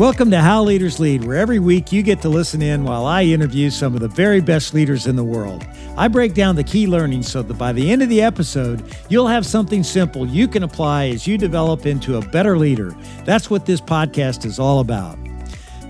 Welcome 0.00 0.30
to 0.30 0.40
How 0.40 0.62
Leaders 0.62 0.98
Lead, 0.98 1.24
where 1.24 1.36
every 1.36 1.58
week 1.58 1.92
you 1.92 2.02
get 2.02 2.22
to 2.22 2.30
listen 2.30 2.62
in 2.62 2.84
while 2.84 3.04
I 3.04 3.22
interview 3.22 3.68
some 3.68 3.92
of 3.92 4.00
the 4.00 4.08
very 4.08 4.40
best 4.40 4.72
leaders 4.72 5.06
in 5.06 5.14
the 5.14 5.22
world. 5.22 5.66
I 5.94 6.08
break 6.08 6.32
down 6.32 6.56
the 6.56 6.64
key 6.64 6.86
learnings 6.86 7.30
so 7.30 7.42
that 7.42 7.58
by 7.58 7.74
the 7.74 7.90
end 7.92 8.00
of 8.02 8.08
the 8.08 8.22
episode, 8.22 8.82
you'll 9.10 9.26
have 9.26 9.44
something 9.44 9.82
simple 9.82 10.26
you 10.26 10.48
can 10.48 10.62
apply 10.62 11.08
as 11.08 11.26
you 11.26 11.36
develop 11.36 11.84
into 11.84 12.16
a 12.16 12.26
better 12.28 12.56
leader. 12.56 12.96
That's 13.26 13.50
what 13.50 13.66
this 13.66 13.82
podcast 13.82 14.46
is 14.46 14.58
all 14.58 14.80
about. 14.80 15.18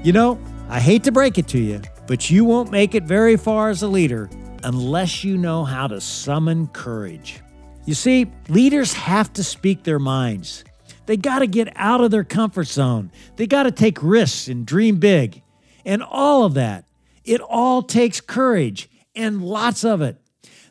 You 0.03 0.13
know, 0.13 0.41
I 0.69 0.81
hate 0.81 1.05
to 1.05 1.13
break 1.13 1.39
it 1.39 1.47
to 1.47 1.61
you, 1.61 1.81
but 2.09 2.29
you 2.29 2.45
won't 2.45 2.73
make 2.73 2.97
it 2.97 3.05
very 3.05 3.37
far 3.37 3.71
as 3.71 3.85
a 3.85 3.89
leader 3.89 4.29
unless 4.65 5.23
you 5.23 5.39
know 5.39 5.65
how 5.65 5.87
to 5.87 6.01
summon 6.01 6.67
courage. 6.67 7.43
You 7.85 7.95
see, 7.95 8.27
leaders 8.49 8.93
have 8.93 9.33
to 9.35 9.45
speak 9.45 9.85
their 9.85 10.01
minds. 10.01 10.65
They 11.11 11.17
got 11.17 11.41
to 11.41 11.49
get 11.49 11.73
out 11.75 12.01
of 12.01 12.13
their 12.13 12.23
comfort 12.23 12.69
zone. 12.69 13.11
They 13.35 13.49
got 13.49 13.65
to 13.65 13.73
take 13.73 14.01
risks 14.01 14.47
and 14.47 14.65
dream 14.65 15.01
big. 15.01 15.43
And 15.85 16.05
all 16.05 16.45
of 16.45 16.55
that, 16.55 16.85
it 17.25 17.41
all 17.41 17.83
takes 17.83 18.21
courage 18.21 18.89
and 19.17 19.43
lots 19.43 19.83
of 19.85 20.03
it. 20.03 20.23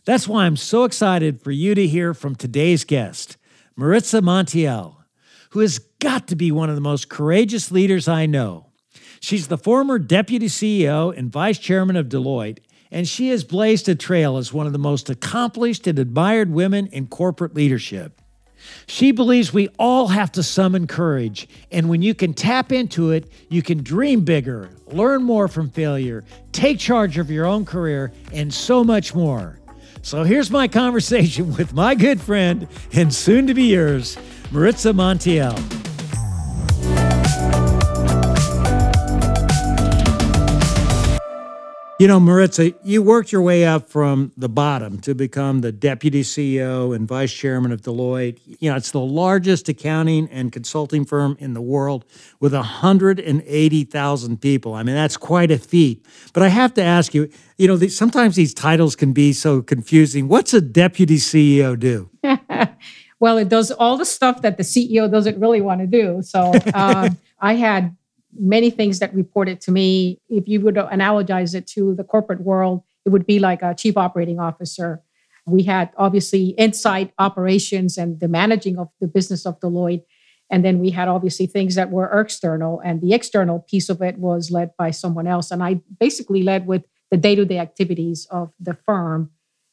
That's 0.05 0.29
why 0.29 0.45
I'm 0.45 0.55
so 0.55 0.85
excited 0.85 1.41
for 1.41 1.51
you 1.51 1.75
to 1.75 1.85
hear 1.85 2.13
from 2.13 2.35
today's 2.35 2.85
guest, 2.85 3.35
Maritza 3.75 4.21
Montiel, 4.21 5.03
who 5.49 5.59
has 5.59 5.77
got 5.77 6.29
to 6.29 6.37
be 6.37 6.53
one 6.53 6.69
of 6.69 6.75
the 6.75 6.81
most 6.81 7.09
courageous 7.09 7.69
leaders 7.69 8.07
I 8.07 8.25
know. 8.25 8.67
She's 9.19 9.49
the 9.49 9.57
former 9.57 9.99
deputy 9.99 10.47
CEO 10.47 11.13
and 11.17 11.29
vice 11.29 11.59
chairman 11.59 11.97
of 11.97 12.07
Deloitte, 12.07 12.59
and 12.89 13.09
she 13.09 13.27
has 13.27 13.43
blazed 13.43 13.89
a 13.89 13.95
trail 13.95 14.37
as 14.37 14.53
one 14.53 14.67
of 14.67 14.71
the 14.71 14.79
most 14.79 15.09
accomplished 15.09 15.85
and 15.85 15.99
admired 15.99 16.49
women 16.49 16.87
in 16.87 17.07
corporate 17.07 17.55
leadership. 17.55 18.21
She 18.87 19.11
believes 19.11 19.53
we 19.53 19.69
all 19.77 20.07
have 20.07 20.31
to 20.33 20.43
summon 20.43 20.87
courage. 20.87 21.47
And 21.71 21.89
when 21.89 22.01
you 22.01 22.13
can 22.13 22.33
tap 22.33 22.71
into 22.71 23.11
it, 23.11 23.29
you 23.49 23.61
can 23.61 23.83
dream 23.83 24.25
bigger, 24.25 24.69
learn 24.87 25.23
more 25.23 25.47
from 25.47 25.69
failure, 25.69 26.23
take 26.51 26.79
charge 26.79 27.17
of 27.17 27.29
your 27.29 27.45
own 27.45 27.65
career, 27.65 28.11
and 28.33 28.53
so 28.53 28.83
much 28.83 29.13
more. 29.13 29.59
So 30.01 30.23
here's 30.23 30.51
my 30.51 30.67
conversation 30.81 31.55
with 31.55 31.73
my 31.73 31.95
good 31.95 32.21
friend 32.21 32.67
and 32.93 33.13
soon 33.13 33.47
to 33.47 33.53
be 33.53 33.63
yours, 33.63 34.17
Maritza 34.51 34.93
Montiel. 34.93 35.88
You 41.99 42.07
know, 42.07 42.17
Maritza, 42.17 42.71
you 42.81 43.03
worked 43.03 43.33
your 43.33 43.41
way 43.41 43.65
up 43.65 43.89
from 43.89 44.31
the 44.37 44.47
bottom 44.47 45.01
to 45.01 45.13
become 45.13 45.59
the 45.59 45.73
deputy 45.73 46.21
CEO 46.21 46.95
and 46.95 47.05
vice 47.05 47.33
chairman 47.33 47.73
of 47.73 47.81
Deloitte. 47.81 48.39
You 48.61 48.69
know, 48.69 48.77
it's 48.77 48.91
the 48.91 49.01
largest 49.01 49.67
accounting 49.67 50.29
and 50.29 50.49
consulting 50.49 51.03
firm 51.03 51.35
in 51.41 51.53
the 51.53 51.61
world 51.61 52.05
with 52.39 52.53
180,000 52.53 54.41
people. 54.41 54.75
I 54.75 54.83
mean, 54.83 54.95
that's 54.95 55.17
quite 55.17 55.51
a 55.51 55.57
feat. 55.57 56.05
But 56.31 56.43
I 56.43 56.47
have 56.47 56.73
to 56.75 56.81
ask 56.81 57.13
you, 57.13 57.29
you 57.57 57.67
know, 57.67 57.77
sometimes 57.87 58.37
these 58.37 58.53
titles 58.53 58.95
can 58.95 59.11
be 59.11 59.33
so 59.33 59.61
confusing. 59.61 60.29
What's 60.29 60.53
a 60.53 60.61
deputy 60.61 61.17
CEO 61.17 61.77
do? 61.77 62.09
well, 63.19 63.37
it 63.37 63.49
does 63.49 63.71
all 63.71 63.97
the 63.97 64.05
stuff 64.05 64.41
that 64.43 64.55
the 64.55 64.63
CEO 64.63 65.11
doesn't 65.11 65.37
really 65.37 65.59
want 65.59 65.81
to 65.81 65.87
do. 65.87 66.21
So 66.21 66.53
um, 66.73 67.17
I 67.41 67.55
had 67.55 67.93
many 68.37 68.69
things 68.69 68.99
that 68.99 69.13
reported 69.13 69.61
to 69.61 69.71
me. 69.71 70.19
If 70.29 70.47
you 70.47 70.61
would 70.61 70.75
analogize 70.75 71.55
it 71.55 71.67
to 71.67 71.95
the 71.95 72.03
corporate 72.03 72.41
world, 72.41 72.83
it 73.05 73.09
would 73.09 73.25
be 73.25 73.39
like 73.39 73.61
a 73.61 73.73
chief 73.73 73.97
operating 73.97 74.39
officer. 74.39 75.01
We 75.45 75.63
had 75.63 75.89
obviously 75.97 76.49
inside 76.57 77.11
operations 77.17 77.97
and 77.97 78.19
the 78.19 78.27
managing 78.27 78.77
of 78.77 78.89
the 79.01 79.07
business 79.07 79.45
of 79.45 79.59
Deloitte. 79.59 80.03
And 80.51 80.65
then 80.65 80.79
we 80.79 80.89
had 80.89 81.07
obviously 81.07 81.45
things 81.45 81.75
that 81.75 81.91
were 81.91 82.09
external, 82.19 82.79
and 82.79 83.01
the 83.01 83.13
external 83.13 83.59
piece 83.59 83.87
of 83.87 84.01
it 84.01 84.17
was 84.17 84.49
led 84.49 84.71
by 84.77 84.89
someone 84.89 85.27
else. 85.27 85.51
And 85.51 85.63
I 85.63 85.81
basically 85.99 86.41
led 86.41 86.65
with 86.65 86.85
the 87.11 87.17
day 87.17 87.35
to 87.35 87.45
day 87.45 87.59
activities 87.59 88.27
of 88.31 88.51
the 88.59 88.73
firm, 88.73 89.29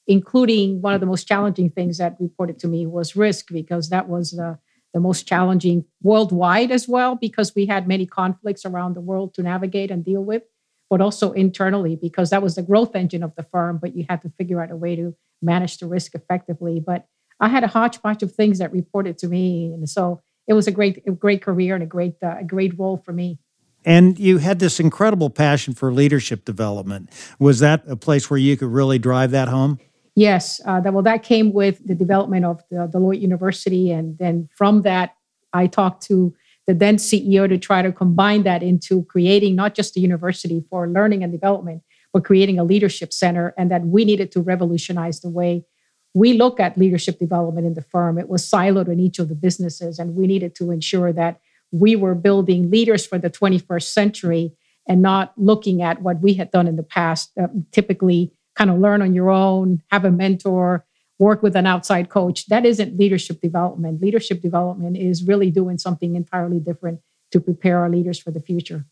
including 0.06 0.82
one 0.82 0.92
of 0.92 1.00
the 1.00 1.06
most 1.06 1.26
challenging 1.26 1.70
things 1.70 1.96
that 1.96 2.16
reported 2.20 2.58
to 2.58 2.68
me 2.68 2.86
was 2.86 3.16
risk, 3.16 3.48
because 3.50 3.88
that 3.88 4.08
was 4.08 4.32
the 4.32 4.58
the 4.96 5.00
most 5.00 5.28
challenging 5.28 5.84
worldwide 6.02 6.70
as 6.70 6.88
well, 6.88 7.16
because 7.16 7.54
we 7.54 7.66
had 7.66 7.86
many 7.86 8.06
conflicts 8.06 8.64
around 8.64 8.94
the 8.94 9.00
world 9.02 9.34
to 9.34 9.42
navigate 9.42 9.90
and 9.90 10.02
deal 10.02 10.24
with, 10.24 10.42
but 10.88 11.02
also 11.02 11.32
internally, 11.32 11.96
because 11.96 12.30
that 12.30 12.42
was 12.42 12.54
the 12.54 12.62
growth 12.62 12.96
engine 12.96 13.22
of 13.22 13.34
the 13.36 13.42
firm. 13.42 13.76
But 13.76 13.94
you 13.94 14.06
had 14.08 14.22
to 14.22 14.30
figure 14.38 14.62
out 14.62 14.70
a 14.70 14.76
way 14.76 14.96
to 14.96 15.14
manage 15.42 15.76
the 15.76 15.86
risk 15.86 16.14
effectively. 16.14 16.80
But 16.80 17.06
I 17.38 17.48
had 17.48 17.62
a 17.62 17.66
hodgepodge 17.66 18.22
of 18.22 18.32
things 18.32 18.58
that 18.58 18.72
reported 18.72 19.18
to 19.18 19.28
me. 19.28 19.70
And 19.74 19.86
so 19.86 20.22
it 20.48 20.54
was 20.54 20.66
a 20.66 20.72
great, 20.72 21.02
a 21.06 21.10
great 21.10 21.42
career 21.42 21.74
and 21.74 21.82
a 21.82 21.86
great, 21.86 22.14
uh, 22.22 22.36
a 22.38 22.44
great 22.44 22.78
role 22.78 22.96
for 22.96 23.12
me. 23.12 23.38
And 23.84 24.18
you 24.18 24.38
had 24.38 24.60
this 24.60 24.80
incredible 24.80 25.28
passion 25.28 25.74
for 25.74 25.92
leadership 25.92 26.46
development. 26.46 27.10
Was 27.38 27.58
that 27.58 27.84
a 27.86 27.96
place 27.96 28.30
where 28.30 28.38
you 28.38 28.56
could 28.56 28.70
really 28.70 28.98
drive 28.98 29.30
that 29.32 29.48
home? 29.48 29.78
Yes, 30.16 30.62
uh, 30.64 30.80
that, 30.80 30.94
well, 30.94 31.02
that 31.02 31.22
came 31.22 31.52
with 31.52 31.86
the 31.86 31.94
development 31.94 32.46
of 32.46 32.62
the 32.70 32.88
Deloitte 32.92 33.20
University. 33.20 33.92
And 33.92 34.16
then 34.16 34.48
from 34.56 34.80
that, 34.82 35.14
I 35.52 35.66
talked 35.66 36.02
to 36.04 36.34
the 36.66 36.72
then 36.74 36.96
CEO 36.96 37.46
to 37.46 37.58
try 37.58 37.82
to 37.82 37.92
combine 37.92 38.42
that 38.44 38.62
into 38.62 39.04
creating 39.04 39.54
not 39.54 39.74
just 39.74 39.96
a 39.96 40.00
university 40.00 40.64
for 40.70 40.88
learning 40.88 41.22
and 41.22 41.30
development, 41.30 41.82
but 42.14 42.24
creating 42.24 42.58
a 42.58 42.64
leadership 42.64 43.12
center. 43.12 43.54
And 43.58 43.70
that 43.70 43.82
we 43.82 44.06
needed 44.06 44.32
to 44.32 44.40
revolutionize 44.40 45.20
the 45.20 45.28
way 45.28 45.66
we 46.14 46.32
look 46.32 46.58
at 46.58 46.78
leadership 46.78 47.18
development 47.18 47.66
in 47.66 47.74
the 47.74 47.82
firm. 47.82 48.18
It 48.18 48.30
was 48.30 48.50
siloed 48.50 48.88
in 48.88 48.98
each 48.98 49.18
of 49.18 49.28
the 49.28 49.34
businesses, 49.34 49.98
and 49.98 50.14
we 50.14 50.26
needed 50.26 50.54
to 50.54 50.70
ensure 50.70 51.12
that 51.12 51.40
we 51.72 51.94
were 51.94 52.14
building 52.14 52.70
leaders 52.70 53.06
for 53.06 53.18
the 53.18 53.28
21st 53.28 53.82
century 53.92 54.52
and 54.88 55.02
not 55.02 55.34
looking 55.36 55.82
at 55.82 56.00
what 56.00 56.22
we 56.22 56.32
had 56.32 56.50
done 56.50 56.66
in 56.66 56.76
the 56.76 56.82
past, 56.82 57.32
uh, 57.38 57.48
typically 57.70 58.32
kind 58.56 58.70
of 58.70 58.78
learn 58.78 59.02
on 59.02 59.12
your 59.12 59.30
own, 59.30 59.82
have 59.90 60.04
a 60.04 60.10
mentor, 60.10 60.84
work 61.18 61.42
with 61.42 61.56
an 61.56 61.66
outside 61.66 62.08
coach. 62.08 62.46
That 62.46 62.66
isn't 62.66 62.98
leadership 62.98 63.40
development. 63.40 64.00
Leadership 64.00 64.42
development 64.42 64.96
is 64.96 65.26
really 65.26 65.50
doing 65.50 65.78
something 65.78 66.14
entirely 66.14 66.58
different 66.58 67.00
to 67.32 67.40
prepare 67.40 67.78
our 67.80 67.90
leaders 67.90 68.18
for 68.18 68.30
the 68.30 68.40
future. 68.40 68.86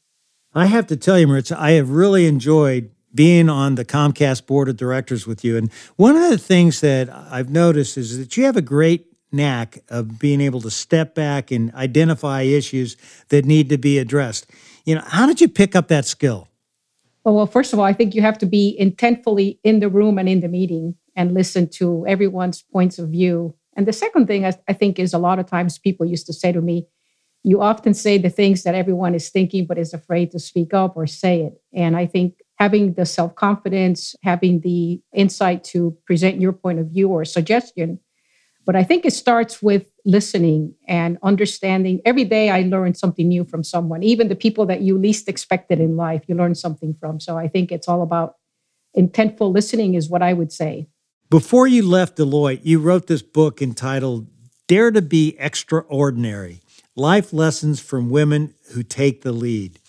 I 0.55 0.67
have 0.67 0.87
to 0.89 0.97
tell 0.97 1.19
you, 1.19 1.27
Maritza, 1.27 1.61
I 1.61 1.73
have 1.73 1.91
really 1.91 2.27
enjoyed 2.27 2.91
being 3.15 3.49
on 3.49 3.77
the 3.77 3.85
Comcast 3.85 4.47
board 4.47 4.69
of 4.69 4.77
directors 4.77 5.27
with 5.27 5.45
you. 5.45 5.57
And 5.57 5.73
one 5.97 6.17
of 6.17 6.31
the 6.31 6.39
things 6.39 6.81
that 6.81 7.09
I've 7.11 7.51
noticed 7.51 7.97
is 7.97 8.19
that 8.19 8.37
you 8.37 8.45
have 8.45 8.57
a 8.57 8.63
great 8.63 9.07
knack 9.31 9.79
of 9.89 10.19
being 10.19 10.41
able 10.41 10.61
to 10.63 10.71
step 10.71 11.15
back 11.15 11.51
and 11.51 11.73
identify 11.75 12.43
issues 12.43 12.97
that 13.29 13.45
need 13.45 13.69
to 13.69 13.79
be 13.79 13.99
addressed. 13.99 14.47
You 14.85 14.97
know, 14.97 15.03
how 15.05 15.27
did 15.27 15.41
you 15.41 15.49
pick 15.49 15.75
up 15.75 15.89
that 15.89 16.05
skill? 16.05 16.49
Well, 17.25 17.47
first 17.47 17.73
of 17.73 17.79
all, 17.79 17.85
I 17.85 17.95
think 17.95 18.15
you 18.15 18.21
have 18.21 18.39
to 18.39 18.47
be 18.47 18.77
intentfully 18.81 19.59
in 19.65 19.81
the 19.81 19.89
room 19.89 20.19
and 20.19 20.29
in 20.29 20.41
the 20.41 20.49
meeting 20.49 20.95
and 21.17 21.33
listen 21.33 21.69
to 21.71 22.05
everyone's 22.07 22.63
points 22.63 22.99
of 22.99 23.09
view. 23.09 23.55
And 23.77 23.89
the 23.89 23.93
second 23.93 24.27
thing 24.27 24.45
I 24.45 24.73
think 24.73 24.99
is 24.99 25.15
a 25.15 25.19
lot 25.19 25.39
of 25.39 25.47
times 25.47 25.79
people 25.79 26.07
used 26.07 26.27
to 26.27 26.33
say 26.33 26.53
to 26.53 26.61
me, 26.61 26.87
you 27.43 27.61
often 27.61 27.95
say 27.95 28.19
the 28.19 28.31
things 28.31 28.63
that 28.63 28.75
everyone 28.75 29.15
is 29.15 29.31
thinking, 29.31 29.67
but 29.67 29.79
is 29.79 29.93
afraid 29.93 30.31
to 30.31 30.39
speak 30.39 30.73
up 30.73 30.97
or 30.97 31.07
say 31.07 31.43
it. 31.43 31.55
And 31.73 31.97
I 31.97 32.07
think 32.07 32.35
having 32.59 32.95
the 32.95 33.05
self 33.05 33.35
confidence, 33.35 34.15
having 34.23 34.61
the 34.61 35.01
insight 35.15 35.65
to 35.65 35.97
present 36.07 36.41
your 36.41 36.53
point 36.53 36.79
of 36.79 36.87
view 36.87 37.09
or 37.09 37.25
suggestion 37.25 38.01
but 38.67 38.77
I 38.77 38.85
think 38.85 39.05
it 39.05 39.13
starts 39.13 39.63
with 39.63 39.91
listening 40.05 40.75
and 40.87 41.19
understanding. 41.23 42.01
Every 42.05 42.25
day 42.25 42.51
I 42.51 42.63
learn 42.63 42.95
something 42.95 43.27
new 43.27 43.45
from 43.45 43.65
someone, 43.65 44.03
even 44.03 44.29
the 44.29 44.37
people 44.37 44.67
that 44.67 44.83
you 44.83 44.99
least 44.99 45.29
expected 45.29 45.81
in 45.81 45.97
life, 45.97 46.25
you 46.27 46.35
learn 46.35 46.55
something 46.55 46.95
from. 46.95 47.21
So 47.21 47.39
I 47.39 47.49
think 47.49 47.73
it's 47.73 47.89
all 47.89 48.03
about 48.03 48.37
intentful 48.97 49.53
listening, 49.53 49.95
is 49.95 50.09
what 50.09 50.23
I 50.23 50.33
would 50.33 50.53
say. 50.53 50.89
Before 51.31 51.67
you 51.67 51.89
left 51.89 52.19
Deloitte, 52.19 52.61
you 52.63 52.79
wrote 52.79 53.07
this 53.07 53.23
book 53.23 53.63
entitled 53.63 54.29
Dare 54.69 54.91
to 54.91 55.03
Be 55.03 55.37
Extraordinary 55.39 56.61
Life 56.95 57.33
Lessons 57.33 57.81
from 57.81 58.11
Women 58.11 58.55
Who 58.73 58.83
Take 58.83 59.23
the 59.23 59.33
Lead. 59.33 59.81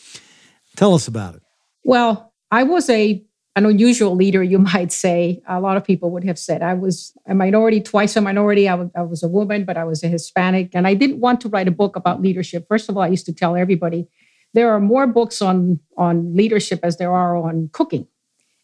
Tell 0.75 0.93
us 0.93 1.07
about 1.07 1.35
it. 1.35 1.41
Well, 1.83 2.33
I 2.51 2.63
was 2.63 2.89
a 2.89 3.23
an 3.55 3.65
unusual 3.65 4.15
leader, 4.15 4.43
you 4.43 4.59
might 4.73 4.91
say. 4.91 5.41
A 5.47 5.59
lot 5.59 5.77
of 5.77 5.83
people 5.83 6.11
would 6.11 6.23
have 6.23 6.37
said 6.37 6.61
I 6.61 6.73
was 6.73 7.13
a 7.27 7.35
minority, 7.35 7.81
twice 7.81 8.15
a 8.15 8.21
minority. 8.21 8.67
I 8.67 8.75
was, 8.75 8.89
was 8.95 9.23
a 9.23 9.27
woman, 9.27 9.65
but 9.65 9.77
I 9.77 9.83
was 9.83 10.03
a 10.03 10.07
Hispanic. 10.07 10.71
And 10.73 10.87
I 10.87 10.93
didn't 10.93 11.19
want 11.19 11.41
to 11.41 11.49
write 11.49 11.67
a 11.67 11.71
book 11.71 11.95
about 11.95 12.21
leadership. 12.21 12.65
First 12.67 12.89
of 12.89 12.97
all, 12.97 13.03
I 13.03 13.07
used 13.07 13.25
to 13.27 13.33
tell 13.33 13.55
everybody 13.55 14.07
there 14.53 14.71
are 14.71 14.79
more 14.79 15.07
books 15.07 15.41
on, 15.41 15.79
on 15.97 16.35
leadership 16.35 16.79
as 16.83 16.97
there 16.97 17.11
are 17.11 17.35
on 17.35 17.69
cooking. 17.73 18.07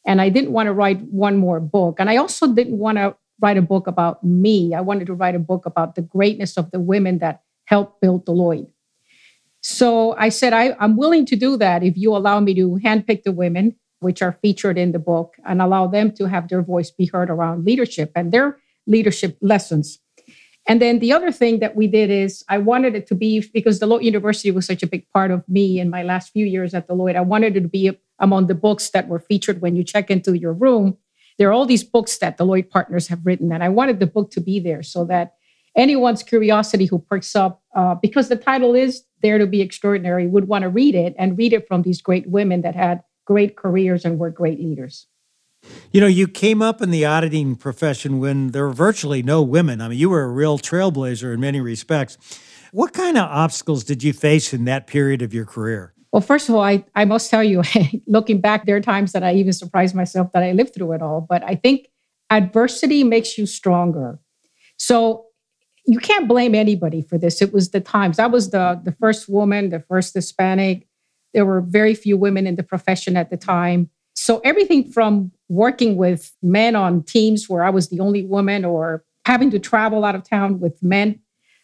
And 0.06 0.22
I 0.22 0.30
didn't 0.30 0.52
want 0.52 0.68
to 0.68 0.74
write 0.74 1.02
one 1.02 1.38
more 1.38 1.60
book. 1.60 2.00
And 2.00 2.10
I 2.10 2.18
also 2.18 2.54
didn't 2.54 2.80
want 2.80 2.98
to 2.98 3.16
write 3.42 3.58
a 3.58 3.62
book 3.62 3.88
about 3.88 4.24
me. 4.24 4.74
I 4.74 4.82
wanted 4.82 5.08
to 5.08 5.14
write 5.14 5.36
a 5.36 5.40
book 5.40 5.66
about 5.66 5.96
the 5.96 6.02
greatness 6.02 6.58
of 6.58 6.72
the 6.72 6.80
women 6.80 7.20
that 7.20 7.42
helped 7.66 8.02
build 8.02 8.26
Deloitte. 8.26 8.70
So 9.62 10.16
I 10.18 10.30
said, 10.30 10.54
I, 10.54 10.76
am 10.80 10.98
willing 10.98 11.26
to 11.28 11.36
do 11.36 11.56
that 11.58 11.84
if 11.84 11.96
you 11.96 12.16
allow 12.16 12.40
me 12.40 12.56
to 12.56 12.80
handpick 12.84 13.24
the 13.24 13.32
women 13.32 13.76
which 14.02 14.22
are 14.22 14.38
featured 14.42 14.78
in 14.78 14.92
the 14.92 15.00
book, 15.00 15.36
and 15.46 15.62
allow 15.62 15.88
them 15.88 16.12
to 16.12 16.28
have 16.28 16.50
their 16.50 16.62
voice 16.62 16.92
be 16.92 17.06
heard 17.06 17.30
around 17.30 17.66
leadership 17.66 18.12
and 18.16 18.32
their 18.32 18.58
leadership 18.86 19.38
lessons. 19.42 20.00
And 20.68 20.82
then 20.82 21.00
the 21.00 21.12
other 21.12 21.32
thing 21.32 21.60
that 21.60 21.76
we 21.76 21.88
did 21.88 22.12
is 22.12 22.44
I 22.48 22.58
wanted 22.60 22.96
it 22.96 23.08
to 23.08 23.16
be 23.16 23.44
because 23.54 23.80
the 23.80 23.88
Deloitte 23.88 24.04
University 24.04 24.52
was 24.52 24.66
such 24.66 24.84
a 24.84 24.88
big 24.88 25.10
part 25.10 25.32
of 25.32 25.48
me 25.48 25.80
in 25.80 25.90
my 25.90 26.04
last 26.04 26.32
few 26.32 26.46
years 26.46 26.74
at 26.74 26.88
Deloitte. 26.88 27.16
I 27.16 27.22
wanted 27.22 27.58
it 27.58 27.62
to 27.62 27.68
be 27.68 27.98
among 28.20 28.48
the 28.48 28.56
books 28.56 28.90
that 28.92 29.08
were 29.08 29.20
featured 29.20 29.62
when 29.62 29.76
you 29.76 29.84
check 29.84 30.12
into 30.12 30.34
your 30.34 30.54
room. 30.54 30.98
There 31.38 31.50
are 31.50 31.54
all 31.54 31.66
these 31.66 31.84
books 31.84 32.18
that 32.20 32.38
Deloitte 32.38 32.70
partners 32.70 33.08
have 33.08 33.26
written, 33.26 33.52
and 33.52 33.64
I 33.64 33.70
wanted 33.70 34.00
the 34.00 34.06
book 34.06 34.30
to 34.32 34.42
be 34.42 34.60
there 34.60 34.84
so 34.84 35.06
that 35.06 35.34
anyone's 35.76 36.22
curiosity 36.22 36.86
who 36.86 37.00
perks 37.00 37.36
up, 37.36 37.64
uh, 37.76 37.96
because 37.96 38.30
the 38.30 38.36
title 38.36 38.76
is 38.76 39.04
Dare 39.24 39.40
to 39.40 39.48
Be 39.48 39.62
Extraordinary, 39.62 40.28
would 40.28 40.48
want 40.48 40.62
to 40.64 40.70
read 40.70 40.94
it 40.94 41.16
and 41.18 41.38
read 41.38 41.54
it 41.54 41.68
from 41.68 41.82
these 41.82 42.02
great 42.02 42.30
women 42.30 42.62
that 42.62 42.76
had 42.76 43.02
great 43.32 43.56
careers 43.56 44.04
and 44.04 44.20
were 44.20 44.30
great 44.30 44.60
leaders. 44.60 45.08
You 45.94 46.02
know, 46.02 46.08
you 46.08 46.28
came 46.28 46.62
up 46.62 46.82
in 46.82 46.92
the 46.92 47.06
auditing 47.06 47.56
profession 47.56 48.20
when 48.20 48.48
there 48.48 48.66
were 48.66 48.74
virtually 48.74 49.24
no 49.24 49.42
women. 49.42 49.80
I 49.80 49.88
mean, 49.88 49.98
you 49.98 50.10
were 50.10 50.24
a 50.24 50.28
real 50.28 50.60
trailblazer 50.60 51.34
in 51.34 51.40
many 51.40 51.62
respects. 51.62 52.18
What 52.74 52.92
kind 52.92 53.18
of 53.18 53.24
obstacles 53.24 53.86
did 53.86 54.04
you 54.04 54.12
face 54.12 54.54
in 54.54 54.66
that 54.66 54.86
period 54.86 55.22
of 55.22 55.34
your 55.34 55.46
career? 55.46 55.94
Well, 56.12 56.22
first 56.22 56.50
of 56.50 56.56
all, 56.56 56.62
I, 56.62 56.84
I 56.94 57.06
must 57.06 57.30
tell 57.30 57.44
you, 57.44 57.64
looking 58.06 58.42
back, 58.42 58.66
there 58.66 58.76
are 58.76 58.82
times 58.82 59.14
that 59.14 59.24
I 59.24 59.34
even 59.36 59.54
surprised 59.54 59.96
myself 59.96 60.34
that 60.34 60.44
I 60.44 60.52
lived 60.52 60.74
through 60.74 60.92
it 60.92 61.02
all. 61.02 61.22
But 61.22 61.42
I 61.46 61.56
think 61.56 61.88
adversity 62.30 63.06
makes 63.06 63.38
you 63.38 63.46
stronger. 63.46 64.20
So 64.76 65.28
you 65.86 66.00
can't 66.00 66.28
blame 66.28 66.54
anybody 66.54 67.02
for 67.02 67.18
this. 67.18 67.42
It 67.42 67.54
was 67.54 67.72
the 67.72 67.80
times. 67.80 68.20
I 68.20 68.28
was 68.28 68.50
the, 68.50 68.82
the 68.84 68.92
first 68.92 69.30
woman, 69.30 69.70
the 69.70 69.80
first 69.80 70.14
Hispanic. 70.14 70.88
There 71.34 71.46
were 71.46 71.62
very 71.62 71.94
few 71.96 72.18
women 72.18 72.48
in 72.48 72.56
the 72.56 72.64
profession 72.64 73.16
at 73.18 73.30
the 73.30 73.38
time. 73.38 73.90
So 74.14 74.40
everything 74.44 74.92
from 74.92 75.32
working 75.50 75.96
with 75.98 76.32
men 76.42 76.76
on 76.76 77.04
teams 77.04 77.50
where 77.50 77.64
I 77.64 77.70
was 77.70 77.90
the 77.90 78.00
only 78.00 78.24
woman 78.24 78.66
or 78.66 79.04
having 79.26 79.52
to 79.52 79.60
travel 79.60 80.04
out 80.04 80.16
of 80.16 80.28
town 80.28 80.60
with 80.60 80.82
men. 80.82 81.20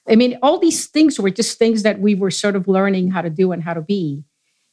I 0.08 0.16
mean, 0.16 0.38
all 0.42 0.58
these 0.58 0.88
things 0.88 1.20
were 1.20 1.30
just 1.30 1.58
things 1.58 1.84
that 1.84 2.00
we 2.00 2.16
were 2.16 2.32
sort 2.32 2.56
of 2.56 2.68
learning 2.68 3.12
how 3.12 3.22
to 3.22 3.30
do 3.30 3.52
and 3.52 3.62
how 3.62 3.74
to 3.74 3.82
be. 3.82 4.24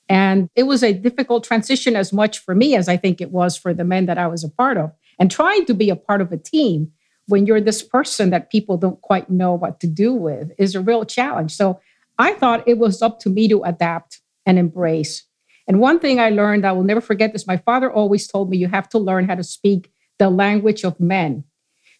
And 0.08 0.48
it 0.54 0.64
was 0.64 0.82
a 0.82 0.92
difficult 0.92 1.44
transition 1.44 1.96
as 1.96 2.12
much 2.12 2.38
for 2.38 2.54
me 2.54 2.76
as 2.76 2.88
I 2.88 2.96
think 2.96 3.20
it 3.20 3.30
was 3.30 3.56
for 3.56 3.72
the 3.72 3.84
men 3.84 4.06
that 4.06 4.18
I 4.18 4.26
was 4.26 4.44
a 4.44 4.50
part 4.50 4.76
of. 4.76 4.92
And 5.18 5.30
trying 5.30 5.64
to 5.66 5.74
be 5.74 5.90
a 5.90 5.96
part 5.96 6.20
of 6.20 6.30
a 6.30 6.36
team 6.36 6.92
when 7.26 7.46
you're 7.46 7.60
this 7.60 7.82
person 7.82 8.30
that 8.30 8.50
people 8.50 8.76
don't 8.76 9.00
quite 9.00 9.30
know 9.30 9.54
what 9.54 9.80
to 9.80 9.86
do 9.86 10.12
with 10.12 10.52
is 10.58 10.74
a 10.74 10.80
real 10.80 11.04
challenge. 11.04 11.54
So 11.54 11.80
I 12.18 12.34
thought 12.34 12.68
it 12.68 12.78
was 12.78 13.00
up 13.00 13.18
to 13.20 13.30
me 13.30 13.48
to 13.48 13.62
adapt 13.62 14.20
and 14.46 14.58
embrace. 14.58 15.24
And 15.66 15.80
one 15.80 15.98
thing 15.98 16.20
I 16.20 16.30
learned, 16.30 16.66
I 16.66 16.72
will 16.72 16.84
never 16.84 17.00
forget 17.00 17.32
this. 17.32 17.46
My 17.46 17.56
father 17.56 17.90
always 17.90 18.26
told 18.26 18.50
me 18.50 18.56
you 18.56 18.68
have 18.68 18.88
to 18.90 18.98
learn 18.98 19.26
how 19.26 19.34
to 19.34 19.44
speak 19.44 19.90
the 20.18 20.30
language 20.30 20.84
of 20.84 21.00
men. 21.00 21.44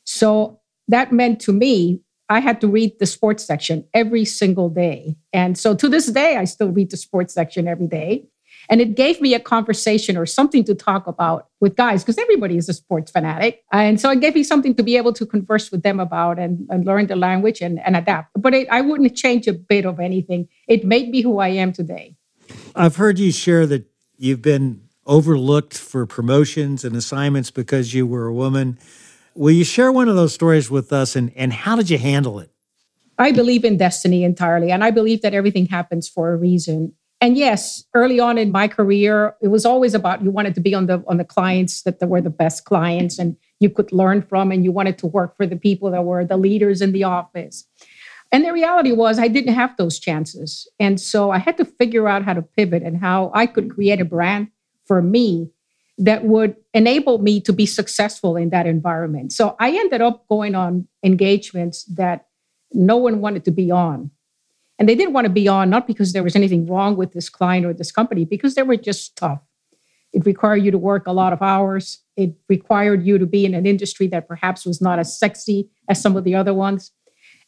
So 0.04 0.60
that 0.88 1.12
meant 1.12 1.40
to 1.40 1.52
me 1.52 2.00
I 2.28 2.40
had 2.40 2.60
to 2.62 2.68
read 2.68 2.98
the 2.98 3.06
sports 3.06 3.44
section 3.44 3.84
every 3.92 4.24
single 4.24 4.70
day. 4.70 5.16
And 5.32 5.58
so 5.58 5.74
to 5.74 5.88
this 5.88 6.06
day, 6.06 6.36
I 6.36 6.44
still 6.44 6.70
read 6.70 6.90
the 6.90 6.96
sports 6.96 7.34
section 7.34 7.68
every 7.68 7.86
day. 7.86 8.26
And 8.70 8.80
it 8.80 8.94
gave 8.94 9.20
me 9.20 9.34
a 9.34 9.40
conversation 9.40 10.16
or 10.16 10.24
something 10.24 10.64
to 10.64 10.74
talk 10.74 11.06
about 11.06 11.48
with 11.60 11.76
guys, 11.76 12.02
because 12.02 12.16
everybody 12.16 12.56
is 12.56 12.66
a 12.68 12.72
sports 12.72 13.10
fanatic. 13.10 13.62
And 13.72 14.00
so 14.00 14.08
it 14.10 14.20
gave 14.20 14.34
me 14.34 14.42
something 14.42 14.74
to 14.76 14.82
be 14.82 14.96
able 14.96 15.12
to 15.12 15.26
converse 15.26 15.70
with 15.70 15.82
them 15.82 16.00
about 16.00 16.38
and, 16.38 16.66
and 16.70 16.86
learn 16.86 17.08
the 17.08 17.16
language 17.16 17.60
and, 17.60 17.78
and 17.80 17.94
adapt. 17.94 18.30
But 18.34 18.54
it, 18.54 18.68
I 18.70 18.80
wouldn't 18.80 19.14
change 19.14 19.46
a 19.46 19.52
bit 19.52 19.84
of 19.84 20.00
anything. 20.00 20.48
It 20.66 20.84
made 20.84 21.10
me 21.10 21.20
who 21.20 21.40
I 21.40 21.48
am 21.48 21.74
today. 21.74 22.16
I've 22.74 22.96
heard 22.96 23.18
you 23.18 23.30
share 23.30 23.66
that 23.66 23.86
you've 24.16 24.42
been 24.42 24.88
overlooked 25.06 25.76
for 25.76 26.06
promotions 26.06 26.84
and 26.84 26.96
assignments 26.96 27.50
because 27.50 27.94
you 27.94 28.06
were 28.06 28.26
a 28.26 28.34
woman. 28.34 28.78
Will 29.34 29.52
you 29.52 29.64
share 29.64 29.92
one 29.92 30.08
of 30.08 30.16
those 30.16 30.32
stories 30.32 30.70
with 30.70 30.92
us 30.92 31.14
and, 31.14 31.32
and 31.36 31.52
how 31.52 31.76
did 31.76 31.90
you 31.90 31.98
handle 31.98 32.40
it? 32.40 32.50
I 33.16 33.30
believe 33.30 33.64
in 33.64 33.76
destiny 33.76 34.24
entirely, 34.24 34.72
and 34.72 34.82
I 34.82 34.90
believe 34.90 35.22
that 35.22 35.34
everything 35.34 35.66
happens 35.66 36.08
for 36.08 36.32
a 36.32 36.36
reason. 36.36 36.94
And 37.20 37.38
yes, 37.38 37.84
early 37.94 38.18
on 38.18 38.38
in 38.38 38.50
my 38.50 38.66
career, 38.66 39.36
it 39.40 39.48
was 39.48 39.64
always 39.64 39.94
about 39.94 40.22
you 40.22 40.32
wanted 40.32 40.56
to 40.56 40.60
be 40.60 40.74
on 40.74 40.86
the 40.86 41.02
on 41.06 41.18
the 41.18 41.24
clients 41.24 41.82
that 41.82 42.02
were 42.02 42.20
the 42.20 42.28
best 42.28 42.64
clients 42.64 43.20
and 43.20 43.36
you 43.60 43.70
could 43.70 43.92
learn 43.92 44.22
from, 44.22 44.50
and 44.50 44.64
you 44.64 44.72
wanted 44.72 44.98
to 44.98 45.06
work 45.06 45.36
for 45.36 45.46
the 45.46 45.56
people 45.56 45.92
that 45.92 46.04
were 46.04 46.24
the 46.24 46.36
leaders 46.36 46.82
in 46.82 46.90
the 46.90 47.04
office. 47.04 47.64
And 48.34 48.44
the 48.44 48.52
reality 48.52 48.90
was, 48.90 49.20
I 49.20 49.28
didn't 49.28 49.54
have 49.54 49.76
those 49.76 50.00
chances. 50.00 50.68
And 50.80 51.00
so 51.00 51.30
I 51.30 51.38
had 51.38 51.56
to 51.58 51.64
figure 51.64 52.08
out 52.08 52.24
how 52.24 52.32
to 52.32 52.42
pivot 52.42 52.82
and 52.82 52.98
how 52.98 53.30
I 53.32 53.46
could 53.46 53.70
create 53.70 54.00
a 54.00 54.04
brand 54.04 54.48
for 54.86 55.00
me 55.00 55.52
that 55.98 56.24
would 56.24 56.56
enable 56.72 57.18
me 57.18 57.40
to 57.42 57.52
be 57.52 57.64
successful 57.64 58.36
in 58.36 58.50
that 58.50 58.66
environment. 58.66 59.30
So 59.30 59.54
I 59.60 59.70
ended 59.70 60.00
up 60.00 60.26
going 60.26 60.56
on 60.56 60.88
engagements 61.04 61.84
that 61.84 62.26
no 62.72 62.96
one 62.96 63.20
wanted 63.20 63.44
to 63.44 63.52
be 63.52 63.70
on. 63.70 64.10
And 64.80 64.88
they 64.88 64.96
didn't 64.96 65.12
want 65.12 65.26
to 65.26 65.32
be 65.32 65.46
on, 65.46 65.70
not 65.70 65.86
because 65.86 66.12
there 66.12 66.24
was 66.24 66.34
anything 66.34 66.66
wrong 66.66 66.96
with 66.96 67.12
this 67.12 67.28
client 67.28 67.64
or 67.64 67.72
this 67.72 67.92
company, 67.92 68.24
because 68.24 68.56
they 68.56 68.64
were 68.64 68.76
just 68.76 69.14
tough. 69.14 69.42
It 70.12 70.26
required 70.26 70.64
you 70.64 70.72
to 70.72 70.78
work 70.78 71.06
a 71.06 71.12
lot 71.12 71.32
of 71.32 71.40
hours. 71.40 72.00
It 72.16 72.34
required 72.48 73.06
you 73.06 73.16
to 73.16 73.26
be 73.26 73.46
in 73.46 73.54
an 73.54 73.64
industry 73.64 74.08
that 74.08 74.26
perhaps 74.26 74.66
was 74.66 74.80
not 74.80 74.98
as 74.98 75.16
sexy 75.16 75.70
as 75.88 76.02
some 76.02 76.16
of 76.16 76.24
the 76.24 76.34
other 76.34 76.52
ones. 76.52 76.90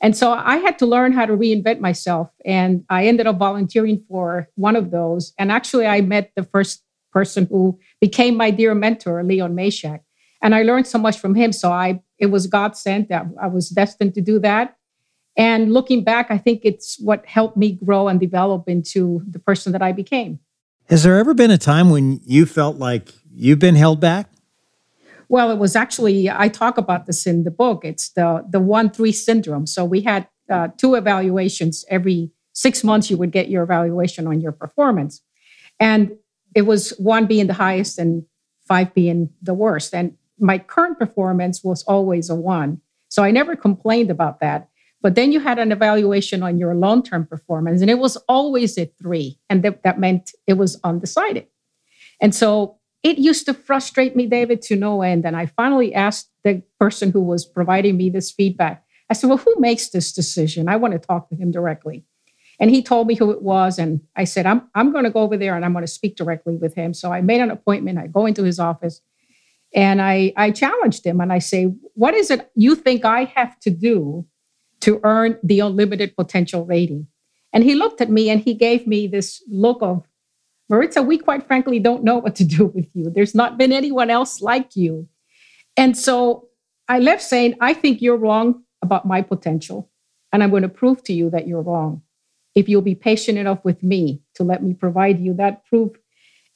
And 0.01 0.17
so 0.17 0.33
I 0.33 0.57
had 0.57 0.79
to 0.81 0.87
learn 0.87 1.13
how 1.13 1.27
to 1.27 1.37
reinvent 1.37 1.81
myself. 1.81 2.31
And 2.45 2.85
I 2.91 3.07
ended 3.07 3.27
up 3.27 3.39
volunteering 3.39 4.05
for 4.09 4.49
one 4.55 4.77
of 4.77 4.91
those. 4.91 5.33
And 5.39 5.51
actually, 5.51 5.87
I 5.87 6.01
met 6.03 6.33
the 6.37 6.43
first 6.43 6.83
person 7.13 7.47
who 7.51 7.79
became 8.01 8.37
my 8.37 8.51
dear 8.51 8.75
mentor, 8.75 9.23
Leon 9.25 9.55
Mashack. 9.55 10.01
And 10.43 10.55
I 10.55 10.63
learned 10.63 10.87
so 10.87 10.99
much 10.99 11.19
from 11.19 11.35
him. 11.35 11.53
So 11.53 11.73
I 11.73 12.03
it 12.19 12.27
was 12.27 12.47
God 12.47 12.77
sent 12.77 13.09
that 13.09 13.27
I 13.41 13.47
was 13.47 13.69
destined 13.71 14.15
to 14.15 14.21
do 14.21 14.39
that. 14.41 14.77
And 15.37 15.73
looking 15.73 16.03
back, 16.03 16.31
I 16.31 16.39
think 16.39 16.63
it's 16.65 16.99
what 16.99 17.27
helped 17.27 17.57
me 17.57 17.73
grow 17.73 18.09
and 18.09 18.19
develop 18.19 18.69
into 18.69 19.23
the 19.29 19.39
person 19.39 19.73
that 19.73 19.83
I 19.83 19.93
became. 19.93 20.41
Has 20.89 21.03
there 21.03 21.19
ever 21.19 21.35
been 21.35 21.51
a 21.51 21.59
time 21.59 21.91
when 21.91 22.21
you 22.25 22.47
felt 22.47 22.77
like 22.77 23.13
you've 23.35 23.59
been 23.59 23.75
held 23.75 24.01
back? 24.01 24.31
Well, 25.29 25.51
it 25.51 25.59
was 25.59 25.75
actually 25.77 26.31
I 26.31 26.49
talk 26.49 26.79
about 26.79 27.07
this 27.07 27.27
in 27.27 27.45
the 27.45 27.51
book. 27.51 27.85
It's 27.85 28.11
the 28.11 28.45
the 28.49 28.61
one 28.61 28.91
three 28.91 29.13
syndrome. 29.13 29.67
So 29.67 29.85
we 29.85 30.03
had 30.03 30.29
uh, 30.51 30.69
two 30.77 30.95
evaluations 30.95 31.85
every 31.89 32.31
six 32.53 32.85
months. 32.85 33.11
You 33.11 33.17
would 33.19 33.33
get 33.33 33.49
your 33.49 33.63
evaluation 33.63 34.27
on 34.27 34.41
your 34.41 34.53
performance, 34.53 35.23
and 35.81 36.13
it 36.55 36.63
was 36.63 36.91
one 36.99 37.27
being 37.27 37.49
the 37.49 37.55
highest 37.55 37.99
and 37.99 38.25
five 38.67 38.95
being 38.95 39.31
the 39.43 39.55
worst. 39.55 39.95
And 39.95 40.17
my 40.39 40.59
current 40.59 40.99
performance 40.99 41.63
was 41.63 41.83
always 41.85 42.31
a 42.31 42.35
one. 42.35 42.81
So 43.09 43.23
I 43.23 43.31
never 43.31 43.57
complained 43.57 44.11
about 44.11 44.41
that. 44.41 44.69
But 45.03 45.15
then 45.15 45.31
you 45.31 45.41
had 45.41 45.59
an 45.59 45.71
evaluation 45.73 46.43
on 46.43 46.59
your 46.59 46.75
long 46.75 47.03
term 47.03 47.27
performance, 47.27 47.81
and 47.81 47.91
it 47.91 47.99
was 47.99 48.17
always 48.29 48.77
a 48.79 48.87
three. 49.01 49.39
And 49.49 49.63
that 49.63 50.01
meant 50.01 50.33
it 50.47 50.55
was 50.55 50.81
undecided. 50.83 51.47
And 52.21 52.35
so 52.35 52.76
it 53.07 53.19
used 53.19 53.47
to 53.47 53.55
frustrate 53.55 54.17
me, 54.17 54.27
David, 54.27 54.61
to 54.63 54.75
no 54.75 55.03
end. 55.03 55.25
And 55.25 55.37
I 55.37 55.47
finally 55.47 55.95
asked 55.95 56.29
the 56.43 56.61
person 56.81 57.13
who 57.13 57.21
was 57.21 57.47
providing 57.47 57.97
me 57.97 58.11
this 58.11 58.33
feedback, 58.33 58.85
I 59.09 59.15
said, 59.15 59.29
Well, 59.29 59.39
who 59.39 59.55
makes 59.59 59.91
this 59.91 60.13
decision? 60.13 60.69
I 60.69 60.75
want 60.75 60.93
to 60.93 60.99
talk 60.99 61.29
to 61.29 61.37
him 61.37 61.53
directly. 61.53 62.05
And 62.59 62.69
he 62.69 62.83
told 62.83 63.07
me 63.07 63.15
who 63.15 63.31
it 63.31 63.43
was. 63.43 63.79
And 63.79 64.01
I 64.17 64.25
said, 64.25 64.45
I'm, 64.45 64.63
I'm 64.75 64.91
going 64.91 65.05
to 65.05 65.11
go 65.11 65.21
over 65.21 65.37
there 65.37 65.55
and 65.55 65.65
I'm 65.65 65.73
going 65.73 65.85
to 65.85 65.91
speak 65.91 66.17
directly 66.17 66.57
with 66.57 66.75
him. 66.75 66.95
So 66.95 67.13
I 67.13 67.21
made 67.21 67.41
an 67.41 67.51
appointment. 67.51 67.99
I 67.99 68.09
go 68.09 68.27
into 68.27 68.43
his 68.43 68.59
office 68.59 69.01
and 69.73 70.03
I, 70.03 70.33
I 70.37 70.51
challenged 70.51 71.07
him 71.07 71.21
and 71.21 71.33
I 71.33 71.39
say, 71.39 71.65
What 71.95 72.15
is 72.15 72.33
it 72.33 72.51
you 72.57 72.75
think 72.75 73.05
I 73.05 73.25
have 73.37 73.57
to 73.61 73.71
do 73.71 74.27
to 74.81 75.01
earn 75.05 75.39
the 75.45 75.61
unlimited 75.61 76.17
potential 76.17 76.67
rating? 76.67 77.07
And 77.53 77.63
he 77.63 77.77
looked 77.77 78.01
at 78.01 78.11
me 78.11 78.31
and 78.31 78.41
he 78.41 78.55
gave 78.55 78.85
me 78.89 79.07
this 79.07 79.43
look 79.49 79.79
of, 79.81 80.05
Maritza, 80.69 81.03
we 81.03 81.19
quite 81.19 81.47
frankly 81.47 81.79
don't 81.79 82.05
know 82.05 82.19
what 82.19 82.35
to 82.37 82.45
do 82.45 82.67
with 82.67 82.89
you. 82.95 83.11
There's 83.11 83.35
not 83.35 83.59
been 83.59 83.73
anyone 83.73 84.11
else 84.11 84.41
like 84.41 84.75
you. 84.75 85.09
And 85.77 85.97
so 85.97 86.49
I 86.89 86.99
left 86.99 87.23
saying, 87.23 87.55
I 87.61 87.75
think 87.75 88.01
you're 88.01 88.17
wrong 88.17 88.63
about 88.83 89.07
my 89.07 89.23
potential. 89.23 89.91
And 90.33 90.43
I'm 90.43 90.51
going 90.51 90.63
to 90.63 90.69
prove 90.69 91.03
to 91.05 91.13
you 91.13 91.31
that 91.31 91.47
you're 91.47 91.63
wrong 91.63 92.03
if 92.55 92.69
you'll 92.69 92.83
be 92.83 92.95
patient 92.95 93.39
enough 93.39 93.65
with 93.65 93.83
me 93.83 94.23
to 94.35 94.43
let 94.43 94.63
me 94.63 94.75
provide 94.75 95.21
you 95.21 95.35
that 95.35 95.65
proof. 95.67 95.93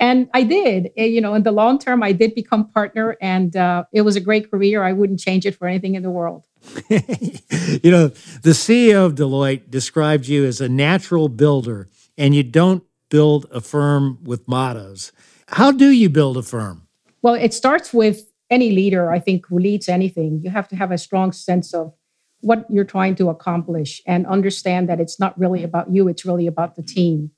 And 0.00 0.31
I 0.33 0.45
did. 0.45 0.90
Eh, 0.97 1.05
you 1.05 1.21
know, 1.21 1.35
in 1.35 1.43
the 1.43 1.52
long 1.52 1.79
term, 1.79 2.02
I 2.02 2.12
did 2.12 2.35
become 2.35 2.71
partner, 2.71 3.19
and 3.21 3.55
uh, 3.55 3.85
it 3.93 4.00
was 4.00 4.17
a 4.17 4.21
great 4.21 4.50
career. 4.50 4.83
I 4.83 4.93
wouldn't 4.93 5.21
change 5.21 5.45
it 5.45 5.57
for 5.57 5.69
anything 5.69 5.95
in 5.95 6.02
the 6.02 6.11
world. 6.11 6.47
you 6.88 7.90
know, 7.90 8.09
the 8.09 8.55
CEO 8.57 9.05
of 9.05 9.14
Deloitte 9.14 9.71
described 9.71 10.26
you 10.26 10.47
as 10.47 10.62
a 10.62 10.71
natural 10.71 11.29
builder, 11.29 11.87
and 12.17 12.35
you 12.35 12.43
don't 12.43 12.83
build 13.11 13.47
a 13.52 13.61
firm 13.61 14.19
with 14.23 14.49
mottos. 14.49 15.12
How 15.49 15.71
do 15.71 15.90
you 15.90 16.09
build 16.09 16.37
a 16.37 16.43
firm? 16.43 16.87
Well, 17.23 17.35
it 17.35 17.52
starts 17.52 17.93
with 17.93 18.31
any 18.50 18.71
leader, 18.73 19.11
I 19.11 19.19
think, 19.19 19.47
who 19.47 19.59
leads 19.59 19.88
anything. 19.88 20.40
You 20.43 20.50
have 20.50 20.69
to 20.69 20.76
have 20.76 20.90
a 20.90 20.99
strong 20.99 21.33
sense 21.33 21.75
of 21.75 21.93
what 22.40 22.64
you're 22.71 22.85
trying 22.85 23.14
to 23.17 23.29
accomplish 23.29 24.00
and 24.07 24.26
understand 24.26 24.88
that 24.88 25.00
it's 25.00 25.21
not 25.21 25.38
really 25.38 25.62
about 25.62 25.93
you, 25.93 26.09
it's 26.09 26.25
really 26.25 26.47
about 26.47 26.76
the 26.76 26.83
team. 26.83 27.31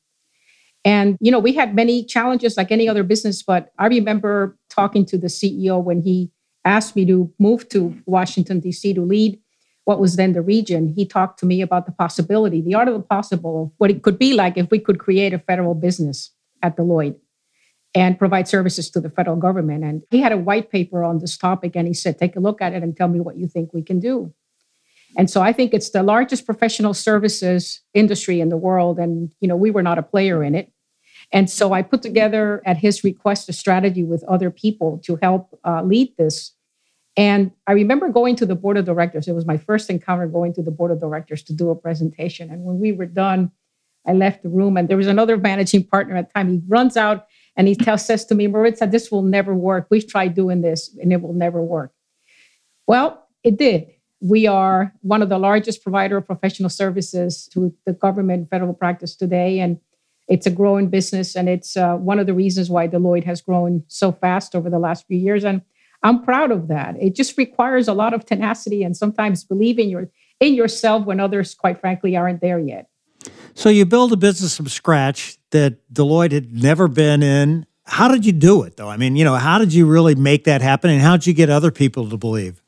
And, 0.85 1.17
you 1.21 1.31
know, 1.31 1.39
we 1.39 1.53
had 1.53 1.75
many 1.75 2.05
challenges 2.05 2.57
like 2.57 2.73
any 2.73 2.89
other 2.89 3.03
business, 3.03 3.43
but 3.43 3.73
I 3.79 3.87
remember 3.87 4.57
talking 4.69 5.05
to 5.07 5.19
the 5.19 5.29
CEO 5.29 5.83
when 5.83 6.03
he 6.03 6.31
asked 6.65 6.97
me 6.97 7.05
to 7.07 7.33
move 7.39 7.69
to 7.71 7.97
Washington, 8.07 8.61
D.C. 8.61 8.95
to 8.95 9.03
lead 9.03 9.39
what 9.85 10.01
was 10.01 10.17
then 10.17 10.33
the 10.33 10.43
region, 10.43 10.89
he 10.97 11.05
talked 11.05 11.39
to 11.41 11.47
me 11.47 11.61
about 11.61 11.87
the 11.87 11.93
possibility, 11.93 12.61
the 12.61 12.75
art 12.75 12.89
of 12.89 12.95
the 12.95 13.01
possible, 13.01 13.73
what 13.79 13.91
it 13.91 14.03
could 14.03 14.19
be 14.19 14.33
like 14.35 14.57
if 14.57 14.71
we 14.71 14.79
could 14.79 14.99
create 14.99 15.35
a 15.35 15.39
federal 15.39 15.75
business 15.75 16.31
at 16.63 16.77
Deloitte 16.77 17.17
and 17.95 18.19
provide 18.19 18.49
services 18.49 18.91
to 18.91 19.01
the 19.01 19.11
federal 19.11 19.37
government. 19.37 19.85
And 19.85 20.03
he 20.11 20.21
had 20.21 20.33
a 20.33 20.39
white 20.39 20.71
paper 20.71 21.05
on 21.05 21.19
this 21.19 21.37
topic 21.37 21.75
and 21.75 21.87
he 21.87 21.95
said, 21.95 22.19
take 22.19 22.37
a 22.37 22.41
look 22.41 22.63
at 22.63 22.73
it 22.73 22.83
and 22.83 22.97
tell 22.97 23.09
me 23.09 23.21
what 23.21 23.37
you 23.37 23.49
think 23.49 23.73
we 23.73 23.83
can 23.83 24.01
do. 24.01 24.33
And 25.17 25.29
so 25.29 25.43
I 25.43 25.53
think 25.53 25.75
it's 25.75 25.91
the 25.91 26.03
largest 26.03 26.47
professional 26.47 26.95
services 26.95 27.83
industry 27.93 28.41
in 28.41 28.49
the 28.49 28.57
world. 28.57 28.99
And, 28.99 29.31
you 29.41 29.49
know, 29.49 29.57
we 29.57 29.71
were 29.71 29.83
not 29.83 29.99
a 29.99 30.03
player 30.03 30.43
in 30.43 30.55
it. 30.55 30.73
And 31.33 31.51
so 31.51 31.73
I 31.73 31.83
put 31.83 32.03
together 32.03 32.63
at 32.65 32.79
his 32.79 33.05
request 33.05 33.49
a 33.49 33.53
strategy 33.53 34.05
with 34.05 34.25
other 34.25 34.51
people 34.51 34.99
to 35.05 35.19
help 35.21 35.59
uh, 35.65 35.83
lead 35.83 36.15
this. 36.17 36.53
And 37.17 37.53
I 37.67 37.73
remember 37.73 38.09
going 38.09 38.37
to 38.37 38.47
the 38.47 38.55
board 38.55 38.77
of 38.77 38.87
directors. 38.87 39.29
It 39.29 39.35
was 39.35 39.45
my 39.45 39.59
first 39.59 39.91
encounter 39.91 40.27
going 40.27 40.55
to 40.55 40.63
the 40.63 40.71
board 40.71 40.91
of 40.91 41.01
directors 41.01 41.43
to 41.45 41.53
do 41.53 41.71
a 41.71 41.75
presentation. 41.75 42.51
And 42.51 42.65
when 42.65 42.79
we 42.79 42.93
were 42.93 43.07
done, 43.07 43.51
I 44.07 44.13
left 44.13 44.43
the 44.43 44.49
room 44.49 44.77
and 44.77 44.89
there 44.89 44.97
was 44.97 45.07
another 45.07 45.37
managing 45.37 45.85
partner 45.85 46.17
at 46.17 46.29
the 46.29 46.35
time. 46.35 46.51
He 46.51 46.61
runs 46.67 46.97
out 46.97 47.27
and 47.57 47.69
he 47.69 47.75
tells, 47.75 48.05
says 48.05 48.25
to 48.27 48.35
me, 48.35 48.47
Maritza, 48.47 48.87
this 48.87 49.11
will 49.11 49.23
never 49.23 49.55
work. 49.55 49.87
We've 49.91 50.07
tried 50.07 50.35
doing 50.35 50.63
this 50.63 50.95
and 51.01 51.13
it 51.13 51.21
will 51.21 51.35
never 51.35 51.63
work. 51.63 51.93
Well, 52.87 53.29
it 53.45 53.59
did. 53.59 53.91
We 54.21 54.47
are 54.47 54.93
one 55.03 55.23
of 55.23 55.29
the 55.29 55.39
largest 55.39 55.83
provider 55.83 56.17
of 56.17 56.27
professional 56.27 56.71
services 56.71 57.49
to 57.53 57.75
the 57.87 57.93
government 57.93 58.51
federal 58.51 58.73
practice 58.73 59.15
today. 59.15 59.61
And 59.61 59.79
it's 60.29 60.47
a 60.47 60.51
growing 60.51 60.89
business. 60.89 61.37
And 61.37 61.49
it's 61.49 61.77
uh, 61.77 61.97
one 61.97 62.19
of 62.19 62.27
the 62.27 62.35
reasons 62.35 62.71
why 62.71 62.89
Deloitte 62.89 63.25
has 63.25 63.43
grown 63.43 63.85
so 63.89 64.13
fast 64.13 64.55
over 64.55 64.71
the 64.71 64.79
last 64.79 65.07
few 65.07 65.19
years. 65.19 65.45
And 65.45 65.63
I'm 66.03 66.23
proud 66.23 66.51
of 66.51 66.69
that. 66.69 66.97
It 67.01 67.15
just 67.15 67.39
requires 67.39 67.89
a 67.89 67.93
lot 67.93 68.13
of 68.15 68.25
tenacity 68.25 68.83
and 68.83 68.97
sometimes 68.97 69.45
believing 69.45 69.89
your, 69.89 70.11
in 70.41 70.55
yourself 70.55 71.05
when 71.05 71.21
others, 71.21 71.55
quite 71.55 71.81
frankly, 71.81 72.17
aren't 72.17 72.41
there 72.41 72.59
yet. 72.59 72.89
So 73.55 73.69
you 73.69 73.85
build 73.87 74.13
a 74.13 74.17
business 74.17 74.57
from 74.57 74.69
scratch 74.69 75.39
that 75.51 75.79
Deloitte 75.93 76.33
had 76.33 76.53
never 76.53 76.89
been 76.89 77.23
in. 77.23 77.67
How 77.85 78.09
did 78.09 78.25
you 78.27 78.33
do 78.33 78.63
it, 78.63 78.77
though? 78.77 78.89
I 78.89 78.97
mean, 78.97 79.17
you 79.17 79.25
know, 79.25 79.35
how 79.35 79.59
did 79.59 79.73
you 79.73 79.87
really 79.87 80.15
make 80.15 80.45
that 80.45 80.63
happen, 80.63 80.91
and 80.91 81.01
how 81.01 81.17
did 81.17 81.27
you 81.27 81.35
get 81.35 81.51
other 81.51 81.71
people 81.71 82.09
to 82.09 82.17
believe? 82.17 82.63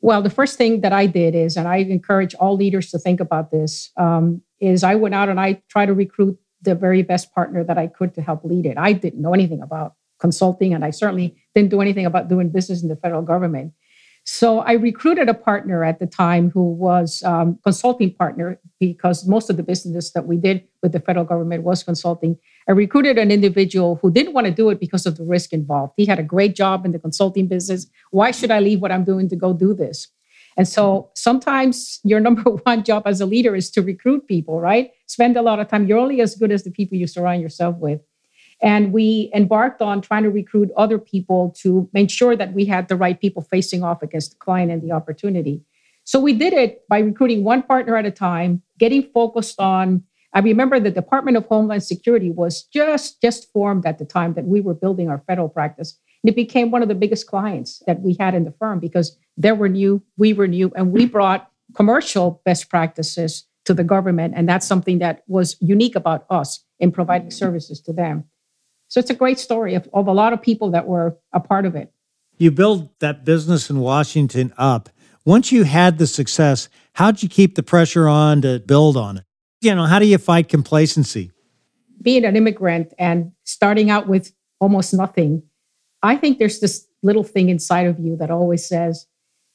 Well, 0.00 0.20
the 0.20 0.30
first 0.30 0.58
thing 0.58 0.80
that 0.80 0.92
I 0.92 1.06
did 1.06 1.34
is, 1.34 1.56
and 1.56 1.66
I 1.68 1.76
encourage 1.76 2.34
all 2.34 2.56
leaders 2.56 2.90
to 2.90 2.98
think 2.98 3.20
about 3.20 3.50
this, 3.50 3.90
um, 3.96 4.42
is 4.60 4.82
I 4.82 4.96
went 4.96 5.14
out 5.14 5.28
and 5.28 5.40
I 5.40 5.62
tried 5.68 5.86
to 5.86 5.94
recruit 5.94 6.38
the 6.60 6.74
very 6.74 7.02
best 7.02 7.32
partner 7.32 7.64
that 7.64 7.78
I 7.78 7.86
could 7.86 8.14
to 8.14 8.22
help 8.22 8.44
lead 8.44 8.66
it. 8.66 8.76
I 8.76 8.92
didn't 8.92 9.22
know 9.22 9.32
anything 9.32 9.62
about 9.62 9.94
consulting, 10.22 10.72
and 10.72 10.84
I 10.84 10.90
certainly 10.90 11.36
didn't 11.54 11.70
do 11.70 11.82
anything 11.82 12.06
about 12.06 12.28
doing 12.28 12.48
business 12.48 12.82
in 12.82 12.88
the 12.88 12.96
federal 12.96 13.22
government. 13.22 13.74
So 14.24 14.60
I 14.60 14.74
recruited 14.74 15.28
a 15.28 15.34
partner 15.34 15.82
at 15.82 15.98
the 15.98 16.06
time 16.06 16.50
who 16.50 16.62
was 16.62 17.24
um, 17.24 17.58
consulting 17.64 18.14
partner 18.14 18.60
because 18.78 19.26
most 19.26 19.50
of 19.50 19.56
the 19.56 19.64
business 19.64 20.12
that 20.12 20.26
we 20.28 20.36
did 20.36 20.62
with 20.80 20.92
the 20.92 21.00
federal 21.00 21.24
government 21.24 21.64
was 21.64 21.82
consulting. 21.82 22.38
I 22.68 22.72
recruited 22.72 23.18
an 23.18 23.32
individual 23.32 23.98
who 24.00 24.12
didn't 24.12 24.32
want 24.32 24.46
to 24.46 24.52
do 24.52 24.70
it 24.70 24.78
because 24.78 25.06
of 25.06 25.16
the 25.16 25.24
risk 25.24 25.52
involved. 25.52 25.94
He 25.96 26.06
had 26.06 26.20
a 26.20 26.28
great 26.34 26.54
job 26.54 26.86
in 26.86 26.92
the 26.92 27.00
consulting 27.00 27.48
business. 27.48 27.88
Why 28.12 28.30
should 28.30 28.52
I 28.52 28.60
leave 28.60 28.80
what 28.80 28.92
I'm 28.92 29.04
doing 29.04 29.28
to 29.28 29.36
go 29.36 29.52
do 29.52 29.74
this? 29.74 30.06
And 30.56 30.68
so 30.68 31.10
sometimes 31.14 31.98
your 32.04 32.20
number 32.26 32.48
one 32.68 32.84
job 32.84 33.02
as 33.06 33.20
a 33.20 33.26
leader 33.26 33.56
is 33.56 33.72
to 33.72 33.82
recruit 33.82 34.28
people, 34.28 34.60
right? 34.60 34.92
Spend 35.06 35.36
a 35.36 35.42
lot 35.42 35.58
of 35.58 35.66
time. 35.66 35.88
You're 35.88 35.98
only 35.98 36.20
as 36.20 36.36
good 36.36 36.52
as 36.52 36.62
the 36.62 36.70
people 36.70 36.96
you 36.96 37.08
surround 37.08 37.42
yourself 37.42 37.76
with. 37.78 38.00
And 38.62 38.92
we 38.92 39.30
embarked 39.34 39.82
on 39.82 40.00
trying 40.00 40.22
to 40.22 40.30
recruit 40.30 40.70
other 40.76 40.98
people 40.98 41.52
to 41.58 41.90
make 41.92 42.10
sure 42.10 42.36
that 42.36 42.52
we 42.52 42.64
had 42.64 42.88
the 42.88 42.96
right 42.96 43.20
people 43.20 43.42
facing 43.42 43.82
off 43.82 44.02
against 44.02 44.30
the 44.30 44.36
client 44.38 44.70
and 44.70 44.80
the 44.80 44.92
opportunity. 44.92 45.62
So 46.04 46.20
we 46.20 46.32
did 46.32 46.52
it 46.52 46.86
by 46.88 47.00
recruiting 47.00 47.44
one 47.44 47.62
partner 47.62 47.96
at 47.96 48.06
a 48.06 48.10
time, 48.10 48.62
getting 48.78 49.02
focused 49.02 49.60
on. 49.60 50.04
I 50.32 50.40
remember 50.40 50.80
the 50.80 50.90
Department 50.90 51.36
of 51.36 51.44
Homeland 51.46 51.82
Security 51.82 52.30
was 52.30 52.64
just 52.64 53.20
just 53.20 53.52
formed 53.52 53.84
at 53.84 53.98
the 53.98 54.04
time 54.04 54.34
that 54.34 54.46
we 54.46 54.60
were 54.60 54.74
building 54.74 55.08
our 55.08 55.22
federal 55.26 55.48
practice. 55.48 55.98
And 56.22 56.30
it 56.30 56.36
became 56.36 56.70
one 56.70 56.82
of 56.82 56.88
the 56.88 56.94
biggest 56.94 57.26
clients 57.26 57.82
that 57.86 58.00
we 58.00 58.16
had 58.18 58.34
in 58.34 58.44
the 58.44 58.52
firm 58.52 58.78
because 58.78 59.16
they 59.36 59.52
were 59.52 59.68
new, 59.68 60.02
we 60.16 60.32
were 60.32 60.46
new, 60.46 60.72
and 60.76 60.92
we 60.92 61.06
brought 61.06 61.50
commercial 61.74 62.40
best 62.44 62.68
practices 62.68 63.44
to 63.64 63.74
the 63.74 63.84
government. 63.84 64.34
And 64.36 64.48
that's 64.48 64.66
something 64.66 64.98
that 65.00 65.22
was 65.26 65.56
unique 65.60 65.96
about 65.96 66.26
us 66.30 66.64
in 66.78 66.92
providing 66.92 67.30
services 67.30 67.80
to 67.82 67.92
them. 67.92 68.24
So 68.92 69.00
it's 69.00 69.08
a 69.08 69.14
great 69.14 69.38
story 69.38 69.74
of, 69.74 69.88
of 69.94 70.06
a 70.06 70.12
lot 70.12 70.34
of 70.34 70.42
people 70.42 70.72
that 70.72 70.86
were 70.86 71.16
a 71.32 71.40
part 71.40 71.64
of 71.64 71.74
it. 71.74 71.90
You 72.36 72.50
build 72.50 72.90
that 72.98 73.24
business 73.24 73.70
in 73.70 73.80
Washington 73.80 74.52
up. 74.58 74.90
Once 75.24 75.50
you 75.50 75.62
had 75.62 75.96
the 75.96 76.06
success, 76.06 76.68
how'd 76.92 77.22
you 77.22 77.28
keep 77.30 77.54
the 77.54 77.62
pressure 77.62 78.06
on 78.06 78.42
to 78.42 78.60
build 78.60 78.98
on 78.98 79.16
it? 79.16 79.24
You 79.62 79.74
know, 79.74 79.86
how 79.86 79.98
do 79.98 80.04
you 80.04 80.18
fight 80.18 80.50
complacency? 80.50 81.30
Being 82.02 82.26
an 82.26 82.36
immigrant 82.36 82.92
and 82.98 83.32
starting 83.44 83.88
out 83.88 84.08
with 84.08 84.30
almost 84.60 84.92
nothing, 84.92 85.42
I 86.02 86.18
think 86.18 86.38
there's 86.38 86.60
this 86.60 86.86
little 87.02 87.24
thing 87.24 87.48
inside 87.48 87.86
of 87.86 87.98
you 87.98 88.14
that 88.18 88.30
always 88.30 88.66
says, 88.66 89.06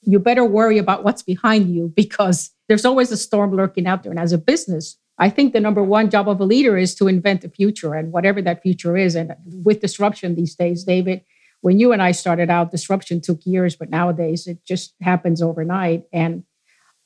you 0.02 0.18
better 0.18 0.46
worry 0.46 0.80
about 0.80 1.04
what's 1.04 1.22
behind 1.22 1.70
you 1.70 1.94
because 1.96 2.50
there's 2.68 2.86
always 2.86 3.12
a 3.12 3.18
storm 3.18 3.56
lurking 3.56 3.86
out 3.86 4.02
there. 4.02 4.12
And 4.12 4.20
as 4.20 4.34
a 4.34 4.40
business, 4.40 4.98
I 5.20 5.30
think 5.30 5.54
the 5.54 5.60
number 5.60 5.84
one 5.84 6.10
job 6.10 6.30
of 6.30 6.40
a 6.40 6.46
leader 6.46 6.78
is 6.78 6.94
to 6.96 7.08
invent 7.08 7.42
the 7.42 7.50
future 7.50 7.96
and 7.96 8.12
whatever 8.12 8.42
that 8.44 8.62
future 8.62 8.96
is. 8.96 9.16
And 9.16 9.34
with 9.64 9.82
disruption 9.82 10.36
these 10.36 10.56
days, 10.56 10.84
David, 10.84 11.24
when 11.62 11.80
you 11.80 11.92
and 11.92 12.02
I 12.02 12.12
started 12.12 12.50
out, 12.50 12.72
disruption 12.72 13.20
took 13.20 13.40
years, 13.46 13.76
but 13.76 13.90
nowadays 13.90 14.46
it 14.46 14.64
just 14.64 14.94
happens 15.02 15.42
overnight. 15.42 16.04
And 16.14 16.44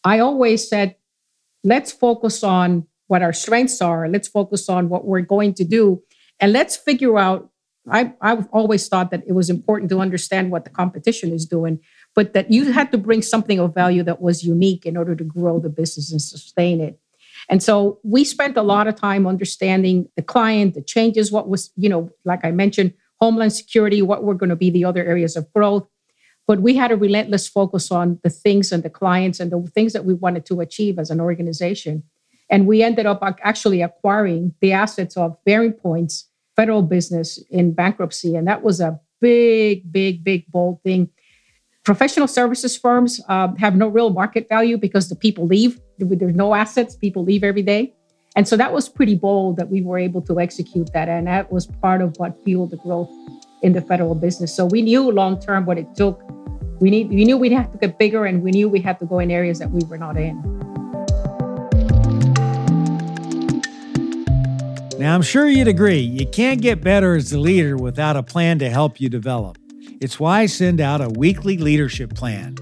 I 0.03 0.19
always 0.19 0.67
said, 0.67 0.95
let's 1.63 1.91
focus 1.91 2.43
on 2.43 2.87
what 3.07 3.21
our 3.21 3.33
strengths 3.33 3.81
are. 3.81 4.09
Let's 4.09 4.27
focus 4.27 4.67
on 4.67 4.89
what 4.89 5.05
we're 5.05 5.21
going 5.21 5.53
to 5.55 5.63
do. 5.63 6.01
And 6.39 6.51
let's 6.51 6.75
figure 6.75 7.17
out. 7.17 7.49
I, 7.89 8.13
I've 8.21 8.47
always 8.51 8.87
thought 8.87 9.09
that 9.09 9.23
it 9.25 9.33
was 9.33 9.49
important 9.49 9.89
to 9.89 10.01
understand 10.01 10.51
what 10.51 10.65
the 10.65 10.69
competition 10.69 11.33
is 11.33 11.47
doing, 11.47 11.79
but 12.13 12.33
that 12.33 12.51
you 12.51 12.71
had 12.71 12.91
to 12.91 12.97
bring 12.99 13.23
something 13.23 13.59
of 13.59 13.73
value 13.73 14.03
that 14.03 14.21
was 14.21 14.43
unique 14.43 14.85
in 14.85 14.95
order 14.95 15.15
to 15.15 15.23
grow 15.23 15.59
the 15.59 15.69
business 15.69 16.11
and 16.11 16.21
sustain 16.21 16.79
it. 16.79 16.99
And 17.51 17.61
so 17.61 17.99
we 18.03 18.23
spent 18.23 18.55
a 18.55 18.63
lot 18.63 18.87
of 18.87 18.95
time 18.95 19.27
understanding 19.27 20.07
the 20.15 20.23
client, 20.23 20.73
the 20.73 20.81
changes, 20.81 21.33
what 21.33 21.49
was, 21.49 21.69
you 21.75 21.89
know, 21.89 22.09
like 22.23 22.45
I 22.45 22.51
mentioned, 22.51 22.93
homeland 23.19 23.51
security, 23.51 24.01
what 24.01 24.23
were 24.23 24.33
going 24.33 24.49
to 24.49 24.55
be 24.55 24.69
the 24.69 24.85
other 24.85 25.05
areas 25.05 25.35
of 25.35 25.51
growth. 25.53 25.85
But 26.47 26.61
we 26.61 26.75
had 26.75 26.91
a 26.91 26.95
relentless 26.95 27.47
focus 27.49 27.91
on 27.91 28.19
the 28.23 28.29
things 28.29 28.71
and 28.71 28.83
the 28.83 28.89
clients 28.89 29.39
and 29.41 29.51
the 29.51 29.61
things 29.75 29.91
that 29.93 30.05
we 30.05 30.13
wanted 30.13 30.45
to 30.47 30.61
achieve 30.61 30.97
as 30.97 31.11
an 31.11 31.19
organization. 31.19 32.03
And 32.49 32.67
we 32.67 32.83
ended 32.83 33.05
up 33.05 33.19
actually 33.43 33.81
acquiring 33.81 34.53
the 34.61 34.71
assets 34.71 35.17
of 35.17 35.37
BearingPoint's 35.45 36.29
federal 36.55 36.81
business 36.81 37.37
in 37.49 37.73
bankruptcy. 37.73 38.35
And 38.35 38.47
that 38.47 38.63
was 38.63 38.79
a 38.79 38.99
big, 39.19 39.91
big, 39.91 40.23
big, 40.23 40.49
bold 40.51 40.81
thing. 40.83 41.09
Professional 41.83 42.27
services 42.27 42.77
firms 42.77 43.21
uh, 43.27 43.49
have 43.57 43.75
no 43.75 43.87
real 43.87 44.09
market 44.09 44.47
value 44.47 44.77
because 44.77 45.09
the 45.09 45.15
people 45.15 45.47
leave 45.47 45.79
there's 46.05 46.35
no 46.35 46.53
assets, 46.53 46.95
people 46.95 47.23
leave 47.23 47.43
every 47.43 47.61
day. 47.61 47.93
And 48.35 48.47
so 48.47 48.55
that 48.55 48.71
was 48.71 48.87
pretty 48.87 49.15
bold 49.15 49.57
that 49.57 49.69
we 49.69 49.81
were 49.81 49.97
able 49.97 50.21
to 50.21 50.39
execute 50.39 50.91
that. 50.93 51.09
And 51.09 51.27
that 51.27 51.51
was 51.51 51.67
part 51.67 52.01
of 52.01 52.15
what 52.17 52.41
fueled 52.43 52.71
the 52.71 52.77
growth 52.77 53.09
in 53.61 53.73
the 53.73 53.81
federal 53.81 54.15
business. 54.15 54.55
So 54.55 54.65
we 54.65 54.81
knew 54.81 55.11
long 55.11 55.39
term 55.39 55.65
what 55.65 55.77
it 55.77 55.93
took. 55.95 56.21
We 56.79 56.89
need 56.89 57.09
we 57.09 57.25
knew 57.25 57.37
we'd 57.37 57.51
have 57.51 57.71
to 57.73 57.77
get 57.77 57.99
bigger 57.99 58.25
and 58.25 58.41
we 58.41 58.51
knew 58.51 58.69
we 58.69 58.79
had 58.79 58.99
to 58.99 59.05
go 59.05 59.19
in 59.19 59.29
areas 59.29 59.59
that 59.59 59.69
we 59.69 59.83
were 59.85 59.97
not 59.97 60.17
in. 60.17 60.41
Now 64.97 65.15
I'm 65.15 65.21
sure 65.23 65.47
you'd 65.47 65.67
agree, 65.67 65.99
you 65.99 66.27
can't 66.27 66.61
get 66.61 66.81
better 66.81 67.15
as 67.15 67.33
a 67.33 67.39
leader 67.39 67.75
without 67.75 68.15
a 68.15 68.23
plan 68.23 68.59
to 68.59 68.69
help 68.69 69.01
you 69.01 69.09
develop. 69.09 69.57
It's 69.99 70.19
why 70.19 70.41
I 70.41 70.45
send 70.45 70.79
out 70.79 71.01
a 71.01 71.09
weekly 71.09 71.57
leadership 71.57 72.13
plan. 72.15 72.55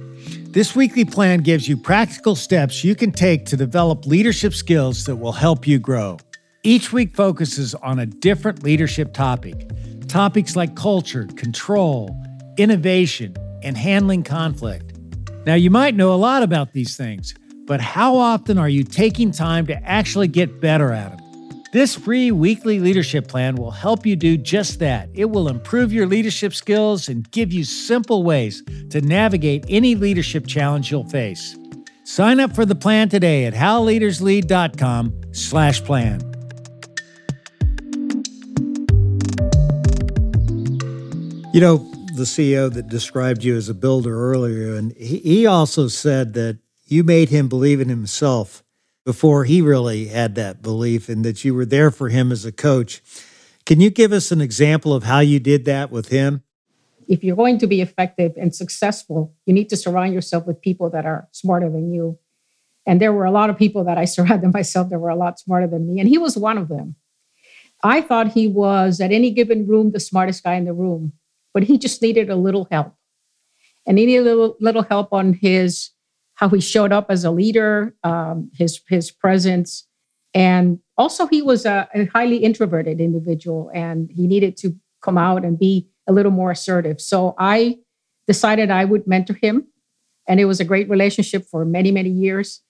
This 0.52 0.76
weekly 0.76 1.06
plan 1.06 1.42
gives 1.42 1.68
you 1.68 1.78
practical 1.78 2.36
steps 2.36 2.84
you 2.84 2.96
can 2.96 3.12
take 3.12 3.46
to 3.46 3.56
develop 3.56 4.08
leadership 4.08 4.56
skills 4.56 5.04
that 5.06 5.18
will 5.18 5.32
help 5.32 5.68
you 5.68 5.78
grow. 5.78 6.18
Each 6.64 6.92
week 6.92 7.16
focuses 7.16 7.76
on 7.76 8.00
a 8.00 8.08
different 8.08 8.64
leadership 8.64 9.14
topic. 9.14 9.70
Topics 10.08 10.56
like 10.56 10.76
culture, 10.76 11.28
control, 11.36 12.20
innovation, 12.58 13.36
and 13.62 13.78
handling 13.78 14.24
conflict. 14.24 14.98
Now, 15.46 15.54
you 15.54 15.70
might 15.70 15.94
know 15.94 16.12
a 16.14 16.18
lot 16.18 16.42
about 16.42 16.74
these 16.74 16.98
things, 16.98 17.36
but 17.66 17.80
how 17.80 18.16
often 18.18 18.58
are 18.58 18.70
you 18.70 18.84
taking 18.84 19.30
time 19.30 19.68
to 19.68 19.76
actually 19.88 20.30
get 20.30 20.60
better 20.60 20.92
at 20.92 21.16
them? 21.16 21.19
This 21.72 21.94
free 21.94 22.32
weekly 22.32 22.80
leadership 22.80 23.28
plan 23.28 23.56
will 23.56 23.70
help 23.70 24.04
you 24.04 24.16
do 24.16 24.38
just 24.38 24.80
that. 24.80 25.08
It 25.14 25.26
will 25.26 25.48
improve 25.48 25.94
your 25.94 26.08
leadership 26.08 26.56
skills 26.56 27.08
and 27.08 27.30
give 27.30 27.54
you 27.54 27.64
simple 27.64 28.24
ways 28.24 28.64
to 28.90 29.02
navigate 29.02 29.66
any 29.70 29.94
leadership 29.94 30.48
challenge 30.48 30.90
you'll 30.90 31.08
face. 31.10 31.56
Sign 32.06 32.40
up 32.40 32.56
for 32.56 32.66
the 32.66 32.74
plan 32.74 33.08
today 33.08 33.46
at 33.46 33.54
howleaderslead.com 33.54 35.14
slash 35.32 35.84
plan. 35.84 36.22
You 41.54 41.62
know, 41.62 41.78
the 42.16 42.26
CEO 42.26 42.74
that 42.74 42.88
described 42.88 43.44
you 43.44 43.56
as 43.56 43.70
a 43.70 43.76
builder 43.76 44.20
earlier, 44.20 44.74
and 44.76 44.92
he 44.94 45.46
also 45.46 45.88
said 45.88 46.34
that 46.34 46.58
you 46.88 47.04
made 47.04 47.30
him 47.30 47.48
believe 47.48 47.80
in 47.80 47.90
himself 47.90 48.64
before 49.06 49.46
he 49.46 49.62
really 49.62 50.08
had 50.08 50.36
that 50.36 50.62
belief 50.62 51.10
and 51.10 51.24
that 51.26 51.44
you 51.44 51.54
were 51.54 51.66
there 51.66 51.92
for 51.92 52.10
him 52.10 52.32
as 52.32 52.46
a 52.46 52.52
coach. 52.52 53.02
Can 53.66 53.82
you 53.82 53.90
give 53.90 54.12
us 54.12 54.32
an 54.32 54.42
example 54.42 54.94
of 54.94 55.04
how 55.04 55.20
you 55.20 55.40
did 55.40 55.66
that 55.66 55.92
with 55.92 56.10
him? 56.10 56.44
If 57.08 57.24
you're 57.24 57.36
going 57.36 57.58
to 57.60 57.68
be 57.68 57.82
effective 57.82 58.34
and 58.38 58.54
successful, 58.54 59.34
you 59.46 59.54
need 59.54 59.70
to 59.70 59.78
surround 59.78 60.14
yourself 60.14 60.46
with 60.46 60.62
people 60.62 60.90
that 60.92 61.06
are 61.06 61.28
smarter 61.32 61.70
than 61.70 61.92
you. 61.92 62.20
And 62.86 63.02
there 63.02 63.14
were 63.14 63.26
a 63.26 63.32
lot 63.32 63.50
of 63.50 63.58
people 63.58 63.84
that 63.86 63.98
I 63.98 64.06
surrounded 64.16 64.54
myself 64.54 64.90
that 64.90 65.00
were 65.00 65.10
a 65.10 65.16
lot 65.16 65.40
smarter 65.40 65.68
than 65.68 65.94
me. 65.94 66.00
And 66.00 66.10
he 66.10 66.18
was 66.18 66.38
one 66.38 66.58
of 66.58 66.68
them. 66.68 66.96
I 67.84 68.02
thought 68.02 68.34
he 68.34 68.48
was 68.48 69.00
at 69.00 69.12
any 69.12 69.32
given 69.32 69.66
room 69.66 69.92
the 69.92 70.00
smartest 70.00 70.44
guy 70.44 70.56
in 70.56 70.66
the 70.66 70.74
room, 70.74 71.14
but 71.54 71.64
he 71.64 71.78
just 71.78 72.02
needed 72.02 72.30
a 72.30 72.36
little 72.36 72.68
help. 72.70 72.94
And 73.88 73.98
he 73.98 74.06
needed 74.06 74.28
a 74.28 74.36
little, 74.36 74.58
little 74.60 74.84
help 74.84 75.14
on 75.14 75.34
his 75.34 75.92
how 76.40 76.48
he 76.48 76.62
showed 76.62 76.94
up 76.94 77.08
as 77.10 77.26
a 77.26 77.32
leader, 77.32 77.94
um, 78.06 78.50
his 78.54 78.80
his 78.88 79.12
presence, 79.12 79.86
and 80.34 80.80
also 80.98 81.28
he 81.28 81.42
was 81.42 81.66
a, 81.66 81.86
a 81.94 82.06
highly 82.06 82.38
introverted 82.38 83.02
individual, 83.02 83.70
and 83.74 84.10
he 84.10 84.26
needed 84.26 84.56
to 84.56 84.74
come 85.02 85.18
out 85.18 85.44
and 85.44 85.60
be 85.60 85.90
a 86.08 86.14
little 86.14 86.32
more 86.32 86.52
assertive. 86.52 87.02
So 87.02 87.36
I 87.38 87.80
decided 88.26 88.72
I 88.72 88.86
would 88.86 89.06
mentor 89.06 89.34
him, 89.34 89.68
and 90.30 90.40
it 90.40 90.46
was 90.46 90.62
a 90.62 90.66
great 90.66 90.90
relationship 90.90 91.44
for 91.52 91.66
many 91.66 91.92
many 91.92 92.10
years. 92.10 92.62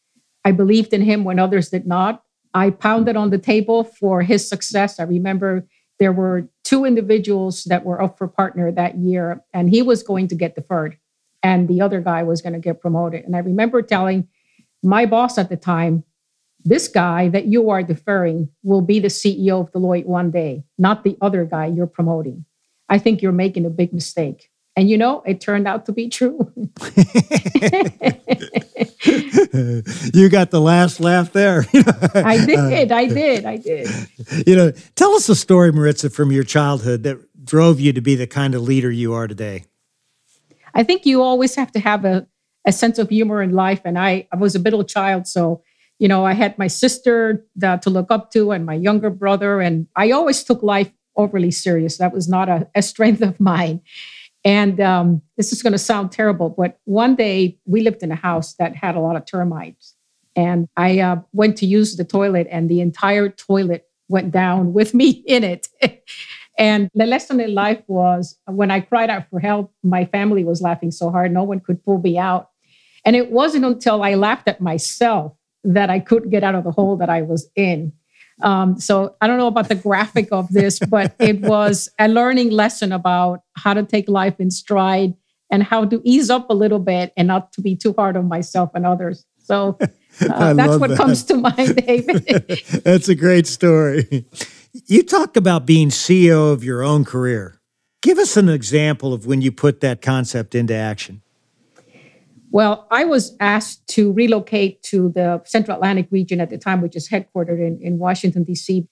I 0.43 0.51
believed 0.51 0.91
in 0.91 1.03
him 1.03 1.23
when 1.23 1.37
others 1.37 1.69
did 1.69 1.85
not. 1.85 2.23
I 2.55 2.71
pounded 2.71 3.15
on 3.15 3.29
the 3.29 3.37
table 3.37 3.83
for 3.83 4.23
his 4.23 4.49
success. 4.49 4.99
I 4.99 5.03
remember 5.03 5.67
there 5.99 6.13
were 6.13 6.49
two 6.63 6.85
individuals 6.85 7.65
that 7.65 7.85
were 7.85 8.01
up 8.01 8.17
for 8.17 8.27
partner 8.27 8.71
that 8.71 8.97
year, 8.97 9.43
and 9.53 9.69
he 9.69 9.83
was 9.83 10.01
going 10.01 10.27
to 10.29 10.35
get 10.35 10.55
deferred 10.55 10.97
and 11.43 11.67
the 11.67 11.81
other 11.81 12.01
guy 12.01 12.23
was 12.23 12.41
going 12.41 12.53
to 12.53 12.59
get 12.59 12.81
promoted. 12.81 13.25
And 13.25 13.35
I 13.35 13.39
remember 13.39 13.81
telling 13.81 14.27
my 14.83 15.05
boss 15.05 15.37
at 15.37 15.49
the 15.49 15.57
time, 15.57 16.03
this 16.63 16.87
guy 16.87 17.29
that 17.29 17.45
you 17.45 17.69
are 17.69 17.81
deferring 17.81 18.49
will 18.63 18.81
be 18.81 18.99
the 18.99 19.07
CEO 19.07 19.61
of 19.61 19.71
Deloitte 19.71 20.05
one 20.05 20.31
day, 20.31 20.63
not 20.77 21.03
the 21.03 21.17
other 21.21 21.45
guy 21.45 21.67
you're 21.67 21.87
promoting. 21.87 22.45
I 22.89 22.97
think 22.97 23.21
you're 23.21 23.31
making 23.31 23.65
a 23.65 23.69
big 23.69 23.93
mistake. 23.93 24.49
And 24.75 24.89
you 24.89 24.97
know, 24.97 25.21
it 25.25 25.41
turned 25.41 25.67
out 25.67 25.85
to 25.87 25.91
be 25.91 26.09
true. 26.09 26.51
you 30.13 30.29
got 30.29 30.51
the 30.51 30.61
last 30.61 30.99
laugh 30.99 31.33
there. 31.33 31.65
I 32.15 32.45
did. 32.45 32.91
I 32.91 33.07
did. 33.07 33.45
I 33.45 33.57
did. 33.57 33.89
You 34.47 34.55
know, 34.55 34.71
tell 34.95 35.11
us 35.15 35.27
a 35.27 35.35
story, 35.35 35.71
Maritza, 35.71 36.09
from 36.09 36.31
your 36.31 36.43
childhood 36.43 37.03
that 37.03 37.17
drove 37.43 37.79
you 37.79 37.91
to 37.93 38.01
be 38.01 38.15
the 38.15 38.27
kind 38.27 38.55
of 38.55 38.61
leader 38.61 38.91
you 38.91 39.13
are 39.13 39.27
today. 39.27 39.65
I 40.79 40.83
think 40.83 41.05
you 41.05 41.21
always 41.21 41.55
have 41.55 41.73
to 41.73 41.79
have 41.81 42.05
a, 42.05 42.25
a 42.65 42.71
sense 42.71 42.99
of 42.99 43.09
humor 43.09 43.43
in 43.43 43.51
life. 43.51 43.81
And 43.83 43.99
I, 43.99 44.29
I 44.31 44.37
was 44.37 44.55
a 44.55 44.59
middle 44.59 44.85
child. 44.85 45.27
So, 45.27 45.61
you 45.99 46.07
know, 46.07 46.25
I 46.25 46.31
had 46.31 46.57
my 46.57 46.67
sister 46.67 47.45
to 47.59 47.89
look 47.89 48.09
up 48.09 48.31
to 48.31 48.53
and 48.53 48.65
my 48.65 48.75
younger 48.75 49.09
brother. 49.09 49.59
And 49.59 49.87
I 49.97 50.11
always 50.11 50.41
took 50.41 50.63
life 50.63 50.89
overly 51.17 51.51
serious. 51.51 51.97
That 51.97 52.13
was 52.13 52.29
not 52.29 52.47
a, 52.47 52.69
a 52.75 52.81
strength 52.81 53.21
of 53.21 53.41
mine. 53.41 53.81
And 54.45 54.79
um, 54.79 55.21
this 55.35 55.51
is 55.51 55.61
going 55.61 55.73
to 55.73 55.77
sound 55.77 56.13
terrible, 56.13 56.49
but 56.49 56.79
one 56.85 57.17
day 57.17 57.59
we 57.65 57.81
lived 57.81 58.01
in 58.01 58.09
a 58.13 58.15
house 58.15 58.53
that 58.53 58.73
had 58.73 58.95
a 58.95 59.01
lot 59.01 59.17
of 59.17 59.25
termites. 59.25 59.95
And 60.33 60.69
I 60.77 60.99
uh, 61.01 61.17
went 61.33 61.57
to 61.57 61.65
use 61.65 61.97
the 61.97 62.05
toilet, 62.05 62.47
and 62.49 62.69
the 62.69 62.79
entire 62.79 63.27
toilet 63.27 63.89
went 64.07 64.31
down 64.31 64.71
with 64.71 64.93
me 64.93 65.09
in 65.27 65.43
it. 65.43 65.67
And 66.59 66.89
the 66.93 67.05
lesson 67.05 67.39
in 67.39 67.55
life 67.55 67.81
was 67.87 68.37
when 68.45 68.69
I 68.69 68.81
cried 68.81 69.09
out 69.09 69.29
for 69.29 69.39
help, 69.39 69.73
my 69.81 70.03
family 70.05 70.43
was 70.43 70.61
laughing 70.61 70.91
so 70.91 71.09
hard, 71.09 71.31
no 71.31 71.43
one 71.43 71.61
could 71.61 71.83
pull 71.85 71.99
me 71.99 72.17
out. 72.17 72.49
And 73.05 73.15
it 73.15 73.31
wasn't 73.31 73.63
until 73.63 74.03
I 74.03 74.15
laughed 74.15 74.49
at 74.49 74.59
myself 74.59 75.33
that 75.63 75.89
I 75.89 75.99
couldn't 75.99 76.31
get 76.31 76.43
out 76.43 76.55
of 76.55 76.65
the 76.65 76.71
hole 76.71 76.97
that 76.97 77.09
I 77.09 77.21
was 77.21 77.49
in. 77.55 77.93
Um, 78.41 78.77
so 78.77 79.15
I 79.21 79.27
don't 79.27 79.37
know 79.37 79.47
about 79.47 79.69
the 79.69 79.75
graphic 79.75 80.27
of 80.33 80.49
this, 80.49 80.79
but 80.89 81.15
it 81.17 81.39
was 81.39 81.89
a 81.97 82.09
learning 82.09 82.51
lesson 82.51 82.91
about 82.91 83.39
how 83.55 83.73
to 83.73 83.83
take 83.83 84.09
life 84.09 84.35
in 84.39 84.51
stride 84.51 85.13
and 85.49 85.63
how 85.63 85.85
to 85.85 86.01
ease 86.03 86.29
up 86.29 86.49
a 86.49 86.53
little 86.53 86.79
bit 86.79 87.13
and 87.15 87.27
not 87.27 87.53
to 87.53 87.61
be 87.61 87.75
too 87.75 87.93
hard 87.97 88.17
on 88.17 88.27
myself 88.27 88.71
and 88.75 88.85
others. 88.85 89.25
So 89.39 89.77
uh, 90.21 90.53
that's 90.53 90.77
what 90.77 90.89
that. 90.89 90.97
comes 90.97 91.23
to 91.23 91.35
mind, 91.35 91.75
David. 91.87 92.25
that's 92.83 93.07
a 93.07 93.15
great 93.15 93.47
story. 93.47 94.25
You 94.73 95.03
talk 95.03 95.35
about 95.35 95.65
being 95.65 95.89
CEO 95.89 96.53
of 96.53 96.63
your 96.63 96.83
own 96.83 97.03
career. 97.03 97.59
Give 98.01 98.17
us 98.17 98.37
an 98.37 98.49
example 98.49 99.13
of 99.13 99.25
when 99.25 99.41
you 99.41 99.51
put 99.51 99.81
that 99.81 100.01
concept 100.01 100.55
into 100.55 100.75
action. 100.75 101.21
Well, 102.51 102.87
I 102.89 103.05
was 103.05 103.35
asked 103.39 103.87
to 103.89 104.11
relocate 104.11 104.81
to 104.83 105.09
the 105.09 105.41
Central 105.45 105.75
Atlantic 105.75 106.07
region 106.11 106.39
at 106.41 106.49
the 106.49 106.57
time, 106.57 106.81
which 106.81 106.95
is 106.95 107.09
headquartered 107.09 107.59
in, 107.59 107.79
in 107.81 107.99
Washington, 107.99 108.43
D.C. 108.43 108.87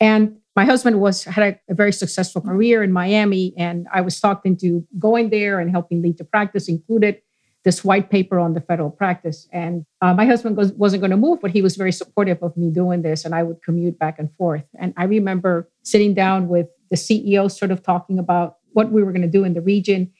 And 0.00 0.36
my 0.56 0.64
husband 0.64 1.00
was 1.00 1.24
had 1.24 1.42
a, 1.42 1.60
a, 1.72 1.74
very 1.74 1.92
successful 1.92 2.42
career 2.42 2.82
in 2.82 2.92
Miami, 2.92 3.54
and 3.56 3.86
I 3.92 4.00
was 4.00 4.20
talked 4.20 4.44
into 4.44 4.86
going 4.98 5.30
there 5.30 5.60
and 5.60 5.70
helping 5.70 6.02
lead 6.02 6.18
the 6.18 6.24
practice, 6.24 6.68
included 6.68 7.20
this 7.64 7.84
white 7.84 8.10
paper 8.10 8.38
on 8.38 8.54
the 8.54 8.60
federal 8.60 8.90
practice. 8.90 9.48
And 9.52 9.84
uh, 10.00 10.14
my 10.14 10.24
husband 10.24 10.56
was, 10.56 10.72
wasn't 10.72 11.02
going 11.02 11.10
to 11.10 11.16
move, 11.16 11.40
but 11.42 11.50
he 11.50 11.60
was 11.60 11.76
very 11.76 11.92
supportive 11.92 12.42
of 12.42 12.56
me 12.56 12.70
doing 12.70 13.02
this. 13.02 13.24
And 13.24 13.34
I 13.34 13.42
would 13.42 13.62
commute 13.62 13.98
back 13.98 14.18
and 14.18 14.34
forth. 14.36 14.64
And 14.78 14.94
I 14.96 15.04
remember 15.04 15.68
sitting 15.82 16.14
down 16.14 16.48
with 16.48 16.68
the 16.90 16.96
CEO, 16.96 17.50
sort 17.50 17.70
of 17.70 17.82
talking 17.82 18.18
about 18.18 18.56
what 18.72 18.90
we 18.90 19.02
were 19.02 19.12
going 19.12 19.22
to 19.22 19.28
do 19.28 19.44
in 19.44 19.54
the 19.54 19.60
region. 19.60 20.10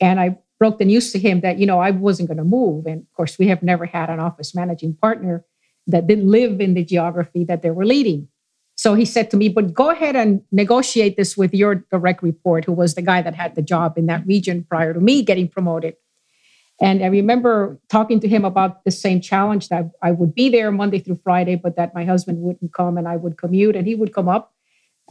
And 0.00 0.20
I 0.20 0.38
broke 0.58 0.78
the 0.78 0.84
news 0.84 1.10
to 1.12 1.18
him 1.18 1.40
that, 1.40 1.58
you 1.58 1.66
know, 1.66 1.80
I 1.80 1.90
wasn't 1.90 2.28
going 2.28 2.38
to 2.38 2.44
move. 2.44 2.86
And 2.86 3.00
of 3.00 3.12
course, 3.14 3.38
we 3.38 3.48
have 3.48 3.62
never 3.62 3.86
had 3.86 4.10
an 4.10 4.20
office 4.20 4.54
managing 4.54 4.94
partner 4.94 5.44
that 5.86 6.06
didn't 6.06 6.30
live 6.30 6.60
in 6.60 6.74
the 6.74 6.84
geography 6.84 7.44
that 7.44 7.62
they 7.62 7.70
were 7.70 7.86
leading. 7.86 8.28
So 8.76 8.94
he 8.94 9.04
said 9.04 9.30
to 9.30 9.36
me, 9.36 9.48
but 9.48 9.74
go 9.74 9.90
ahead 9.90 10.16
and 10.16 10.42
negotiate 10.52 11.16
this 11.16 11.36
with 11.36 11.52
your 11.52 11.74
direct 11.90 12.22
report, 12.22 12.64
who 12.64 12.72
was 12.72 12.94
the 12.94 13.02
guy 13.02 13.20
that 13.20 13.34
had 13.34 13.54
the 13.54 13.62
job 13.62 13.98
in 13.98 14.06
that 14.06 14.26
region 14.26 14.64
prior 14.64 14.94
to 14.94 15.00
me 15.00 15.22
getting 15.22 15.48
promoted. 15.48 15.96
And 16.80 17.02
I 17.02 17.08
remember 17.08 17.78
talking 17.90 18.20
to 18.20 18.28
him 18.28 18.44
about 18.44 18.84
the 18.84 18.90
same 18.90 19.20
challenge 19.20 19.68
that 19.68 19.90
I 20.02 20.12
would 20.12 20.34
be 20.34 20.48
there 20.48 20.72
Monday 20.72 20.98
through 20.98 21.20
Friday, 21.22 21.56
but 21.56 21.76
that 21.76 21.94
my 21.94 22.04
husband 22.04 22.38
wouldn't 22.40 22.72
come 22.72 22.96
and 22.96 23.06
I 23.06 23.16
would 23.16 23.36
commute 23.36 23.76
and 23.76 23.86
he 23.86 23.94
would 23.94 24.14
come 24.14 24.28
up 24.28 24.54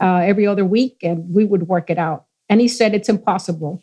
uh, 0.00 0.16
every 0.16 0.46
other 0.46 0.64
week 0.64 0.98
and 1.02 1.32
we 1.32 1.44
would 1.44 1.68
work 1.68 1.88
it 1.88 1.98
out. 1.98 2.26
And 2.48 2.60
he 2.60 2.66
said, 2.66 2.94
It's 2.94 3.08
impossible. 3.08 3.82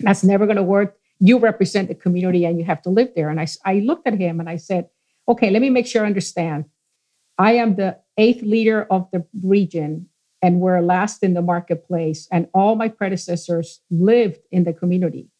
That's 0.00 0.22
never 0.22 0.44
going 0.44 0.56
to 0.56 0.62
work. 0.62 0.96
You 1.18 1.38
represent 1.38 1.88
the 1.88 1.94
community 1.94 2.44
and 2.44 2.58
you 2.58 2.64
have 2.64 2.82
to 2.82 2.90
live 2.90 3.08
there. 3.16 3.30
And 3.30 3.40
I, 3.40 3.46
I 3.64 3.78
looked 3.78 4.06
at 4.06 4.14
him 4.14 4.38
and 4.38 4.50
I 4.50 4.56
said, 4.56 4.88
Okay, 5.26 5.50
let 5.50 5.62
me 5.62 5.70
make 5.70 5.86
sure 5.86 6.04
I 6.04 6.06
understand. 6.06 6.66
I 7.38 7.52
am 7.52 7.76
the 7.76 7.98
eighth 8.18 8.42
leader 8.42 8.86
of 8.90 9.08
the 9.12 9.24
region 9.42 10.08
and 10.44 10.60
we're 10.60 10.82
last 10.82 11.22
in 11.22 11.32
the 11.32 11.40
marketplace, 11.40 12.28
and 12.30 12.48
all 12.52 12.76
my 12.76 12.86
predecessors 12.86 13.80
lived 13.90 14.40
in 14.52 14.64
the 14.64 14.74
community. 14.74 15.30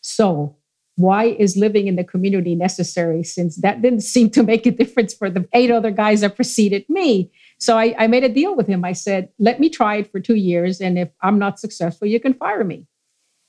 So 0.00 0.56
why 0.98 1.26
is 1.26 1.56
living 1.56 1.86
in 1.86 1.94
the 1.94 2.02
community 2.02 2.56
necessary 2.56 3.22
since 3.22 3.54
that 3.58 3.80
didn't 3.80 4.00
seem 4.00 4.30
to 4.30 4.42
make 4.42 4.66
a 4.66 4.72
difference 4.72 5.14
for 5.14 5.30
the 5.30 5.48
eight 5.52 5.70
other 5.70 5.92
guys 5.92 6.22
that 6.22 6.34
preceded 6.34 6.84
me? 6.88 7.30
So 7.58 7.78
I, 7.78 7.94
I, 7.96 8.08
made 8.08 8.24
a 8.24 8.28
deal 8.28 8.56
with 8.56 8.66
him. 8.66 8.84
I 8.84 8.94
said 8.94 9.28
let 9.38 9.60
me 9.60 9.70
try 9.70 9.96
it 9.96 10.10
for 10.10 10.18
two 10.18 10.34
years 10.34 10.80
and 10.80 10.98
if 10.98 11.08
i'm 11.22 11.38
not 11.38 11.60
successful 11.60 12.08
you 12.08 12.18
can 12.18 12.34
fire 12.34 12.64
me. 12.64 12.86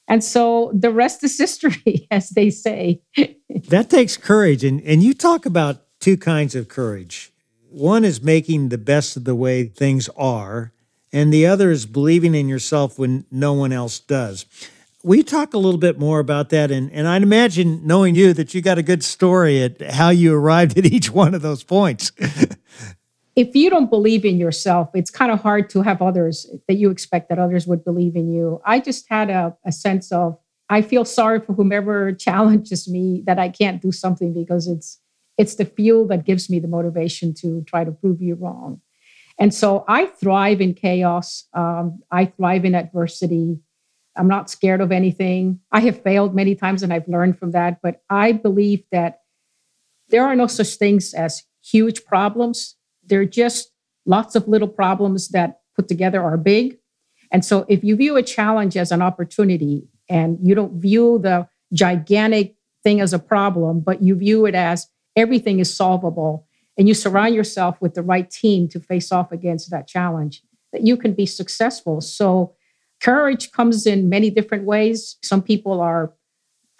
And 0.08 0.24
so 0.24 0.72
the 0.76 0.92
rest 0.92 1.24
is 1.24 1.38
history 1.38 2.08
as 2.12 2.30
they 2.30 2.50
say. 2.52 3.02
That 3.70 3.90
takes 3.90 4.16
courage 4.16 4.64
and, 4.64 4.80
and 4.82 5.04
you 5.04 5.14
talk 5.14 5.46
about 5.46 5.82
two 6.00 6.18
kinds 6.18 6.56
of 6.56 6.70
courage. 6.70 7.32
One 7.70 8.06
is 8.06 8.22
making 8.22 8.70
the 8.70 8.78
best 8.78 9.18
of 9.18 9.26
the 9.26 9.36
way 9.36 9.66
things 9.66 10.08
are 10.16 10.72
and 11.12 11.34
the 11.34 11.48
other 11.48 11.72
is 11.72 11.88
believing 11.88 12.36
in 12.36 12.48
yourself 12.48 13.00
when 13.00 13.26
no 13.32 13.54
one 13.54 13.72
else 13.72 14.00
does 14.00 14.46
You 15.04 15.24
talk 15.24 15.54
a 15.54 15.58
little 15.58 15.80
bit 15.80 15.98
more 15.98 16.20
about 16.20 16.50
that? 16.50 16.72
And, 16.72 16.92
and 16.92 17.08
I'd 17.08 17.24
imagine, 17.24 17.86
knowing 17.88 18.16
you, 18.16 18.34
that 18.34 18.54
you 18.54 18.62
got 18.62 18.78
a 18.78 18.84
good 18.84 19.04
story 19.04 19.64
at 19.64 19.82
how 19.92 20.10
you 20.10 20.36
arrived 20.36 20.78
at 20.78 20.86
each 20.94 21.10
one 21.10 21.34
of 21.34 21.42
those 21.42 21.64
points. 21.64 22.12
if 23.36 23.56
you 23.56 23.70
don't 23.70 23.90
believe 23.90 24.26
in 24.26 24.38
yourself, 24.38 24.90
it's 24.94 25.10
kind 25.10 25.32
of 25.32 25.42
hard 25.42 25.70
to 25.70 25.82
have 25.82 26.02
others 26.02 26.46
that 26.68 26.76
you 26.76 26.90
expect 26.90 27.30
that 27.30 27.40
others 27.40 27.66
would 27.66 27.86
believe 27.86 28.16
in 28.16 28.32
you. 28.34 28.62
I 28.66 28.80
just 28.80 29.06
had 29.10 29.30
a, 29.30 29.56
a 29.66 29.72
sense 29.72 30.12
of, 30.12 30.38
I 30.70 30.82
feel 30.82 31.06
sorry 31.06 31.40
for 31.40 31.54
whomever 31.54 32.12
challenges 32.14 32.88
me 32.88 33.24
that 33.26 33.40
I 33.40 33.50
can't 33.50 33.82
do 33.82 33.92
something 33.92 34.34
because 34.34 34.68
it's 34.68 35.00
it's 35.38 35.56
the 35.56 35.64
fuel 35.64 36.06
that 36.08 36.26
gives 36.26 36.50
me 36.50 36.60
the 36.60 36.68
motivation 36.68 37.34
to 37.36 37.64
try 37.66 37.86
to 37.86 37.94
prove 37.94 38.22
you 38.22 38.36
wrong. 38.36 38.82
And 39.40 39.54
so 39.54 39.86
I 39.88 40.08
thrive 40.08 40.60
in 40.60 40.74
chaos. 40.74 41.46
Um, 41.54 42.04
I 42.12 42.26
thrive 42.26 42.66
in 42.66 42.76
adversity. 42.76 43.58
I'm 44.16 44.28
not 44.28 44.50
scared 44.50 44.82
of 44.82 44.92
anything. 44.92 45.60
I 45.72 45.82
have 45.82 46.02
failed 46.02 46.36
many 46.36 46.56
times 46.56 46.84
and 46.84 46.92
I've 46.92 47.08
learned 47.08 47.38
from 47.38 47.52
that, 47.52 47.80
but 47.82 48.02
I 48.10 48.32
believe 48.32 48.84
that 48.92 49.22
there 50.10 50.26
are 50.26 50.36
no 50.36 50.48
such 50.48 50.76
things 50.76 51.14
as 51.14 51.44
huge 51.64 52.06
problems. 52.06 52.76
They're 53.06 53.26
just 53.26 53.72
lots 54.06 54.36
of 54.36 54.48
little 54.48 54.68
problems 54.68 55.30
that 55.30 55.62
put 55.76 55.88
together 55.88 56.22
are 56.22 56.38
big. 56.38 56.78
And 57.32 57.46
so 57.46 57.66
if 57.70 57.84
you 57.84 57.96
view 57.96 58.18
a 58.18 58.24
challenge 58.24 58.76
as 58.76 58.92
an 58.92 59.02
opportunity 59.02 59.88
and 60.10 60.40
you 60.42 60.56
don't 60.56 60.82
view 60.82 61.20
the 61.20 61.48
gigantic 61.74 62.56
thing 62.84 63.02
as 63.02 63.14
a 63.14 63.20
problem, 63.20 63.82
but 63.82 64.02
you 64.02 64.16
view 64.16 64.46
it 64.46 64.56
as 64.56 64.88
everything 65.16 65.60
is 65.60 65.74
solvable 65.74 66.48
and 66.78 66.88
you 66.88 66.94
surround 66.94 67.36
yourself 67.36 67.80
with 67.82 67.94
the 67.94 68.02
right 68.02 68.30
team 68.30 68.68
to 68.70 68.80
face 68.80 69.12
off 69.12 69.32
against 69.32 69.70
that 69.70 69.88
challenge, 69.88 70.42
that 70.72 70.82
you 70.82 70.98
can 70.98 71.14
be 71.14 71.26
successful. 71.26 72.02
So, 72.02 72.56
courage 73.02 73.52
comes 73.52 73.86
in 73.86 74.10
many 74.10 74.30
different 74.30 74.66
ways. 74.66 75.18
Some 75.24 75.42
people 75.42 75.82
are 75.82 76.14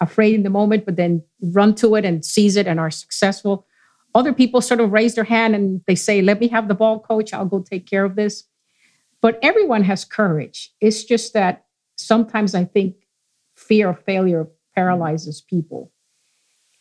afraid 0.00 0.34
in 0.34 0.42
the 0.42 0.50
moment, 0.50 0.86
but 0.86 0.96
then 0.96 1.22
run 1.42 1.74
to 1.76 1.94
it 1.94 2.04
and 2.04 2.24
seize 2.24 2.56
it 2.56 2.66
and 2.66 2.80
are 2.80 2.90
successful. 2.90 3.66
Other 4.14 4.32
people 4.32 4.60
sort 4.60 4.80
of 4.80 4.92
raise 4.92 5.14
their 5.14 5.24
hand 5.24 5.54
and 5.54 5.82
they 5.86 5.94
say, 5.94 6.22
Let 6.22 6.40
me 6.40 6.48
have 6.48 6.68
the 6.68 6.74
ball, 6.74 7.00
coach. 7.00 7.32
I'll 7.32 7.46
go 7.46 7.60
take 7.60 7.86
care 7.86 8.04
of 8.04 8.16
this. 8.16 8.44
But 9.20 9.38
everyone 9.42 9.84
has 9.84 10.04
courage. 10.04 10.72
It's 10.80 11.04
just 11.04 11.34
that 11.34 11.66
sometimes 11.96 12.54
I 12.54 12.64
think 12.64 12.96
fear 13.54 13.90
of 13.90 14.02
failure 14.04 14.48
paralyzes 14.74 15.42
people. 15.42 15.92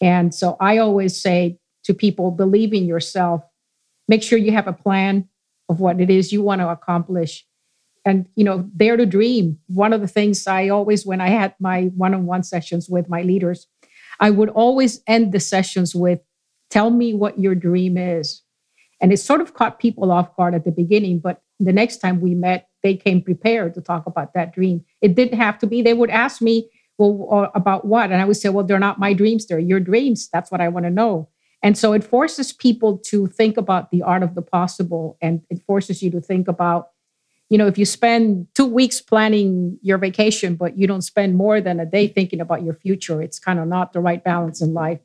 And 0.01 0.33
so 0.33 0.55
I 0.61 0.77
always 0.77 1.21
say 1.21 1.59
to 1.83 1.93
people, 1.93 2.31
believe 2.31 2.73
in 2.73 2.85
yourself, 2.85 3.43
make 4.07 4.23
sure 4.23 4.39
you 4.39 4.53
have 4.53 4.67
a 4.67 4.73
plan 4.73 5.27
of 5.67 5.79
what 5.79 5.99
it 5.99 6.09
is 6.09 6.31
you 6.31 6.41
want 6.41 6.61
to 6.61 6.69
accomplish. 6.69 7.45
And, 8.05 8.27
you 8.35 8.43
know, 8.43 8.69
dare 8.75 8.97
to 8.97 9.05
dream. 9.05 9.59
One 9.67 9.93
of 9.93 10.01
the 10.01 10.07
things 10.07 10.47
I 10.47 10.69
always, 10.69 11.05
when 11.05 11.21
I 11.21 11.29
had 11.29 11.53
my 11.59 11.83
one 11.95 12.13
on 12.13 12.25
one 12.25 12.43
sessions 12.43 12.89
with 12.89 13.09
my 13.09 13.21
leaders, 13.21 13.67
I 14.19 14.29
would 14.29 14.49
always 14.49 15.01
end 15.05 15.31
the 15.31 15.39
sessions 15.39 15.93
with, 15.93 16.19
tell 16.69 16.89
me 16.89 17.13
what 17.13 17.39
your 17.39 17.55
dream 17.55 17.97
is. 17.97 18.43
And 19.01 19.13
it 19.13 19.17
sort 19.17 19.41
of 19.41 19.53
caught 19.53 19.79
people 19.79 20.11
off 20.11 20.35
guard 20.35 20.55
at 20.55 20.65
the 20.65 20.71
beginning, 20.71 21.19
but 21.19 21.41
the 21.59 21.73
next 21.73 21.97
time 21.97 22.21
we 22.21 22.35
met, 22.35 22.67
they 22.83 22.95
came 22.95 23.21
prepared 23.21 23.73
to 23.73 23.81
talk 23.81 24.05
about 24.05 24.33
that 24.33 24.53
dream. 24.53 24.83
It 25.01 25.15
didn't 25.15 25.37
have 25.37 25.57
to 25.59 25.67
be, 25.67 25.81
they 25.81 25.93
would 25.93 26.09
ask 26.09 26.41
me, 26.41 26.69
well, 26.97 27.27
uh, 27.31 27.49
about 27.55 27.85
what? 27.85 28.11
And 28.11 28.21
I 28.21 28.25
would 28.25 28.37
say, 28.37 28.49
well, 28.49 28.65
they're 28.65 28.79
not 28.79 28.99
my 28.99 29.13
dreams, 29.13 29.45
they're 29.45 29.59
your 29.59 29.79
dreams. 29.79 30.29
That's 30.31 30.51
what 30.51 30.61
I 30.61 30.67
want 30.69 30.85
to 30.85 30.89
know. 30.89 31.29
And 31.61 31.77
so 31.77 31.93
it 31.93 32.03
forces 32.03 32.53
people 32.53 32.97
to 33.05 33.27
think 33.27 33.57
about 33.57 33.91
the 33.91 34.01
art 34.01 34.23
of 34.23 34.35
the 34.35 34.41
possible 34.41 35.17
and 35.21 35.41
it 35.49 35.61
forces 35.65 36.01
you 36.01 36.11
to 36.11 36.21
think 36.21 36.47
about, 36.47 36.89
you 37.49 37.57
know, 37.57 37.65
if 37.65 37.77
you 37.77 37.85
spend 37.85 38.47
two 38.53 38.65
weeks 38.65 39.01
planning 39.01 39.79
your 39.81 39.97
vacation, 39.97 40.55
but 40.55 40.77
you 40.77 40.85
don't 40.85 41.01
spend 41.01 41.35
more 41.35 41.59
than 41.59 41.79
a 41.79 41.85
day 41.85 42.07
thinking 42.07 42.39
about 42.39 42.63
your 42.63 42.75
future, 42.75 43.21
it's 43.21 43.39
kind 43.39 43.59
of 43.59 43.67
not 43.67 43.91
the 43.91 43.99
right 43.99 44.23
balance 44.23 44.61
in 44.61 44.73
life. 44.73 44.99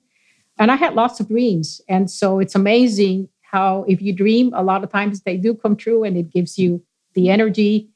And 0.58 0.70
I 0.70 0.76
had 0.76 0.94
lots 0.94 1.18
of 1.20 1.28
dreams. 1.28 1.80
And 1.88 2.10
so 2.10 2.38
it's 2.38 2.54
amazing 2.54 3.28
how, 3.42 3.84
if 3.88 4.02
you 4.02 4.12
dream, 4.12 4.52
a 4.54 4.62
lot 4.62 4.84
of 4.84 4.92
times 4.92 5.22
they 5.22 5.38
do 5.38 5.54
come 5.54 5.74
true 5.74 6.04
and 6.04 6.16
it 6.16 6.30
gives 6.30 6.58
you 6.58 6.84
the 7.14 7.30
energy 7.30 7.88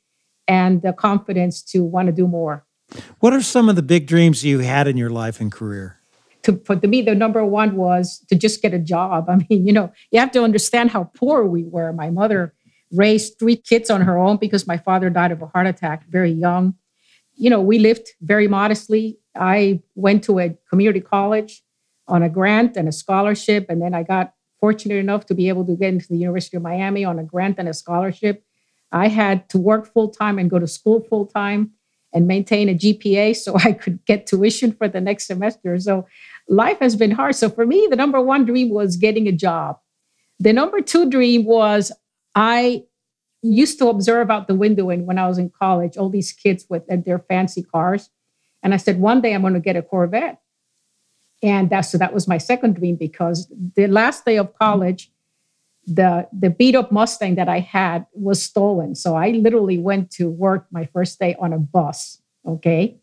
and 0.49 0.81
the 0.81 0.95
confidence 0.95 1.63
to 1.63 1.85
want 1.85 2.07
to 2.07 2.13
do 2.13 2.27
more. 2.27 2.65
What 3.21 3.35
are 3.35 3.43
some 3.43 3.69
of 3.69 3.77
the 3.77 3.83
big 3.83 4.07
dreams 4.07 4.45
you 4.45 4.61
had 4.61 4.89
in 4.89 4.97
your 4.97 5.11
life 5.11 5.41
and 5.41 5.53
career? 5.53 5.99
To, 6.45 6.57
for 6.65 6.77
to 6.77 6.89
me, 6.89 7.03
the 7.03 7.15
number 7.15 7.45
one 7.45 7.77
was 7.77 8.25
to 8.29 8.35
just 8.35 8.63
get 8.63 8.73
a 8.73 8.79
job. 8.79 9.29
I 9.29 9.37
mean, 9.49 9.67
you 9.67 9.73
know, 9.73 9.93
you 10.11 10.21
have 10.21 10.31
to 10.33 10.43
understand 10.43 10.91
how 10.91 11.11
poor 11.15 11.45
we 11.45 11.65
were. 11.65 11.93
My 11.93 12.09
mother 12.09 12.55
raised 12.93 13.39
three 13.39 13.57
kids 13.57 13.91
on 13.91 14.01
her 14.03 14.19
own 14.19 14.37
because 14.37 14.67
my 14.67 14.79
father 14.79 15.11
died 15.11 15.33
of 15.33 15.43
a 15.43 15.47
heart 15.47 15.67
attack 15.67 16.07
very 16.09 16.31
young. 16.31 16.75
You 17.35 17.51
know, 17.51 17.61
we 17.61 17.79
lived 17.79 18.09
very 18.21 18.49
modestly. 18.49 19.19
I 19.37 19.81
went 19.95 20.25
to 20.25 20.39
a 20.41 20.57
community 20.69 21.01
college 21.01 21.63
on 22.09 22.23
a 22.23 22.29
grant 22.29 22.77
and 22.77 22.89
a 22.89 22.93
scholarship, 22.93 23.67
and 23.69 23.81
then 23.81 23.95
I 23.95 24.03
got 24.03 24.33
fortunate 24.61 24.97
enough 24.97 25.27
to 25.27 25.35
be 25.35 25.49
able 25.49 25.65
to 25.67 25.77
get 25.77 25.93
into 25.93 26.09
the 26.09 26.17
University 26.17 26.57
of 26.57 26.63
Miami 26.63 27.05
on 27.05 27.19
a 27.19 27.25
grant 27.25 27.59
and 27.59 27.69
a 27.69 27.75
scholarship. 27.75 28.43
I 28.91 29.09
had 29.09 29.49
to 29.51 29.59
work 29.59 29.93
full 29.93 30.09
time 30.09 30.39
and 30.39 30.51
go 30.51 30.59
to 30.59 30.67
school 30.67 31.05
full 31.09 31.27
time 31.27 31.73
and 32.13 32.27
maintain 32.27 32.69
a 32.69 32.75
GPA 32.75 33.37
so 33.43 33.57
I 33.57 33.73
could 33.73 34.05
get 34.07 34.27
tuition 34.27 34.73
for 34.73 34.89
the 34.89 35.01
next 35.01 35.27
semester. 35.27 35.79
So 35.79 36.07
life 36.49 36.79
has 36.81 36.97
been 36.97 37.11
hard. 37.11 37.37
So 37.37 37.49
for 37.51 37.67
me, 37.67 37.87
the 37.91 37.97
number 37.97 38.21
one 38.21 38.45
dream 38.45 38.71
was 38.71 38.97
getting 38.97 39.29
a 39.29 39.33
job. 39.33 39.79
The 40.41 40.53
number 40.53 40.81
two 40.81 41.11
dream 41.11 41.45
was 41.45 41.93
I 42.35 42.85
used 43.43 43.79
to 43.79 43.89
observe 43.89 44.31
out 44.31 44.49
the 44.49 44.55
window 44.55 44.91
and 44.91 45.07
when 45.07 45.19
I 45.19 45.29
was 45.29 45.39
in 45.39 45.51
college, 45.51 45.97
all 45.97 46.11
these 46.11 46.33
kids 46.33 46.67
with 46.69 46.85
their 46.89 47.19
fancy 47.19 47.63
cars. 47.63 48.11
And 48.63 48.75
I 48.75 48.77
said, 48.77 48.99
one 49.01 49.21
day 49.21 49.35
I'm 49.35 49.43
going 49.43 49.55
to 49.55 49.61
get 49.61 49.77
a 49.77 49.83
Corvette. 49.83 50.41
And 51.43 51.71
that's 51.71 51.91
so 51.91 51.99
that 51.99 52.13
was 52.13 52.27
my 52.27 52.39
second 52.39 52.75
dream 52.75 52.97
because 52.97 53.53
the 53.77 53.87
last 53.87 54.25
day 54.25 54.39
of 54.39 54.59
college, 54.59 55.13
the 55.87 56.29
the 56.39 56.51
beat 56.51 56.75
up 56.75 56.91
Mustang 56.93 57.37
that 57.37 57.49
I 57.49 57.61
had 57.61 58.07
was 58.13 58.43
stolen. 58.43 58.95
So 58.95 59.15
I 59.15 59.31
literally 59.31 59.79
went 59.79 60.11
to 60.13 60.29
work 60.29 60.67
my 60.71 60.87
first 60.87 61.19
day 61.19 61.37
on 61.39 61.53
a 61.53 61.59
bus. 61.59 62.21
Okay. 62.47 62.99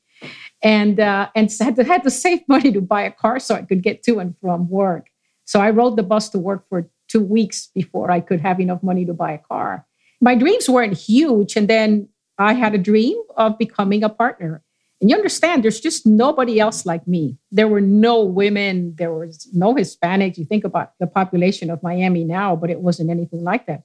And 0.61 0.99
uh, 0.99 1.29
and 1.33 1.49
had 1.59 1.77
to, 1.77 1.83
had 1.83 2.03
to 2.03 2.11
save 2.11 2.41
money 2.47 2.71
to 2.73 2.81
buy 2.81 3.03
a 3.03 3.11
car 3.11 3.39
so 3.39 3.55
I 3.55 3.61
could 3.61 3.81
get 3.81 4.03
to 4.03 4.19
and 4.19 4.35
from 4.41 4.69
work. 4.69 5.07
So 5.45 5.61
I 5.61 5.69
rode 5.69 5.95
the 5.95 6.03
bus 6.03 6.29
to 6.29 6.39
work 6.39 6.67
for 6.67 6.89
two 7.07 7.21
weeks 7.21 7.69
before 7.73 8.11
I 8.11 8.19
could 8.19 8.41
have 8.41 8.59
enough 8.59 8.83
money 8.83 9.05
to 9.05 9.13
buy 9.13 9.33
a 9.33 9.37
car. 9.37 9.85
My 10.21 10.35
dreams 10.35 10.69
weren't 10.69 10.97
huge. 10.97 11.55
And 11.55 11.67
then 11.67 12.09
I 12.37 12.53
had 12.53 12.73
a 12.73 12.77
dream 12.77 13.17
of 13.37 13.57
becoming 13.57 14.03
a 14.03 14.09
partner. 14.09 14.61
And 15.01 15.09
you 15.09 15.15
understand, 15.15 15.63
there's 15.63 15.81
just 15.81 16.05
nobody 16.05 16.59
else 16.59 16.85
like 16.85 17.07
me. 17.07 17.37
There 17.51 17.67
were 17.67 17.81
no 17.81 18.23
women, 18.23 18.95
there 18.97 19.13
was 19.13 19.47
no 19.53 19.75
Hispanics. 19.75 20.37
You 20.37 20.45
think 20.45 20.63
about 20.63 20.93
the 20.99 21.07
population 21.07 21.69
of 21.69 21.83
Miami 21.83 22.23
now, 22.23 22.55
but 22.55 22.69
it 22.69 22.79
wasn't 22.79 23.09
anything 23.09 23.43
like 23.43 23.67
that. 23.67 23.83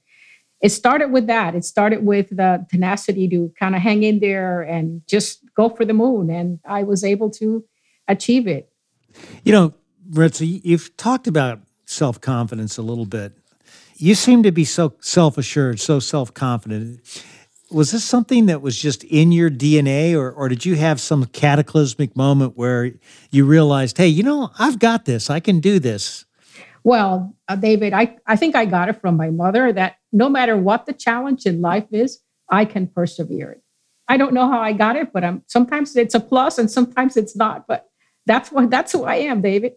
It 0.60 0.70
started 0.70 1.10
with 1.10 1.26
that. 1.26 1.54
It 1.54 1.64
started 1.64 2.04
with 2.04 2.28
the 2.30 2.66
tenacity 2.70 3.28
to 3.28 3.52
kind 3.58 3.74
of 3.74 3.80
hang 3.80 4.02
in 4.02 4.20
there 4.20 4.60
and 4.62 5.02
just 5.06 5.42
go 5.54 5.68
for 5.68 5.84
the 5.84 5.94
moon. 5.94 6.30
And 6.30 6.60
I 6.64 6.82
was 6.82 7.02
able 7.02 7.30
to 7.32 7.64
achieve 8.06 8.46
it. 8.46 8.70
You 9.42 9.52
know, 9.52 9.74
Maritza, 10.08 10.44
you've 10.44 10.96
talked 10.96 11.26
about 11.26 11.60
self 11.90 12.20
confidence 12.20 12.78
a 12.78 12.82
little 12.82 13.06
bit. 13.06 13.32
You 13.96 14.14
seem 14.14 14.42
to 14.44 14.52
be 14.52 14.64
so 14.64 14.94
self 15.00 15.36
assured, 15.36 15.80
so 15.80 15.98
self 15.98 16.32
confident 16.32 17.00
was 17.70 17.92
this 17.92 18.02
something 18.02 18.46
that 18.46 18.62
was 18.62 18.76
just 18.76 19.04
in 19.04 19.30
your 19.30 19.50
DNA, 19.50 20.14
or, 20.14 20.30
or 20.32 20.48
did 20.48 20.64
you 20.64 20.74
have 20.74 21.00
some 21.00 21.24
cataclysmic 21.26 22.16
moment 22.16 22.56
where 22.56 22.92
you 23.30 23.44
realized, 23.44 23.96
hey, 23.96 24.08
you 24.08 24.24
know, 24.24 24.50
I've 24.58 24.80
got 24.80 25.04
this, 25.04 25.30
I 25.30 25.38
can 25.38 25.60
do 25.60 25.78
this? 25.78 26.24
Well, 26.82 27.36
uh, 27.46 27.56
David, 27.56 27.92
I, 27.92 28.16
I 28.26 28.36
think 28.36 28.56
I 28.56 28.64
got 28.64 28.88
it 28.88 29.00
from 29.00 29.16
my 29.16 29.30
mother 29.30 29.72
that 29.72 29.96
no 30.12 30.28
matter 30.28 30.56
what 30.56 30.86
the 30.86 30.92
challenge 30.92 31.46
in 31.46 31.60
life 31.60 31.86
is, 31.92 32.20
I 32.48 32.64
can 32.64 32.88
persevere. 32.88 33.60
I 34.08 34.16
don't 34.16 34.32
know 34.32 34.50
how 34.50 34.60
I 34.60 34.72
got 34.72 34.96
it, 34.96 35.12
but 35.12 35.22
I'm, 35.22 35.44
sometimes 35.46 35.94
it's 35.94 36.14
a 36.14 36.20
plus 36.20 36.58
and 36.58 36.68
sometimes 36.68 37.16
it's 37.16 37.36
not. 37.36 37.68
But 37.68 37.88
that's 38.26 38.50
what 38.50 38.70
that's 38.70 38.90
who 38.92 39.04
I 39.04 39.16
am, 39.16 39.42
David. 39.42 39.74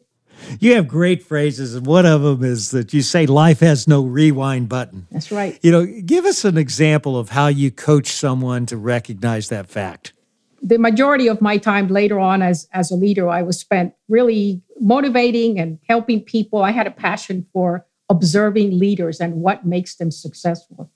You 0.59 0.75
have 0.75 0.87
great 0.87 1.23
phrases, 1.23 1.75
and 1.75 1.85
one 1.85 2.05
of 2.05 2.21
them 2.21 2.43
is 2.43 2.71
that 2.71 2.93
you 2.93 3.01
say 3.01 3.25
life 3.25 3.59
has 3.59 3.87
no 3.87 4.03
rewind 4.03 4.69
button. 4.69 5.07
That's 5.11 5.31
right. 5.31 5.59
You 5.61 5.71
know, 5.71 5.85
give 5.85 6.25
us 6.25 6.45
an 6.45 6.57
example 6.57 7.17
of 7.17 7.29
how 7.29 7.47
you 7.47 7.71
coach 7.71 8.11
someone 8.11 8.65
to 8.67 8.77
recognize 8.77 9.49
that 9.49 9.67
fact. 9.67 10.13
The 10.61 10.77
majority 10.77 11.27
of 11.27 11.41
my 11.41 11.57
time 11.57 11.87
later 11.87 12.19
on 12.19 12.41
as, 12.41 12.67
as 12.71 12.89
a 12.91 12.95
leader, 12.95 13.29
I 13.29 13.41
was 13.41 13.59
spent 13.59 13.93
really 14.07 14.61
motivating 14.79 15.59
and 15.59 15.79
helping 15.89 16.21
people. 16.21 16.63
I 16.63 16.71
had 16.71 16.87
a 16.87 16.91
passion 16.91 17.45
for 17.51 17.85
observing 18.09 18.77
leaders 18.79 19.19
and 19.19 19.35
what 19.35 19.65
makes 19.65 19.95
them 19.95 20.11
successful. 20.11 20.89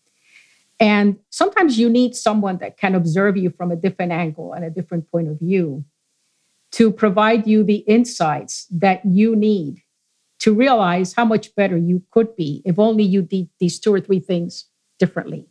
And 0.79 1.17
sometimes 1.31 1.79
you 1.79 1.89
need 1.89 2.15
someone 2.15 2.57
that 2.57 2.77
can 2.77 2.95
observe 2.95 3.35
you 3.35 3.49
from 3.49 3.71
a 3.71 3.75
different 3.75 4.11
angle 4.11 4.53
and 4.53 4.63
a 4.63 4.69
different 4.69 5.09
point 5.11 5.27
of 5.27 5.39
view 5.39 5.83
to 6.73 6.91
provide 6.91 7.47
you 7.47 7.63
the 7.63 7.77
insights 7.87 8.67
that 8.71 9.03
you 9.05 9.35
need 9.35 9.81
to 10.39 10.53
realize 10.53 11.13
how 11.13 11.25
much 11.25 11.55
better 11.55 11.77
you 11.77 12.03
could 12.11 12.35
be 12.35 12.61
if 12.65 12.77
only 12.77 13.03
you 13.03 13.21
did 13.21 13.49
these 13.59 13.79
two 13.79 13.93
or 13.93 13.99
three 13.99 14.19
things 14.19 14.65
differently. 14.99 15.47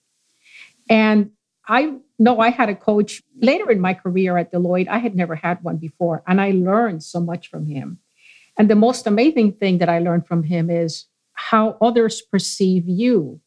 And 0.89 1.31
I 1.69 1.95
know 2.19 2.39
I 2.39 2.51
had 2.51 2.69
a 2.69 2.75
coach 2.75 3.23
later 3.41 3.71
in 3.71 3.81
my 3.81 3.95
career 3.95 4.37
at 4.39 4.53
Deloitte. 4.53 4.89
I 4.89 4.99
had 4.99 5.17
never 5.17 5.35
had 5.35 5.63
one 5.63 5.79
before, 5.79 6.23
and 6.27 6.41
I 6.41 6.53
learned 6.53 7.03
so 7.03 7.21
much 7.21 7.49
from 7.49 7.67
him. 7.67 7.99
And 8.59 8.71
the 8.71 8.77
most 8.77 9.07
amazing 9.07 9.53
thing 9.55 9.79
that 9.79 9.89
I 9.89 9.99
learned 9.99 10.27
from 10.27 10.45
him 10.45 10.71
is 10.71 11.07
how 11.33 11.77
others 11.81 12.23
perceive 12.23 12.85
you 12.89 13.41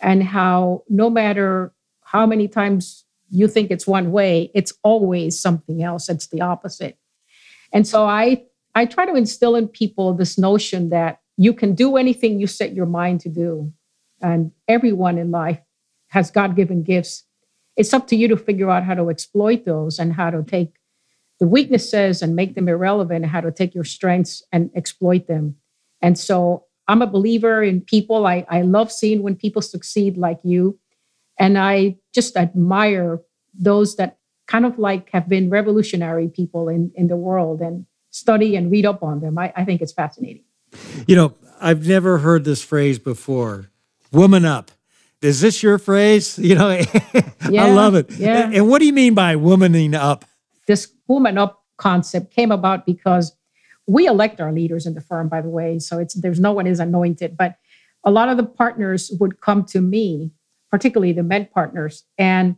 and 0.00 0.22
how 0.22 0.84
no 0.88 1.10
matter 1.10 1.74
how 2.02 2.26
many 2.26 2.46
times 2.46 3.04
you 3.30 3.48
think 3.48 3.70
it's 3.70 3.86
one 3.86 4.12
way, 4.12 4.50
it's 4.54 4.72
always 4.82 5.40
something 5.40 5.82
else. 5.82 6.08
It's 6.08 6.28
the 6.28 6.40
opposite. 6.40 6.98
And 7.72 7.86
so 7.86 8.04
I 8.04 8.44
I 8.74 8.86
try 8.86 9.06
to 9.06 9.14
instill 9.14 9.56
in 9.56 9.68
people 9.68 10.14
this 10.14 10.38
notion 10.38 10.90
that 10.90 11.20
you 11.36 11.52
can 11.52 11.74
do 11.74 11.96
anything 11.96 12.38
you 12.38 12.46
set 12.46 12.74
your 12.74 12.86
mind 12.86 13.20
to 13.20 13.28
do. 13.28 13.72
And 14.20 14.52
everyone 14.68 15.18
in 15.18 15.30
life 15.30 15.58
has 16.08 16.30
God 16.30 16.54
given 16.54 16.82
gifts. 16.82 17.24
It's 17.76 17.94
up 17.94 18.06
to 18.08 18.16
you 18.16 18.28
to 18.28 18.36
figure 18.36 18.70
out 18.70 18.84
how 18.84 18.94
to 18.94 19.08
exploit 19.08 19.64
those 19.64 19.98
and 19.98 20.12
how 20.12 20.30
to 20.30 20.42
take 20.42 20.76
the 21.38 21.46
weaknesses 21.46 22.20
and 22.20 22.36
make 22.36 22.54
them 22.54 22.68
irrelevant, 22.68 23.24
how 23.26 23.40
to 23.40 23.50
take 23.50 23.74
your 23.74 23.84
strengths 23.84 24.42
and 24.52 24.70
exploit 24.76 25.26
them. 25.26 25.56
And 26.02 26.18
so 26.18 26.66
I'm 26.86 27.02
a 27.02 27.06
believer 27.06 27.62
in 27.62 27.80
people. 27.80 28.26
I, 28.26 28.44
I 28.50 28.62
love 28.62 28.92
seeing 28.92 29.22
when 29.22 29.36
people 29.36 29.62
succeed 29.62 30.18
like 30.18 30.40
you. 30.44 30.78
And 31.40 31.58
I 31.58 31.96
just 32.14 32.36
admire 32.36 33.20
those 33.58 33.96
that 33.96 34.18
kind 34.46 34.66
of 34.66 34.78
like 34.78 35.10
have 35.10 35.28
been 35.28 35.50
revolutionary 35.50 36.28
people 36.28 36.68
in, 36.68 36.92
in 36.94 37.08
the 37.08 37.16
world 37.16 37.60
and 37.60 37.86
study 38.10 38.54
and 38.54 38.70
read 38.70 38.84
up 38.84 39.02
on 39.02 39.20
them. 39.20 39.38
I, 39.38 39.52
I 39.56 39.64
think 39.64 39.80
it's 39.80 39.92
fascinating. 39.92 40.44
You 41.06 41.16
know, 41.16 41.34
I've 41.60 41.86
never 41.86 42.18
heard 42.18 42.44
this 42.44 42.62
phrase 42.62 42.98
before. 42.98 43.70
Woman 44.12 44.44
up. 44.44 44.70
Is 45.22 45.40
this 45.40 45.62
your 45.62 45.78
phrase? 45.78 46.38
You 46.50 46.54
know, 46.54 46.70
yeah, 47.50 47.64
I 47.64 47.70
love 47.72 47.94
it. 47.94 48.10
Yeah. 48.12 48.50
And 48.52 48.68
what 48.68 48.80
do 48.80 48.86
you 48.86 48.92
mean 48.92 49.14
by 49.14 49.34
womaning 49.34 49.94
up? 49.94 50.24
This 50.66 50.92
woman 51.08 51.38
up 51.38 51.64
concept 51.76 52.34
came 52.34 52.52
about 52.52 52.86
because 52.86 53.36
we 53.86 54.06
elect 54.06 54.40
our 54.40 54.52
leaders 54.52 54.86
in 54.86 54.94
the 54.94 55.00
firm, 55.00 55.28
by 55.28 55.40
the 55.40 55.48
way. 55.48 55.78
So 55.78 55.98
it's 55.98 56.14
there's 56.14 56.40
no 56.40 56.52
one 56.52 56.66
is 56.66 56.80
anointed, 56.80 57.36
but 57.36 57.56
a 58.04 58.10
lot 58.10 58.28
of 58.28 58.36
the 58.36 58.44
partners 58.44 59.10
would 59.20 59.40
come 59.40 59.64
to 59.66 59.80
me, 59.80 60.32
particularly 60.70 61.12
the 61.12 61.22
med 61.22 61.50
partners, 61.52 62.04
and 62.18 62.56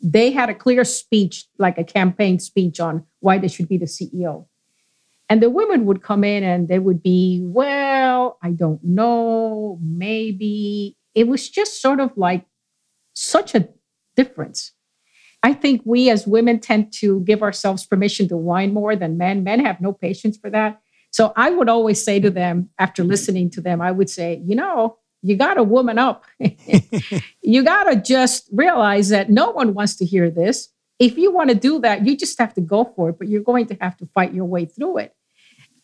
they 0.00 0.30
had 0.30 0.50
a 0.50 0.54
clear 0.54 0.84
speech, 0.84 1.46
like 1.58 1.78
a 1.78 1.84
campaign 1.84 2.38
speech 2.38 2.80
on 2.80 3.04
why 3.20 3.38
they 3.38 3.48
should 3.48 3.68
be 3.68 3.78
the 3.78 3.86
CEO. 3.86 4.46
And 5.28 5.42
the 5.42 5.50
women 5.50 5.86
would 5.86 6.02
come 6.02 6.22
in 6.22 6.44
and 6.44 6.68
they 6.68 6.78
would 6.78 7.02
be, 7.02 7.40
well, 7.42 8.38
I 8.42 8.50
don't 8.50 8.82
know, 8.84 9.78
maybe. 9.82 10.96
It 11.14 11.26
was 11.26 11.48
just 11.48 11.82
sort 11.82 11.98
of 11.98 12.12
like 12.16 12.44
such 13.14 13.54
a 13.54 13.68
difference. 14.14 14.72
I 15.42 15.52
think 15.52 15.82
we 15.84 16.10
as 16.10 16.26
women 16.26 16.60
tend 16.60 16.92
to 16.94 17.20
give 17.20 17.42
ourselves 17.42 17.86
permission 17.86 18.28
to 18.28 18.36
whine 18.36 18.72
more 18.72 18.96
than 18.96 19.18
men. 19.18 19.44
Men 19.44 19.64
have 19.64 19.80
no 19.80 19.92
patience 19.92 20.36
for 20.36 20.50
that. 20.50 20.80
So 21.10 21.32
I 21.36 21.50
would 21.50 21.68
always 21.68 22.02
say 22.04 22.20
to 22.20 22.30
them, 22.30 22.68
after 22.78 23.02
listening 23.02 23.50
to 23.50 23.60
them, 23.60 23.80
I 23.80 23.90
would 23.90 24.10
say, 24.10 24.42
you 24.44 24.54
know, 24.54 24.98
you 25.26 25.36
got 25.36 25.54
to 25.54 25.64
woman 25.64 25.98
up. 25.98 26.24
you 27.42 27.64
got 27.64 27.84
to 27.84 27.96
just 27.96 28.48
realize 28.52 29.08
that 29.08 29.28
no 29.28 29.50
one 29.50 29.74
wants 29.74 29.96
to 29.96 30.04
hear 30.04 30.30
this. 30.30 30.68
If 30.98 31.18
you 31.18 31.32
want 31.32 31.50
to 31.50 31.56
do 31.56 31.80
that, 31.80 32.06
you 32.06 32.16
just 32.16 32.38
have 32.38 32.54
to 32.54 32.60
go 32.60 32.92
for 32.96 33.10
it, 33.10 33.18
but 33.18 33.28
you're 33.28 33.42
going 33.42 33.66
to 33.66 33.76
have 33.80 33.96
to 33.98 34.06
fight 34.14 34.32
your 34.32 34.44
way 34.44 34.64
through 34.64 34.98
it. 34.98 35.14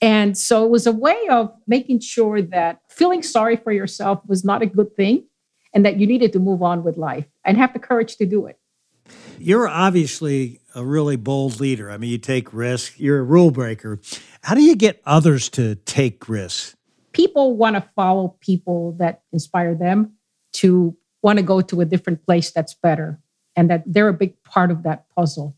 And 0.01 0.39
so 0.39 0.65
it 0.65 0.71
was 0.71 0.87
a 0.87 0.93
way 0.93 1.29
of 1.29 1.53
making 1.67 2.01
sure 2.01 2.41
that 2.41 2.81
feeling 2.89 3.23
sorry 3.23 3.57
for 3.57 3.73
yourself 3.73 4.21
was 4.27 4.45
not 4.45 4.63
a 4.63 4.67
good 4.67 4.95
thing 4.97 5.25
and 5.75 5.85
that 5.85 5.99
you 5.99 6.07
needed 6.07 6.33
to 6.35 6.39
move 6.39 6.63
on 6.63 6.85
with 6.85 6.97
life 6.97 7.27
and 7.45 7.57
have 7.57 7.73
the 7.73 7.79
courage 7.79 8.17
to 8.17 8.27
do 8.27 8.47
it. 8.47 8.59
You're 9.39 9.69
obviously 9.69 10.61
a 10.75 10.85
really 10.85 11.17
bold 11.17 11.61
leader. 11.61 11.91
I 11.91 11.97
mean, 11.97 12.11
you 12.11 12.19
take 12.19 12.53
risks, 12.53 12.99
you're 12.99 13.19
a 13.19 13.25
rule 13.25 13.51
breaker. 13.51 14.01
How 14.43 14.55
do 14.55 14.63
you 14.63 14.77
get 14.77 15.03
others 15.05 15.49
to 15.51 15.75
take 15.75 16.29
risks? 16.29 16.77
People 17.13 17.57
want 17.57 17.77
to 17.77 17.85
follow 17.95 18.37
people 18.41 18.93
that 18.99 19.23
inspire 19.33 19.75
them 19.75 20.13
to 20.53 20.97
want 21.23 21.39
to 21.39 21.43
go 21.43 21.61
to 21.61 21.81
a 21.81 21.85
different 21.85 22.25
place 22.25 22.51
that's 22.51 22.75
better 22.75 23.21
and 23.57 23.71
that 23.71 23.83
they're 23.87 24.09
a 24.09 24.15
big 24.15 24.43
part 24.45 24.71
of 24.71 24.83
that 24.83 25.09
puzzle. 25.15 25.57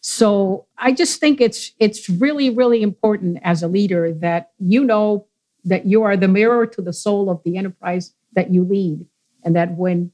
So 0.00 0.66
i 0.82 0.92
just 0.92 1.20
think 1.20 1.40
it's 1.40 1.72
it's 1.78 2.08
really 2.08 2.50
really 2.50 2.82
important 2.82 3.38
as 3.42 3.62
a 3.62 3.68
leader 3.68 4.12
that 4.12 4.50
you 4.58 4.84
know 4.84 5.26
that 5.64 5.86
you 5.86 6.02
are 6.02 6.16
the 6.16 6.28
mirror 6.28 6.66
to 6.66 6.82
the 6.82 6.92
soul 6.92 7.30
of 7.30 7.40
the 7.44 7.56
enterprise 7.56 8.12
that 8.32 8.50
you 8.52 8.64
lead 8.64 9.06
and 9.44 9.54
that 9.54 9.76
when 9.76 10.10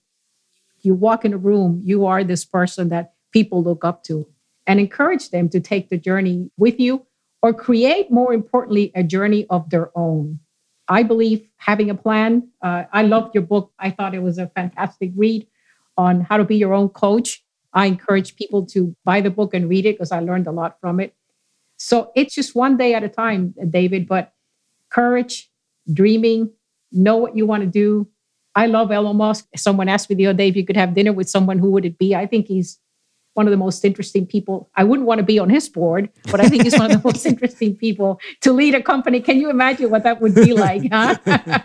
you 0.83 0.95
walk 0.95 1.25
in 1.25 1.33
a 1.33 1.39
room 1.39 1.81
you 1.85 2.05
are 2.05 2.23
this 2.23 2.45
person 2.45 2.91
that 2.91 3.15
people 3.33 3.63
look 3.63 3.83
up 3.83 4.05
to 4.05 4.29
and 4.67 4.79
encourage 4.79 5.31
them 5.31 5.49
to 5.49 5.59
take 5.59 5.89
the 5.89 5.97
journey 5.97 6.51
with 6.59 6.79
you 6.79 7.07
or 7.43 7.55
create 7.55 8.11
more 8.11 8.35
importantly 8.35 8.93
a 8.95 9.03
journey 9.03 9.47
of 9.49 9.71
their 9.71 9.91
own 9.97 10.39
I 10.89 11.03
believe 11.03 11.47
having 11.57 11.91
a 11.91 11.95
plan. 11.95 12.49
Uh, 12.63 12.85
I 12.93 13.03
loved 13.03 13.35
your 13.35 13.43
book. 13.43 13.73
I 13.79 13.91
thought 13.91 14.15
it 14.15 14.23
was 14.23 14.39
a 14.39 14.49
fantastic 14.49 15.13
read 15.17 15.47
on 15.97 16.23
how 16.23 16.37
to 16.37 16.45
be 16.45 16.57
your 16.57 16.73
own 16.73 16.89
coach. 16.89 17.45
I 17.75 17.87
encourage 17.87 18.37
people 18.37 18.65
to 18.67 18.97
buy 19.05 19.21
the 19.21 19.31
book 19.31 19.53
and 19.53 19.69
read 19.69 19.85
it 19.85 19.97
because 19.97 20.13
I 20.13 20.21
learned 20.21 20.47
a 20.47 20.53
lot 20.53 20.79
from 20.81 21.01
it. 21.01 21.15
So 21.77 22.11
it's 22.17 22.35
just 22.35 22.55
one 22.55 22.77
day 22.77 22.95
at 22.95 23.05
a 23.05 23.09
time, 23.09 23.55
David, 23.71 24.09
but 24.09 24.33
courage, 24.91 25.51
dreaming, 25.93 26.51
know 26.91 27.17
what 27.17 27.37
you 27.37 27.47
want 27.47 27.63
to 27.63 27.69
do. 27.69 28.09
I 28.55 28.67
love 28.67 28.91
Elon 28.91 29.17
Musk. 29.17 29.47
Someone 29.55 29.89
asked 29.89 30.11
me 30.11 30.17
the 30.17 30.27
other 30.27 30.37
day 30.39 30.49
if 30.49 30.57
you 30.57 30.65
could 30.65 30.77
have 30.77 30.95
dinner 30.95 31.13
with 31.13 31.29
someone, 31.29 31.59
who 31.59 31.71
would 31.71 31.85
it 31.85 31.99
be? 31.99 32.15
I 32.15 32.27
think 32.27 32.47
he's 32.47 32.79
one 33.39 33.47
of 33.47 33.53
the 33.53 33.57
most 33.57 33.85
interesting 33.85 34.27
people. 34.27 34.69
I 34.75 34.83
wouldn't 34.83 35.07
want 35.07 35.21
to 35.21 35.25
be 35.25 35.39
on 35.39 35.49
his 35.49 35.69
board, 35.69 36.11
but 36.29 36.41
I 36.41 36.49
think 36.49 36.65
he's 36.65 36.77
one 36.77 36.91
of 36.91 37.01
the 37.01 37.09
most 37.09 37.25
interesting 37.33 37.77
people 37.77 38.19
to 38.41 38.53
lead 38.53 38.75
a 38.75 38.83
company. 38.83 39.21
Can 39.21 39.39
you 39.39 39.49
imagine 39.49 39.91
what 39.91 40.03
that 40.03 40.21
would 40.21 40.35
be 40.35 40.55
like? 40.55 40.91
Huh? 40.91 41.15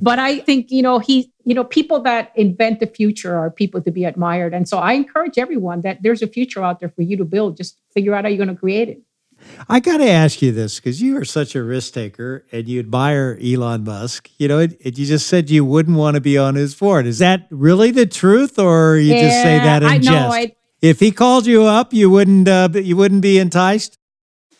but 0.00 0.18
I 0.18 0.38
think, 0.38 0.70
you 0.70 0.80
know, 0.80 1.00
he, 1.00 1.30
you 1.44 1.54
know, 1.54 1.64
people 1.64 2.00
that 2.04 2.32
invent 2.34 2.80
the 2.80 2.86
future 2.86 3.36
are 3.36 3.50
people 3.50 3.82
to 3.82 3.90
be 3.90 4.06
admired. 4.06 4.54
And 4.54 4.66
so 4.66 4.78
I 4.78 4.94
encourage 4.94 5.36
everyone 5.36 5.82
that 5.82 6.02
there's 6.02 6.22
a 6.22 6.26
future 6.26 6.64
out 6.64 6.80
there 6.80 6.88
for 6.88 7.02
you 7.02 7.18
to 7.18 7.26
build. 7.26 7.58
Just 7.58 7.78
figure 7.92 8.14
out 8.14 8.24
how 8.24 8.30
you're 8.30 8.42
going 8.42 8.56
to 8.56 8.58
create 8.58 8.88
it. 8.88 9.02
I 9.68 9.80
got 9.80 9.98
to 9.98 10.08
ask 10.08 10.40
you 10.40 10.50
this 10.50 10.80
because 10.80 11.02
you 11.02 11.18
are 11.18 11.26
such 11.26 11.54
a 11.54 11.62
risk 11.62 11.92
taker 11.92 12.46
and 12.52 12.66
you 12.66 12.80
admire 12.80 13.38
Elon 13.44 13.84
Musk. 13.84 14.30
You 14.38 14.48
know, 14.48 14.60
it, 14.60 14.78
it, 14.80 14.98
you 14.98 15.04
just 15.04 15.26
said 15.26 15.50
you 15.50 15.64
wouldn't 15.64 15.98
want 15.98 16.14
to 16.14 16.22
be 16.22 16.38
on 16.38 16.54
his 16.54 16.74
board. 16.74 17.06
Is 17.06 17.18
that 17.18 17.48
really 17.50 17.90
the 17.90 18.06
truth, 18.06 18.58
or 18.58 18.96
you 18.96 19.14
yeah, 19.14 19.22
just 19.22 19.42
say 19.42 19.58
that 19.58 19.82
in 19.82 19.88
I, 19.88 19.98
jest? 19.98 20.10
No, 20.10 20.32
I, 20.32 20.54
if 20.82 20.98
he 20.98 21.12
called 21.12 21.46
you 21.46 21.62
up, 21.62 21.94
you 21.94 22.10
wouldn't 22.10 22.48
uh, 22.48 22.68
you 22.74 22.96
wouldn't 22.96 23.22
be 23.22 23.38
enticed. 23.38 23.98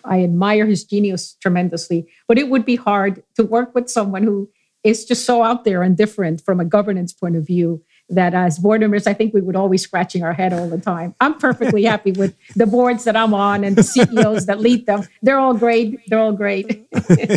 I 0.04 0.22
admire 0.22 0.66
his 0.66 0.84
genius 0.84 1.36
tremendously, 1.40 2.08
but 2.26 2.38
it 2.38 2.48
would 2.48 2.64
be 2.64 2.76
hard 2.76 3.22
to 3.36 3.44
work 3.44 3.74
with 3.74 3.90
someone 3.90 4.22
who 4.22 4.48
is 4.82 5.04
just 5.04 5.24
so 5.24 5.42
out 5.42 5.64
there 5.64 5.82
and 5.82 5.96
different 5.96 6.40
from 6.40 6.58
a 6.58 6.64
governance 6.64 7.12
point 7.12 7.36
of 7.36 7.46
view 7.46 7.84
that 8.08 8.34
as 8.34 8.58
board 8.58 8.80
members, 8.80 9.06
I 9.06 9.14
think 9.14 9.32
we 9.32 9.40
would 9.40 9.54
always 9.54 9.82
scratching 9.82 10.24
our 10.24 10.32
head 10.32 10.52
all 10.52 10.68
the 10.68 10.78
time. 10.78 11.14
I'm 11.20 11.38
perfectly 11.38 11.84
happy 11.92 12.12
with 12.12 12.36
the 12.56 12.66
boards 12.66 13.04
that 13.04 13.16
I'm 13.16 13.32
on 13.32 13.64
and 13.64 13.76
the 13.76 13.82
CEOs 13.82 14.46
that 14.46 14.60
lead 14.60 14.86
them. 14.86 15.06
They're 15.22 15.38
all 15.38 15.54
great. 15.54 16.00
They're 16.08 16.18
all 16.18 16.32
great. 16.32 16.86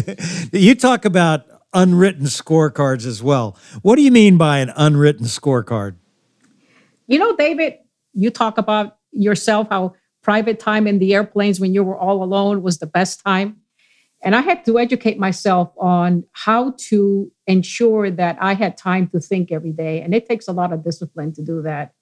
you 0.52 0.76
talk 0.76 1.06
about 1.06 1.46
unwritten 1.74 2.26
scorecards 2.26 3.06
as 3.06 3.22
well. 3.22 3.58
What 3.84 3.96
do 3.96 4.02
you 4.02 4.12
mean 4.12 4.38
by 4.38 4.58
an 4.58 4.74
unwritten 4.76 5.28
scorecard? 5.28 5.96
You 7.08 7.20
know, 7.20 7.36
David, 7.36 7.78
you 8.16 8.32
talk 8.32 8.58
about 8.58 8.98
yourself 9.12 9.68
how 9.70 9.94
private 10.24 10.60
time 10.60 10.88
in 10.88 10.98
the 10.98 11.14
airplanes 11.14 11.60
when 11.60 11.74
you 11.74 11.84
were 11.84 11.98
all 11.98 12.24
alone 12.24 12.64
was 12.64 12.80
the 12.80 12.88
best 12.88 13.24
time. 13.24 13.58
And 14.24 14.36
I 14.36 14.42
had 14.42 14.66
to 14.66 14.80
educate 14.80 15.20
myself 15.20 15.72
on 15.78 16.24
how 16.32 16.74
to 16.90 17.32
ensure 17.46 18.10
that 18.10 18.38
I 18.42 18.56
had 18.56 18.76
time 18.76 19.08
to 19.10 19.20
think 19.20 19.52
every 19.52 19.72
day. 19.72 20.02
And 20.02 20.16
it 20.16 20.28
takes 20.28 20.48
a 20.48 20.52
lot 20.52 20.74
of 20.74 20.84
discipline 20.84 21.32
to 21.34 21.44
do 21.44 21.62
that. 21.62 21.94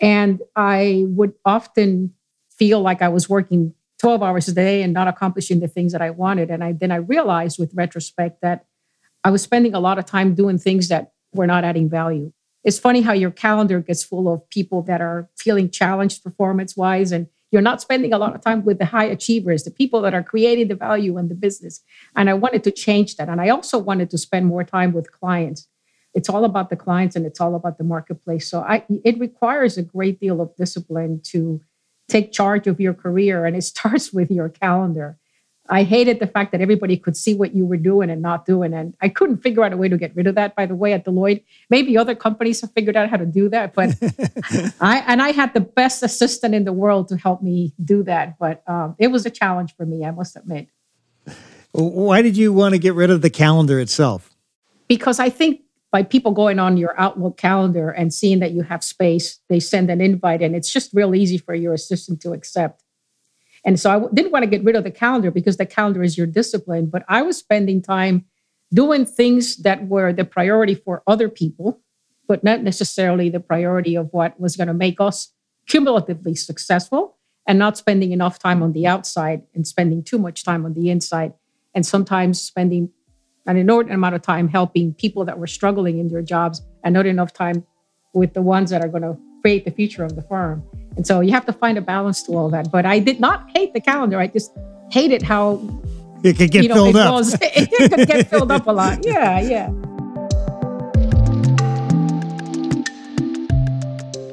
And 0.00 0.40
I 0.56 1.04
would 1.08 1.34
often 1.44 2.14
feel 2.50 2.80
like 2.80 3.02
I 3.02 3.08
was 3.08 3.28
working 3.28 3.74
12 3.98 4.22
hours 4.22 4.48
a 4.48 4.54
day 4.54 4.82
and 4.82 4.94
not 4.94 5.08
accomplishing 5.08 5.60
the 5.60 5.68
things 5.68 5.92
that 5.92 6.00
I 6.00 6.10
wanted. 6.10 6.50
And 6.50 6.64
I 6.64 6.72
then 6.72 6.90
I 6.90 6.96
realized 6.96 7.58
with 7.58 7.74
retrospect 7.74 8.40
that 8.40 8.64
I 9.22 9.30
was 9.30 9.42
spending 9.42 9.74
a 9.74 9.80
lot 9.80 9.98
of 9.98 10.06
time 10.06 10.34
doing 10.34 10.58
things 10.58 10.88
that 10.88 11.12
were 11.34 11.46
not 11.46 11.64
adding 11.64 11.90
value 11.90 12.32
it's 12.64 12.78
funny 12.78 13.02
how 13.02 13.12
your 13.12 13.30
calendar 13.30 13.80
gets 13.80 14.02
full 14.02 14.32
of 14.32 14.48
people 14.48 14.82
that 14.82 15.00
are 15.00 15.28
feeling 15.36 15.70
challenged 15.70 16.24
performance 16.24 16.76
wise 16.76 17.12
and 17.12 17.28
you're 17.52 17.62
not 17.62 17.80
spending 17.80 18.12
a 18.12 18.18
lot 18.18 18.34
of 18.34 18.40
time 18.40 18.64
with 18.64 18.78
the 18.78 18.86
high 18.86 19.04
achievers 19.04 19.62
the 19.62 19.70
people 19.70 20.00
that 20.00 20.14
are 20.14 20.22
creating 20.22 20.68
the 20.68 20.74
value 20.74 21.16
in 21.18 21.28
the 21.28 21.34
business. 21.34 21.80
And 22.16 22.28
i 22.28 22.34
wanted 22.34 22.64
to 22.64 22.70
change 22.70 23.16
that 23.16 23.28
and 23.28 23.40
i 23.40 23.48
also 23.50 23.78
wanted 23.78 24.10
to 24.10 24.18
spend 24.18 24.46
more 24.46 24.64
time 24.64 24.92
with 24.92 25.12
clients. 25.12 25.68
It's 26.14 26.28
all 26.28 26.44
about 26.44 26.70
the 26.70 26.76
clients 26.76 27.16
and 27.16 27.26
it's 27.26 27.40
all 27.40 27.54
about 27.56 27.76
the 27.78 27.84
marketplace. 27.84 28.48
So 28.48 28.60
i 28.60 28.84
it 29.04 29.18
requires 29.18 29.76
a 29.76 29.82
great 29.82 30.18
deal 30.18 30.40
of 30.40 30.56
discipline 30.56 31.20
to 31.32 31.60
take 32.08 32.32
charge 32.32 32.66
of 32.66 32.80
your 32.80 32.94
career 32.94 33.44
and 33.46 33.56
it 33.56 33.62
starts 33.74 34.12
with 34.12 34.30
your 34.30 34.48
calendar 34.48 35.18
I 35.70 35.82
hated 35.82 36.20
the 36.20 36.26
fact 36.26 36.52
that 36.52 36.60
everybody 36.60 36.96
could 36.98 37.16
see 37.16 37.34
what 37.34 37.54
you 37.54 37.64
were 37.64 37.78
doing 37.78 38.10
and 38.10 38.20
not 38.20 38.44
doing. 38.44 38.74
And 38.74 38.94
I 39.00 39.08
couldn't 39.08 39.38
figure 39.38 39.64
out 39.64 39.72
a 39.72 39.78
way 39.78 39.88
to 39.88 39.96
get 39.96 40.14
rid 40.14 40.26
of 40.26 40.34
that, 40.34 40.54
by 40.54 40.66
the 40.66 40.74
way, 40.74 40.92
at 40.92 41.06
Deloitte. 41.06 41.42
Maybe 41.70 41.96
other 41.96 42.14
companies 42.14 42.60
have 42.60 42.72
figured 42.72 42.96
out 42.96 43.08
how 43.08 43.16
to 43.16 43.24
do 43.24 43.48
that. 43.48 43.72
But 43.72 43.94
I 44.80 44.98
and 45.06 45.22
I 45.22 45.30
had 45.32 45.54
the 45.54 45.60
best 45.60 46.02
assistant 46.02 46.54
in 46.54 46.64
the 46.64 46.72
world 46.72 47.08
to 47.08 47.16
help 47.16 47.42
me 47.42 47.72
do 47.82 48.02
that. 48.02 48.38
But 48.38 48.62
um, 48.68 48.94
it 48.98 49.08
was 49.08 49.24
a 49.24 49.30
challenge 49.30 49.74
for 49.74 49.86
me, 49.86 50.04
I 50.04 50.10
must 50.10 50.36
admit. 50.36 50.68
Why 51.72 52.22
did 52.22 52.36
you 52.36 52.52
want 52.52 52.74
to 52.74 52.78
get 52.78 52.94
rid 52.94 53.10
of 53.10 53.22
the 53.22 53.30
calendar 53.30 53.80
itself? 53.80 54.30
Because 54.86 55.18
I 55.18 55.28
think 55.30 55.62
by 55.90 56.02
people 56.02 56.32
going 56.32 56.58
on 56.58 56.76
your 56.76 56.94
Outlook 57.00 57.36
calendar 57.36 57.90
and 57.90 58.12
seeing 58.12 58.38
that 58.40 58.52
you 58.52 58.62
have 58.62 58.84
space, 58.84 59.40
they 59.48 59.60
send 59.60 59.90
an 59.90 60.00
invite, 60.00 60.42
and 60.42 60.54
it's 60.54 60.72
just 60.72 60.92
real 60.92 61.14
easy 61.14 61.38
for 61.38 61.54
your 61.54 61.72
assistant 61.72 62.20
to 62.20 62.32
accept. 62.32 62.83
And 63.64 63.80
so 63.80 63.90
I 63.90 64.14
didn't 64.14 64.32
want 64.32 64.42
to 64.42 64.50
get 64.50 64.64
rid 64.64 64.76
of 64.76 64.84
the 64.84 64.90
calendar 64.90 65.30
because 65.30 65.56
the 65.56 65.66
calendar 65.66 66.02
is 66.02 66.18
your 66.18 66.26
discipline, 66.26 66.86
but 66.86 67.04
I 67.08 67.22
was 67.22 67.38
spending 67.38 67.80
time 67.80 68.26
doing 68.72 69.06
things 69.06 69.56
that 69.58 69.86
were 69.86 70.12
the 70.12 70.24
priority 70.24 70.74
for 70.74 71.02
other 71.06 71.28
people, 71.28 71.80
but 72.28 72.44
not 72.44 72.62
necessarily 72.62 73.30
the 73.30 73.40
priority 73.40 73.94
of 73.94 74.08
what 74.12 74.38
was 74.38 74.56
going 74.56 74.68
to 74.68 74.74
make 74.74 75.00
us 75.00 75.32
cumulatively 75.66 76.34
successful 76.34 77.16
and 77.46 77.58
not 77.58 77.78
spending 77.78 78.12
enough 78.12 78.38
time 78.38 78.62
on 78.62 78.72
the 78.72 78.86
outside 78.86 79.42
and 79.54 79.66
spending 79.66 80.02
too 80.02 80.18
much 80.18 80.44
time 80.44 80.64
on 80.64 80.74
the 80.74 80.90
inside 80.90 81.32
and 81.74 81.86
sometimes 81.86 82.40
spending 82.40 82.90
an 83.46 83.56
inordinate 83.56 83.94
amount 83.94 84.14
of 84.14 84.22
time 84.22 84.48
helping 84.48 84.94
people 84.94 85.24
that 85.24 85.38
were 85.38 85.46
struggling 85.46 85.98
in 85.98 86.08
their 86.08 86.22
jobs 86.22 86.62
and 86.82 86.94
not 86.94 87.06
enough 87.06 87.32
time 87.32 87.64
with 88.14 88.32
the 88.34 88.42
ones 88.42 88.70
that 88.70 88.82
are 88.82 88.88
going 88.88 89.02
to 89.02 89.18
create 89.44 89.66
the 89.66 89.70
future 89.70 90.02
of 90.02 90.16
the 90.16 90.22
firm. 90.22 90.62
And 90.96 91.06
so 91.06 91.20
you 91.20 91.30
have 91.32 91.44
to 91.44 91.52
find 91.52 91.76
a 91.76 91.82
balance 91.82 92.22
to 92.22 92.32
all 92.32 92.48
that. 92.48 92.72
But 92.72 92.86
I 92.86 92.98
did 92.98 93.20
not 93.20 93.50
hate 93.54 93.74
the 93.74 93.80
calendar. 93.80 94.18
I 94.18 94.26
just 94.26 94.50
hated 94.90 95.20
how 95.20 95.60
it 96.22 96.38
could 96.38 96.50
get 96.50 96.62
you 96.62 96.70
know, 96.70 96.76
filled 96.76 96.96
it 96.96 96.96
up. 96.96 97.12
Was, 97.12 97.36
it 97.42 97.90
could 97.90 98.08
get 98.08 98.30
filled 98.30 98.50
up 98.50 98.66
a 98.66 98.72
lot. 98.72 99.04
Yeah, 99.04 99.40
yeah. 99.40 99.68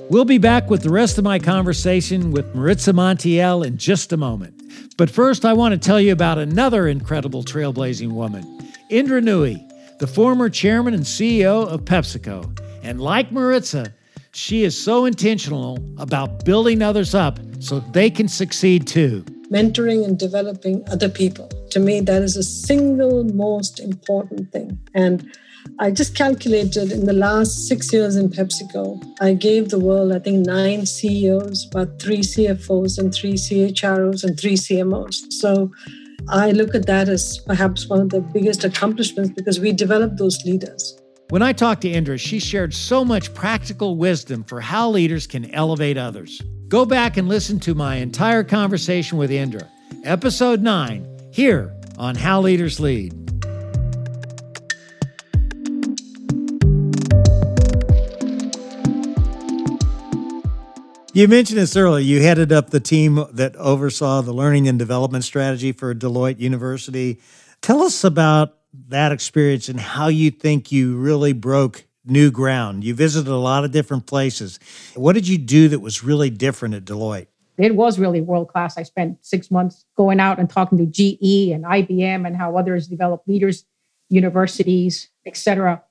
We'll 0.09 0.23
be 0.23 0.37
back 0.37 0.69
with 0.69 0.81
the 0.81 0.89
rest 0.89 1.17
of 1.17 1.25
my 1.25 1.39
conversation 1.39 2.31
with 2.31 2.55
Maritza 2.55 2.93
Montiel 2.93 3.65
in 3.65 3.77
just 3.77 4.13
a 4.13 4.17
moment. 4.17 4.61
But 4.95 5.09
first, 5.09 5.43
I 5.43 5.51
want 5.51 5.73
to 5.73 5.77
tell 5.77 5.99
you 5.99 6.13
about 6.13 6.37
another 6.37 6.87
incredible 6.87 7.43
trailblazing 7.43 8.13
woman, 8.13 8.45
Indra 8.89 9.19
Nooyi, 9.19 9.59
the 9.99 10.07
former 10.07 10.47
chairman 10.47 10.93
and 10.93 11.03
CEO 11.03 11.67
of 11.67 11.81
PepsiCo. 11.81 12.57
And 12.81 13.01
like 13.01 13.29
Maritza, 13.33 13.93
she 14.33 14.63
is 14.63 14.81
so 14.81 15.05
intentional 15.05 15.77
about 15.97 16.45
building 16.45 16.81
others 16.81 17.13
up 17.13 17.39
so 17.59 17.79
they 17.91 18.09
can 18.09 18.27
succeed 18.27 18.87
too. 18.87 19.23
Mentoring 19.51 20.05
and 20.05 20.17
developing 20.17 20.83
other 20.89 21.09
people. 21.09 21.49
To 21.71 21.79
me, 21.79 21.99
that 22.01 22.21
is 22.21 22.35
the 22.35 22.43
single 22.43 23.25
most 23.25 23.79
important 23.79 24.51
thing. 24.51 24.79
And 24.93 25.29
I 25.79 25.91
just 25.91 26.15
calculated 26.15 26.91
in 26.91 27.05
the 27.05 27.13
last 27.13 27.67
six 27.67 27.91
years 27.91 28.15
in 28.15 28.29
PepsiCo, 28.29 29.03
I 29.19 29.33
gave 29.33 29.69
the 29.69 29.79
world, 29.79 30.11
I 30.11 30.19
think, 30.19 30.45
nine 30.45 30.85
CEOs, 30.85 31.67
about 31.67 32.01
three 32.01 32.21
CFOs, 32.21 32.97
and 32.97 33.13
three 33.13 33.33
CHROs, 33.33 34.23
and 34.23 34.39
three 34.39 34.55
CMOs. 34.55 35.31
So 35.31 35.71
I 36.29 36.51
look 36.51 36.73
at 36.73 36.85
that 36.85 37.09
as 37.09 37.39
perhaps 37.39 37.87
one 37.87 37.99
of 37.99 38.09
the 38.09 38.21
biggest 38.21 38.63
accomplishments 38.63 39.31
because 39.35 39.59
we 39.59 39.71
developed 39.71 40.17
those 40.17 40.43
leaders. 40.45 41.00
When 41.31 41.41
I 41.41 41.53
talked 41.53 41.83
to 41.83 41.89
Indra, 41.89 42.17
she 42.17 42.39
shared 42.39 42.73
so 42.73 43.05
much 43.05 43.33
practical 43.33 43.95
wisdom 43.95 44.43
for 44.43 44.59
how 44.59 44.89
leaders 44.89 45.27
can 45.27 45.49
elevate 45.51 45.97
others. 45.97 46.41
Go 46.67 46.85
back 46.85 47.15
and 47.15 47.29
listen 47.29 47.57
to 47.61 47.73
my 47.73 47.95
entire 47.95 48.43
conversation 48.43 49.17
with 49.17 49.31
Indra, 49.31 49.65
episode 50.03 50.61
9, 50.61 51.07
here 51.31 51.73
on 51.97 52.15
How 52.15 52.41
Leaders 52.41 52.81
Lead. 52.81 53.13
You 61.13 61.29
mentioned 61.29 61.59
this 61.59 61.77
earlier. 61.77 62.03
You 62.03 62.21
headed 62.21 62.51
up 62.51 62.71
the 62.71 62.81
team 62.81 63.25
that 63.31 63.55
oversaw 63.55 64.21
the 64.21 64.33
learning 64.33 64.67
and 64.67 64.77
development 64.77 65.23
strategy 65.23 65.71
for 65.71 65.95
Deloitte 65.95 66.39
University. 66.39 67.21
Tell 67.61 67.83
us 67.83 68.03
about 68.03 68.57
that 68.87 69.11
experience 69.11 69.69
and 69.69 69.79
how 69.79 70.07
you 70.07 70.31
think 70.31 70.71
you 70.71 70.97
really 70.97 71.33
broke 71.33 71.85
new 72.05 72.31
ground. 72.31 72.83
You 72.83 72.95
visited 72.95 73.29
a 73.29 73.35
lot 73.35 73.63
of 73.63 73.71
different 73.71 74.07
places. 74.07 74.59
What 74.95 75.13
did 75.13 75.27
you 75.27 75.37
do 75.37 75.67
that 75.69 75.79
was 75.79 76.03
really 76.03 76.29
different 76.29 76.75
at 76.75 76.85
Deloitte? 76.85 77.27
It 77.57 77.75
was 77.75 77.99
really 77.99 78.21
world 78.21 78.47
class. 78.47 78.77
I 78.77 78.83
spent 78.83 79.23
six 79.23 79.51
months 79.51 79.85
going 79.95 80.19
out 80.19 80.39
and 80.39 80.49
talking 80.49 80.77
to 80.77 80.85
GE 80.85 81.51
and 81.51 81.63
IBM 81.63 82.25
and 82.25 82.35
how 82.35 82.57
others 82.57 82.87
develop 82.87 83.23
leaders, 83.27 83.65
universities, 84.09 85.09
etc. 85.25 85.83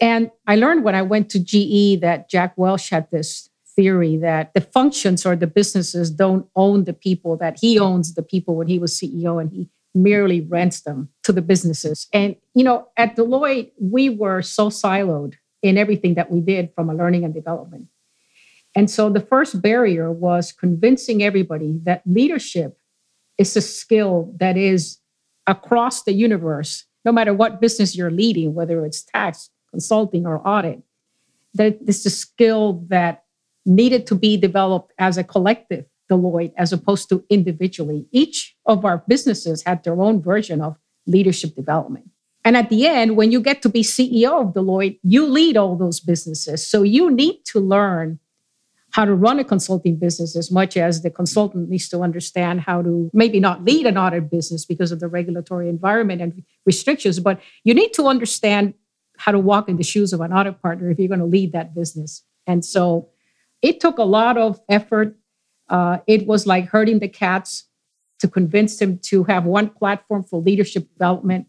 And 0.00 0.30
I 0.46 0.56
learned 0.56 0.82
when 0.82 0.94
I 0.94 1.02
went 1.02 1.30
to 1.30 1.38
GE 1.38 2.00
that 2.00 2.28
Jack 2.28 2.54
Welch 2.56 2.90
had 2.90 3.10
this 3.10 3.48
theory 3.76 4.16
that 4.18 4.54
the 4.54 4.60
functions 4.60 5.26
or 5.26 5.36
the 5.36 5.46
businesses 5.46 6.10
don't 6.10 6.48
own 6.56 6.84
the 6.84 6.92
people, 6.92 7.36
that 7.36 7.58
he 7.60 7.78
owns 7.78 8.14
the 8.14 8.22
people 8.22 8.56
when 8.56 8.68
he 8.68 8.78
was 8.78 8.92
CEO 8.98 9.40
and 9.40 9.52
he 9.52 9.68
merely 9.94 10.40
rents 10.40 10.82
them 10.82 11.08
to 11.22 11.32
the 11.32 11.42
businesses. 11.42 12.08
And, 12.12 12.36
you 12.54 12.64
know, 12.64 12.88
at 12.96 13.16
Deloitte, 13.16 13.72
we 13.80 14.10
were 14.10 14.42
so 14.42 14.68
siloed 14.68 15.34
in 15.62 15.78
everything 15.78 16.14
that 16.14 16.30
we 16.30 16.40
did 16.40 16.72
from 16.74 16.90
a 16.90 16.94
learning 16.94 17.24
and 17.24 17.32
development. 17.32 17.88
And 18.74 18.90
so 18.90 19.08
the 19.08 19.20
first 19.20 19.62
barrier 19.62 20.10
was 20.10 20.52
convincing 20.52 21.22
everybody 21.22 21.78
that 21.84 22.02
leadership 22.06 22.78
is 23.38 23.56
a 23.56 23.60
skill 23.60 24.34
that 24.40 24.56
is 24.56 24.98
across 25.46 26.02
the 26.02 26.12
universe, 26.12 26.84
no 27.04 27.12
matter 27.12 27.32
what 27.32 27.60
business 27.60 27.96
you're 27.96 28.10
leading, 28.10 28.54
whether 28.54 28.84
it's 28.84 29.02
tax, 29.02 29.50
consulting, 29.70 30.26
or 30.26 30.46
audit, 30.46 30.82
that 31.54 31.86
this 31.86 32.00
is 32.00 32.06
a 32.06 32.10
skill 32.10 32.84
that 32.88 33.24
needed 33.64 34.06
to 34.08 34.14
be 34.14 34.36
developed 34.36 34.92
as 34.98 35.16
a 35.16 35.24
collective 35.24 35.84
Deloitte 36.10 36.52
as 36.56 36.72
opposed 36.72 37.08
to 37.08 37.24
individually. 37.30 38.06
Each 38.12 38.56
of 38.66 38.84
our 38.84 39.04
businesses 39.08 39.62
had 39.64 39.84
their 39.84 40.00
own 40.00 40.22
version 40.22 40.60
of 40.60 40.76
leadership 41.06 41.54
development. 41.54 42.10
And 42.44 42.56
at 42.56 42.68
the 42.68 42.86
end, 42.86 43.16
when 43.16 43.32
you 43.32 43.40
get 43.40 43.62
to 43.62 43.68
be 43.68 43.82
CEO 43.82 44.46
of 44.46 44.54
Deloitte, 44.54 44.98
you 45.02 45.26
lead 45.26 45.56
all 45.56 45.76
those 45.76 46.00
businesses. 46.00 46.66
So 46.66 46.82
you 46.82 47.10
need 47.10 47.44
to 47.46 47.60
learn 47.60 48.18
how 48.90 49.04
to 49.04 49.14
run 49.14 49.40
a 49.40 49.44
consulting 49.44 49.96
business 49.96 50.36
as 50.36 50.52
much 50.52 50.76
as 50.76 51.02
the 51.02 51.10
consultant 51.10 51.68
needs 51.68 51.88
to 51.88 52.00
understand 52.00 52.60
how 52.60 52.80
to 52.80 53.10
maybe 53.12 53.40
not 53.40 53.64
lead 53.64 53.86
an 53.86 53.98
audit 53.98 54.30
business 54.30 54.64
because 54.64 54.92
of 54.92 55.00
the 55.00 55.08
regulatory 55.08 55.68
environment 55.68 56.22
and 56.22 56.44
restrictions, 56.64 57.18
but 57.18 57.40
you 57.64 57.74
need 57.74 57.92
to 57.94 58.06
understand 58.06 58.72
how 59.16 59.32
to 59.32 59.38
walk 59.38 59.68
in 59.68 59.78
the 59.78 59.82
shoes 59.82 60.12
of 60.12 60.20
an 60.20 60.32
audit 60.32 60.62
partner 60.62 60.90
if 60.90 60.98
you're 60.98 61.08
going 61.08 61.18
to 61.18 61.26
lead 61.26 61.52
that 61.52 61.74
business. 61.74 62.22
And 62.46 62.64
so 62.64 63.08
it 63.62 63.80
took 63.80 63.98
a 63.98 64.04
lot 64.04 64.38
of 64.38 64.60
effort. 64.68 65.16
Uh, 65.68 65.98
it 66.06 66.26
was 66.26 66.46
like 66.46 66.68
herding 66.68 66.98
the 66.98 67.08
cats 67.08 67.68
to 68.20 68.28
convince 68.28 68.80
him 68.80 68.98
to 68.98 69.24
have 69.24 69.44
one 69.44 69.68
platform 69.68 70.22
for 70.22 70.40
leadership 70.40 70.88
development. 70.92 71.46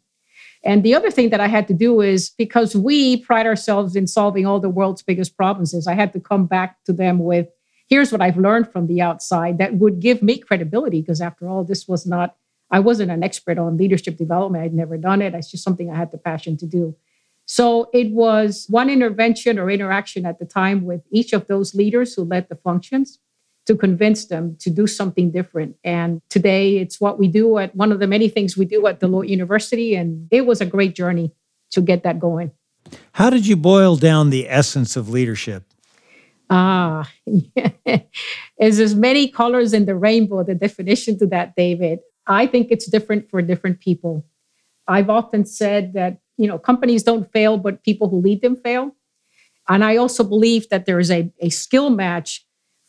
And 0.63 0.84
the 0.84 0.95
other 0.95 1.12
thing 1.12 1.30
that 1.30 1.39
I 1.39 1.47
had 1.47 1.67
to 1.67 1.73
do 1.73 2.01
is 2.01 2.32
because 2.32 2.75
we 2.75 3.17
pride 3.17 3.45
ourselves 3.45 3.95
in 3.95 4.08
solving 4.08 4.45
all 4.45 4.60
the 4.60 4.69
world's 4.69 5.04
biggest 5.04 5.38
problems, 5.38 5.73
is 5.73 5.88
I 5.88 5.93
had 5.93 6.12
to 6.13 6.19
come 6.19 6.47
back 6.47 6.84
to 6.86 6.93
them 6.93 7.19
with 7.19 7.47
here's 7.88 8.12
what 8.12 8.21
I've 8.21 8.38
learned 8.38 8.71
from 8.71 8.88
the 8.88 8.99
outside 9.01 9.60
that 9.60 9.75
would 9.75 9.99
give 9.99 10.23
me 10.23 10.39
credibility. 10.39 11.01
Because 11.01 11.21
after 11.21 11.47
all, 11.47 11.63
this 11.63 11.88
was 11.88 12.08
not, 12.08 12.36
I 12.71 12.80
wasn't 12.80 13.12
an 13.12 13.23
expert 13.23 13.60
on 13.60 13.78
leadership 13.78 14.17
development. 14.17 14.63
I'd 14.63 14.73
never 14.73 14.97
done 14.97 15.21
it. 15.21 15.36
It's 15.36 15.51
just 15.51 15.63
something 15.63 15.91
I 15.91 15.95
had 15.95 16.12
the 16.12 16.17
passion 16.17 16.58
to 16.58 16.65
do. 16.65 16.95
So 17.45 17.91
it 17.93 18.12
was 18.12 18.65
one 18.69 18.89
intervention 18.89 19.60
or 19.60 19.69
interaction 19.69 20.25
at 20.25 20.39
the 20.39 20.45
time 20.45 20.84
with 20.84 21.04
each 21.12 21.32
of 21.32 21.45
those 21.45 21.75
leaders 21.75 22.15
who 22.15 22.23
led 22.23 22.49
the 22.49 22.56
functions 22.56 23.19
to 23.65 23.75
convince 23.75 24.25
them 24.25 24.56
to 24.60 24.69
do 24.69 24.88
something 24.88 25.32
different. 25.32 25.75
And 25.84 26.21
today 26.30 26.78
it's 26.78 27.01
what 27.01 27.17
we 27.17 27.28
do 27.28 27.58
at 27.58 27.75
one 27.75 27.91
of 27.91 27.99
the 27.99 28.08
many 28.08 28.30
things 28.30 28.58
we 28.58 28.65
do 28.65 28.86
at 28.88 28.99
Deloitte 28.99 29.30
University. 29.30 29.95
And 29.95 30.28
it 30.32 30.45
was 30.45 30.62
a 30.62 30.65
great 30.65 30.95
journey 30.95 31.32
to 31.71 31.82
get 31.82 32.04
that 32.04 32.19
going. 32.19 32.51
How 33.13 33.30
did 33.30 33.47
you 33.47 33.56
boil 33.56 33.95
down 33.95 34.30
the 34.30 34.49
essence 34.49 34.95
of 34.95 35.10
leadership? 35.10 35.63
Ah, 36.49 37.10
is 38.60 38.80
as 38.80 38.93
many 38.93 39.28
colors 39.28 39.73
in 39.73 39.86
the 39.86 39.95
rainbow, 39.95 40.43
the 40.43 40.54
definition 40.54 41.17
to 41.17 41.25
that, 41.28 41.56
David. 41.56 41.99
I 42.28 42.45
think 42.45 42.67
it's 42.69 42.86
different 42.86 43.30
for 43.32 43.41
different 43.41 43.80
people. 43.80 44.23
I've 44.88 45.10
often 45.10 45.45
said 45.45 45.93
that 45.93 46.19
you 46.38 46.47
know, 46.47 46.58
companies 46.58 47.04
don't 47.04 47.32
fail, 47.32 47.58
but 47.58 47.84
people 47.84 48.10
who 48.10 48.19
lead 48.19 48.41
them 48.41 48.56
fail. 48.56 48.95
And 49.67 49.84
I 49.84 49.97
also 49.97 50.23
believe 50.23 50.69
that 50.69 50.86
there 50.86 50.99
is 50.99 51.10
a, 51.10 51.32
a 51.39 51.49
skill 51.49 51.89
match 51.89 52.44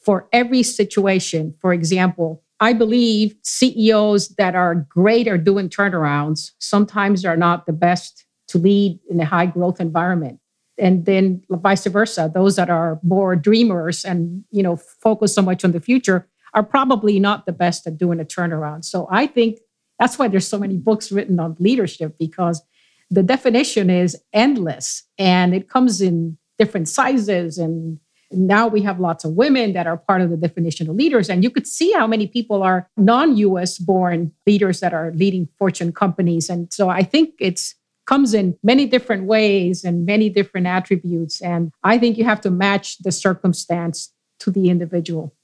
for 0.07 0.29
every 0.33 0.63
situation. 0.63 1.53
For 1.61 1.73
example, 1.73 2.45
I 2.61 2.73
believe 2.75 3.35
CEOs 3.43 4.29
that 4.37 4.55
are 4.55 4.87
great 4.89 5.27
at 5.27 5.43
doing 5.43 5.69
turnarounds 5.69 6.53
sometimes 6.61 7.25
are 7.25 7.37
not 7.37 7.67
the 7.67 7.73
best 7.73 8.25
to 8.49 8.59
lead 8.59 9.01
in 9.11 9.19
a 9.19 9.25
high 9.25 9.47
growth 9.47 9.81
environment. 9.81 10.39
And 10.79 11.07
then 11.07 11.43
vice 11.51 11.87
versa, 11.87 12.31
those 12.33 12.55
that 12.55 12.71
are 12.71 13.01
more 13.03 13.35
dreamers 13.35 14.05
and 14.05 14.45
you 14.53 14.63
know 14.63 14.77
focus 14.77 15.35
so 15.35 15.43
much 15.43 15.65
on 15.65 15.73
the 15.73 15.81
future 15.81 16.29
are 16.55 16.63
probably 16.63 17.19
not 17.19 17.45
the 17.45 17.53
best 17.53 17.85
at 17.89 17.99
doing 17.99 18.21
a 18.21 18.25
turnaround. 18.25 18.85
So 18.85 19.09
I 19.11 19.27
think 19.27 19.59
that's 19.99 20.19
why 20.19 20.29
there's 20.29 20.47
so 20.47 20.59
many 20.59 20.77
books 20.77 21.11
written 21.11 21.41
on 21.41 21.57
leadership 21.59 22.15
because 22.17 22.63
the 23.11 23.25
definition 23.25 23.91
is 23.91 24.17
endless 24.33 25.03
and 25.19 25.53
it 25.53 25.69
comes 25.69 26.01
in 26.01 26.39
different 26.59 26.89
sizes 26.89 27.59
and 27.59 27.99
now 28.31 28.67
we 28.67 28.83
have 28.83 29.01
lots 29.01 29.25
of 29.25 29.33
women 29.33 29.73
that 29.73 29.87
are 29.87 29.97
part 29.97 30.21
of 30.21 30.31
the 30.31 30.37
definition 30.37 30.89
of 30.89 30.97
leaders 30.97 31.29
and 31.29 31.45
you 31.45 31.51
could 31.51 31.67
see 31.67 31.93
how 31.93 32.07
many 32.07 32.27
people 32.27 32.63
are 32.63 32.89
non-us 32.97 33.79
born 33.79 34.33
leaders 34.47 34.81
that 34.81 34.93
are 34.93 35.13
leading 35.13 35.49
fortune 35.59 35.93
companies. 35.93 36.49
And 36.49 36.73
so 36.73 36.89
i 36.89 37.03
think 37.03 37.35
it's 37.41 37.75
comes 38.07 38.35
in 38.35 38.57
many 38.63 38.87
different 38.87 39.25
ways 39.25 39.83
and 39.83 40.07
many 40.07 40.29
different 40.29 40.67
attributes 40.67 41.41
and 41.43 41.73
i 41.83 41.99
think 41.99 42.17
you 42.17 42.25
have 42.25 42.41
to 42.41 42.51
match 42.51 42.99
the 42.99 43.13
circumstance 43.13 44.13
to 44.39 44.51
the 44.51 44.69
individual. 44.69 45.35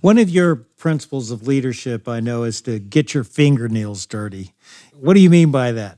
One 0.00 0.16
of 0.16 0.30
your 0.30 0.56
principles 0.56 1.30
of 1.30 1.46
leadership 1.46 2.08
i 2.08 2.20
know 2.20 2.42
is 2.44 2.60
to 2.62 2.78
get 2.78 3.14
your 3.14 3.24
fingernails 3.24 4.06
dirty. 4.06 4.54
What 4.94 5.14
do 5.14 5.20
you 5.20 5.30
mean 5.30 5.50
by 5.50 5.72
that 5.72 5.97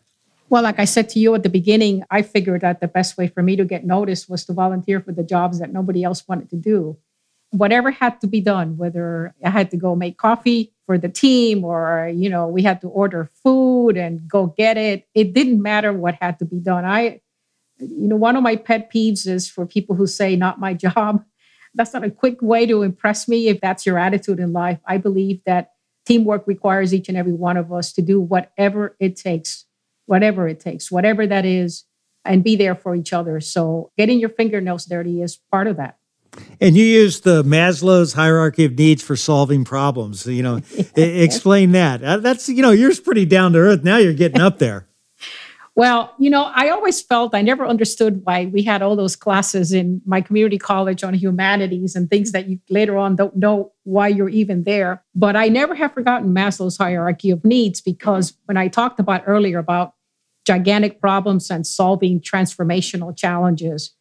well, 0.51 0.65
like 0.65 0.81
I 0.81 0.85
said 0.85 1.09
to 1.11 1.21
you 1.21 1.33
at 1.37 1.45
the 1.45 1.49
beginning, 1.49 2.03
I 2.11 2.23
figured 2.23 2.63
that 2.63 2.81
the 2.81 2.89
best 2.89 3.17
way 3.17 3.29
for 3.29 3.41
me 3.41 3.55
to 3.55 3.65
get 3.65 3.87
noticed 3.87 4.29
was 4.29 4.45
to 4.47 4.53
volunteer 4.53 5.01
for 5.01 5.13
the 5.13 5.23
jobs 5.23 5.61
that 5.61 5.73
nobody 5.73 6.03
else 6.03 6.27
wanted 6.27 6.51
to 6.51 6.57
do. 6.57 6.99
Whatever 7.53 7.93
had 7.93 8.21
to 8.21 8.27
be 8.27 8.41
done, 8.41 8.77
whether 8.77 9.33
I 9.45 9.51
had 9.51 9.71
to 9.71 9.77
go 9.77 9.95
make 9.95 10.19
coffee 10.19 10.73
for 10.87 10.99
the 10.99 11.09
team 11.09 11.65
or, 11.65 12.13
you 12.13 12.29
know, 12.29 12.49
we 12.49 12.63
had 12.65 12.81
to 12.81 12.89
order 12.89 13.31
food 13.45 13.97
and 13.97 14.29
go 14.29 14.47
get 14.47 14.77
it, 14.77 15.07
it 15.15 15.33
didn't 15.35 15.63
matter 15.63 15.93
what 15.93 16.17
had 16.21 16.41
to 16.41 16.45
be 16.45 16.59
done. 16.59 16.85
I, 16.85 17.21
you 17.79 18.09
know, 18.09 18.17
one 18.17 18.35
of 18.35 18.43
my 18.43 18.57
pet 18.57 18.93
peeves 18.93 19.29
is 19.29 19.49
for 19.49 19.67
people 19.67 19.95
who 19.95 20.09
say, 20.09 20.35
not 20.35 20.59
my 20.59 20.75
job. 20.87 21.25
That's 21.75 21.95
not 21.95 22.03
a 22.03 22.11
quick 22.11 22.43
way 22.43 22.67
to 22.67 22.83
impress 22.83 23.29
me 23.29 23.47
if 23.47 23.61
that's 23.61 23.87
your 23.87 23.99
attitude 23.99 24.41
in 24.41 24.53
life. 24.53 24.81
I 24.85 24.97
believe 24.97 25.41
that 25.47 25.71
teamwork 26.07 26.49
requires 26.49 26.93
each 26.93 27.09
and 27.09 27.17
every 27.17 27.33
one 27.33 27.57
of 27.57 27.73
us 27.73 27.93
to 27.93 28.03
do 28.03 28.21
whatever 28.21 28.97
it 28.99 29.15
takes, 29.15 29.65
whatever 30.11 30.49
it 30.49 30.59
takes, 30.59 30.91
whatever 30.91 31.25
that 31.25 31.47
is, 31.47 31.85
and 32.25 32.43
be 32.43 32.57
there 32.57 32.75
for 32.75 32.97
each 32.97 33.13
other. 33.13 33.41
So 33.41 33.93
getting 33.97 34.19
your 34.19 34.29
fingernails 34.29 34.85
dirty 34.85 35.23
is 35.23 35.39
part 35.53 35.69
of 35.69 35.77
that. 35.77 35.99
And 36.61 36.77
you 36.77 36.85
use 36.85 37.21
the 37.21 37.45
Maslow's 37.45 38.13
hierarchy 38.13 38.65
of 38.65 38.77
needs 38.77 39.03
for 39.03 39.15
solving 39.15 39.65
problems. 39.65 40.27
You 40.27 40.43
know, 40.43 40.61
explain 40.97 41.73
that. 41.73 42.03
Uh, 42.03 42.17
that's 42.19 42.49
you 42.49 42.61
know, 42.61 42.73
yours 42.73 42.99
pretty 42.99 43.25
down 43.25 43.53
to 43.53 43.61
earth. 43.61 43.85
Now 43.85 43.99
you're 43.99 44.13
getting 44.13 44.41
up 44.41 44.59
there. 44.59 44.89
Well, 45.77 46.13
you 46.19 46.29
know, 46.31 46.51
I 46.55 46.69
always 46.69 47.01
felt 47.01 47.35
I 47.35 47.43
never 47.43 47.65
understood 47.65 48.23
why 48.25 48.47
we 48.47 48.63
had 48.63 48.83
all 48.83 48.97
those 48.97 49.17
classes 49.17 49.73
in 49.73 50.03
my 50.05 50.21
community 50.21 50.59
college 50.59 51.05
on 51.05 51.15
humanities 51.15 51.95
and 51.95 52.11
things 52.11 52.33
that 52.33 52.49
you 52.49 52.59
later 52.69 52.99
on 52.99 53.17
don't 53.17 53.37
know 53.37 53.73
why 53.85 54.09
you're 54.09 54.29
even 54.29 54.65
there. 54.65 55.03
But 55.15 55.37
I 55.37 55.49
never 55.49 55.75
have 55.75 55.95
forgotten 55.95 56.35
Maslow's 56.35 56.77
hierarchy 56.77 57.31
of 57.31 57.45
needs 57.45 57.81
because 57.81 58.35
when 58.47 58.57
I 58.57 58.69
talked 58.69 59.01
about 59.01 59.23
earlier 59.27 59.59
about 59.59 59.95
gigantic 60.51 61.01
problems 61.01 61.51
and 61.51 61.65
solving 61.65 62.21
transformational 62.21 63.17
challenges, 63.17 63.95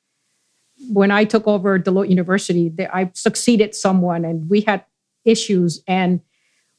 when 0.91 1.11
I 1.11 1.23
took 1.25 1.45
over 1.47 1.77
Deloitte 1.77 2.09
University, 2.09 2.73
I 2.91 3.11
succeeded 3.13 3.75
someone 3.75 4.25
and 4.25 4.49
we 4.49 4.61
had 4.61 4.83
issues 5.25 5.83
and 5.87 6.21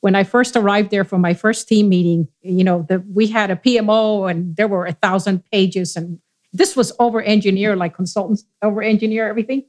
when 0.01 0.15
I 0.15 0.25
first 0.25 0.57
arrived 0.57 0.91
there 0.91 1.05
for 1.05 1.19
my 1.19 1.35
first 1.35 1.69
team 1.69 1.89
meeting, 1.89 2.29
you 2.41 2.65
know, 2.65 2.87
the, 2.89 3.05
we 3.13 3.27
had 3.27 3.51
a 3.51 3.57
PMO 3.57 4.31
and 4.31 4.57
there 4.57 4.67
were 4.67 4.87
a 4.87 4.93
thousand 4.93 5.45
pages, 5.53 5.95
and 5.95 6.19
this 6.55 6.75
was 6.75 6.91
over 6.99 7.21
engineer, 7.21 7.77
like 7.77 7.95
consultants 7.95 8.45
over 8.63 8.83
engineer 8.83 9.29
everything. 9.29 9.65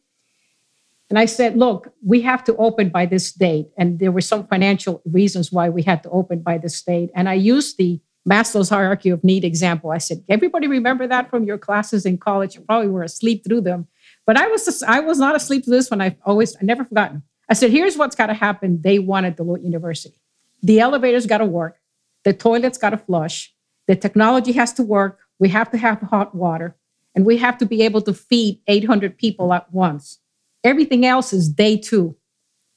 And 1.10 1.20
I 1.20 1.26
said, 1.26 1.58
look, 1.58 1.94
we 2.02 2.22
have 2.22 2.46
to 2.46 2.56
open 2.56 2.88
by 2.88 3.06
this 3.06 3.34
date. 3.34 3.68
And 3.78 4.00
there 4.00 4.14
were 4.14 4.22
some 4.22 4.48
financial 4.48 5.02
reasons 5.04 5.52
why 5.52 5.68
we 5.68 5.84
had 5.84 6.02
to 6.04 6.10
open 6.10 6.40
by 6.40 6.58
this 6.58 6.82
date. 6.82 7.10
And 7.14 7.28
I 7.28 7.34
used 7.34 7.78
the 7.78 8.00
Maslow's 8.30 8.70
hierarchy 8.70 9.10
of 9.10 9.24
need 9.24 9.44
example. 9.44 9.92
I 9.92 9.98
said, 9.98 10.24
everybody 10.30 10.68
remember 10.68 11.08
that 11.08 11.30
from 11.30 11.44
your 11.44 11.58
classes 11.58 12.06
in 12.06 12.18
college? 12.18 12.56
You 12.56 12.62
probably 12.62 12.90
were 12.90 13.04
asleep 13.04 13.44
through 13.44 13.62
them. 13.62 13.88
But 14.26 14.38
I 14.38 14.48
was 14.48 14.84
I 14.84 15.00
was 15.00 15.18
not 15.18 15.36
asleep 15.36 15.66
through 15.66 15.78
this 15.78 15.90
one. 15.90 16.02
I 16.02 16.16
always, 16.26 16.56
I 16.56 16.60
never 16.62 16.86
forgotten. 16.86 17.24
I 17.50 17.54
said, 17.54 17.72
here's 17.72 17.98
what's 17.98 18.16
got 18.16 18.28
to 18.28 18.34
happen 18.34 18.82
They 18.82 19.00
one 19.00 19.26
at 19.26 19.38
Deloitte 19.38 19.64
University. 19.64 20.16
The 20.62 20.80
elevator's 20.80 21.26
got 21.26 21.40
to 21.40 21.46
work. 21.46 21.78
The 22.24 22.34
toilet's 22.34 22.78
got 22.78 22.92
to 22.92 22.98
flush. 22.98 23.54
The 23.88 23.96
technology 23.96 24.52
has 24.54 24.74
to 24.74 24.84
work. 24.84 25.20
We 25.40 25.50
have 25.50 25.72
to 25.72 25.78
have 25.78 26.00
hot 26.02 26.36
water. 26.36 26.76
And 27.16 27.26
we 27.26 27.38
have 27.38 27.58
to 27.58 27.66
be 27.66 27.82
able 27.82 28.02
to 28.04 28.14
feed 28.14 28.62
800 28.68 29.18
people 29.18 29.54
at 29.54 29.74
once. 29.74 30.20
Everything 30.64 31.06
else 31.06 31.34
is 31.34 31.50
day 31.50 31.76
two. 31.78 32.16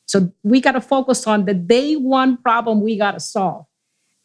So 0.07 0.33
we 0.43 0.61
got 0.61 0.73
to 0.73 0.81
focus 0.81 1.27
on 1.27 1.45
the 1.45 1.55
day 1.55 1.95
one 1.97 2.39
problem 2.39 2.81
we 2.81 2.97
got 2.97 3.13
to 3.13 3.21
solve. 3.21 3.67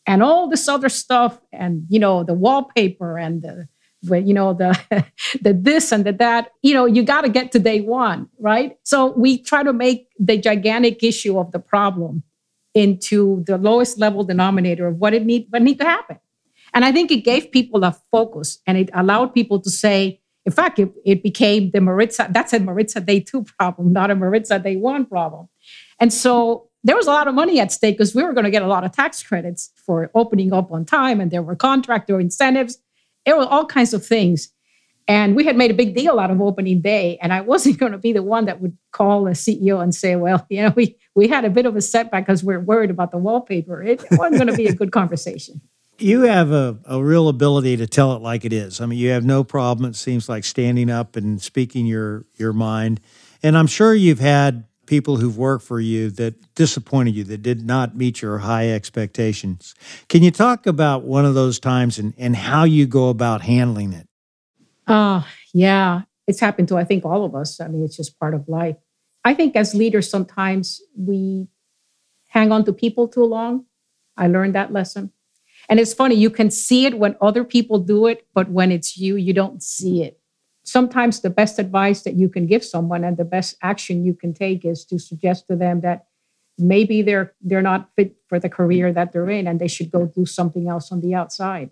And 0.05 0.23
all 0.23 0.49
this 0.49 0.67
other 0.67 0.89
stuff, 0.89 1.39
and 1.51 1.85
you 1.89 1.99
know, 1.99 2.23
the 2.23 2.33
wallpaper 2.33 3.17
and 3.17 3.41
the 3.41 3.67
you 4.01 4.33
know 4.33 4.53
the 4.53 4.73
the 5.41 5.53
this 5.53 5.91
and 5.91 6.05
the 6.05 6.13
that 6.13 6.51
you 6.61 6.73
know 6.73 6.85
you 6.85 7.03
got 7.03 7.21
to 7.21 7.29
get 7.29 7.51
to 7.51 7.59
day 7.59 7.81
one 7.81 8.29
right 8.39 8.77
so 8.83 9.11
we 9.17 9.37
try 9.37 9.61
to 9.61 9.73
make 9.73 10.07
the 10.17 10.37
gigantic 10.37 11.03
issue 11.03 11.37
of 11.37 11.51
the 11.51 11.59
problem 11.59 12.23
into 12.73 13.43
the 13.45 13.57
lowest 13.57 13.99
level 13.99 14.23
denominator 14.23 14.87
of 14.87 14.97
what 14.97 15.13
it 15.13 15.25
need 15.25 15.47
what 15.49 15.61
need 15.61 15.79
to 15.79 15.85
happen. 15.85 16.19
And 16.73 16.85
I 16.85 16.91
think 16.91 17.11
it 17.11 17.21
gave 17.21 17.51
people 17.51 17.83
a 17.83 17.95
focus 18.11 18.59
and 18.67 18.77
it 18.77 18.89
allowed 18.93 19.33
people 19.33 19.59
to 19.61 19.69
say, 19.69 20.21
in 20.45 20.51
fact, 20.51 20.77
it, 20.77 20.91
it 21.03 21.23
became 21.23 21.71
the 21.71 21.81
Maritza, 21.81 22.29
that's 22.31 22.53
a 22.53 22.59
Maritza 22.59 23.01
day 23.01 23.19
two 23.19 23.43
problem, 23.57 23.91
not 23.91 24.11
a 24.11 24.15
Maritza 24.15 24.59
day 24.59 24.75
one 24.75 25.05
problem. 25.05 25.49
And 25.99 26.13
so 26.13 26.68
there 26.83 26.95
was 26.95 27.07
a 27.07 27.11
lot 27.11 27.27
of 27.27 27.35
money 27.35 27.59
at 27.59 27.71
stake 27.71 27.97
because 27.97 28.15
we 28.15 28.23
were 28.23 28.33
going 28.33 28.45
to 28.45 28.51
get 28.51 28.61
a 28.61 28.67
lot 28.67 28.83
of 28.83 28.91
tax 28.91 29.21
credits 29.21 29.71
for 29.75 30.09
opening 30.15 30.53
up 30.53 30.71
on 30.71 30.85
time, 30.85 31.19
and 31.19 31.31
there 31.31 31.41
were 31.41 31.55
contractor 31.55 32.19
incentives. 32.19 32.77
There 33.25 33.37
were 33.37 33.45
all 33.45 33.65
kinds 33.65 33.93
of 33.93 34.05
things. 34.05 34.49
And 35.09 35.35
we 35.35 35.43
had 35.43 35.57
made 35.57 35.71
a 35.71 35.73
big 35.73 35.95
deal 35.95 36.19
out 36.19 36.29
of 36.29 36.39
opening 36.39 36.81
day. 36.81 37.17
And 37.19 37.33
I 37.33 37.41
wasn't 37.41 37.79
going 37.79 37.93
to 37.93 37.97
be 37.97 38.13
the 38.13 38.21
one 38.21 38.45
that 38.45 38.61
would 38.61 38.77
call 38.91 39.25
a 39.25 39.31
CEO 39.31 39.81
and 39.81 39.93
say, 39.93 40.15
well, 40.15 40.45
you 40.49 40.61
know, 40.61 40.71
we, 40.75 40.97
we 41.15 41.27
had 41.27 41.45
a 41.45 41.49
bit 41.49 41.65
of 41.65 41.75
a 41.75 41.81
setback 41.81 42.27
because 42.27 42.43
we're 42.43 42.59
worried 42.59 42.91
about 42.91 43.09
the 43.09 43.17
wallpaper. 43.17 43.81
It 43.81 44.03
wasn't 44.11 44.35
going 44.35 44.47
to 44.47 44.55
be 44.55 44.67
a 44.67 44.73
good 44.73 44.91
conversation. 44.91 45.61
You 46.01 46.21
have 46.21 46.53
a, 46.53 46.79
a 46.85 47.03
real 47.03 47.27
ability 47.27 47.75
to 47.75 47.85
tell 47.85 48.13
it 48.13 48.21
like 48.21 48.45
it 48.45 48.53
is. 48.53 48.79
I 48.79 48.85
mean, 48.85 48.99
you 48.99 49.09
have 49.09 49.25
no 49.25 49.43
problem, 49.43 49.89
it 49.89 49.97
seems 49.97 50.29
like, 50.29 50.45
standing 50.45 50.89
up 50.89 51.17
and 51.17 51.41
speaking 51.41 51.85
your, 51.85 52.25
your 52.37 52.53
mind. 52.53 53.01
And 53.43 53.57
I'm 53.57 53.67
sure 53.67 53.93
you've 53.93 54.21
had 54.21 54.63
people 54.89 55.17
who've 55.17 55.37
worked 55.37 55.63
for 55.63 55.79
you 55.79 56.09
that 56.09 56.55
disappointed 56.55 57.15
you, 57.15 57.23
that 57.23 57.43
did 57.43 57.63
not 57.63 57.95
meet 57.95 58.23
your 58.23 58.39
high 58.39 58.69
expectations. 58.71 59.75
Can 60.09 60.23
you 60.23 60.31
talk 60.31 60.65
about 60.65 61.03
one 61.03 61.25
of 61.25 61.35
those 61.35 61.59
times 61.59 61.99
and, 61.99 62.13
and 62.17 62.35
how 62.35 62.63
you 62.63 62.87
go 62.87 63.09
about 63.09 63.41
handling 63.41 63.93
it? 63.93 64.07
Oh, 64.87 65.25
yeah. 65.53 66.01
It's 66.27 66.39
happened 66.39 66.67
to, 66.69 66.77
I 66.77 66.83
think, 66.83 67.05
all 67.05 67.23
of 67.23 67.35
us. 67.35 67.61
I 67.61 67.67
mean, 67.67 67.83
it's 67.83 67.95
just 67.95 68.19
part 68.19 68.33
of 68.33 68.49
life. 68.49 68.77
I 69.23 69.35
think 69.35 69.55
as 69.55 69.75
leaders, 69.75 70.09
sometimes 70.09 70.81
we 70.97 71.47
hang 72.29 72.51
on 72.51 72.65
to 72.65 72.73
people 72.73 73.07
too 73.07 73.25
long. 73.25 73.65
I 74.17 74.27
learned 74.27 74.55
that 74.55 74.73
lesson. 74.73 75.11
And 75.69 75.79
it's 75.79 75.93
funny, 75.93 76.15
you 76.15 76.31
can 76.31 76.49
see 76.49 76.87
it 76.87 76.97
when 76.97 77.15
other 77.21 77.43
people 77.43 77.77
do 77.77 78.07
it, 78.07 78.25
but 78.33 78.49
when 78.49 78.71
it's 78.71 78.97
you, 78.97 79.17
you 79.17 79.33
don't 79.33 79.61
see 79.61 80.01
it. 80.01 80.18
Sometimes 80.69 81.21
the 81.21 81.31
best 81.31 81.57
advice 81.57 82.03
that 82.03 82.13
you 82.13 82.29
can 82.29 82.45
give 82.45 82.63
someone 82.63 83.03
and 83.03 83.17
the 83.17 83.25
best 83.25 83.55
action 83.63 84.05
you 84.05 84.13
can 84.13 84.33
take 84.33 84.63
is 84.63 84.85
to 84.85 84.99
suggest 84.99 85.47
to 85.47 85.55
them 85.55 85.81
that 85.81 86.05
maybe 86.59 87.01
they're 87.01 87.33
they're 87.41 87.61
not 87.61 87.89
fit 87.95 88.15
for 88.27 88.39
the 88.39 88.49
career 88.49 88.93
that 88.93 89.11
they're 89.11 89.29
in 89.29 89.47
and 89.47 89.59
they 89.59 89.67
should 89.67 89.89
go 89.89 90.05
do 90.05 90.25
something 90.25 90.67
else 90.67 90.91
on 90.91 91.01
the 91.01 91.15
outside. 91.15 91.71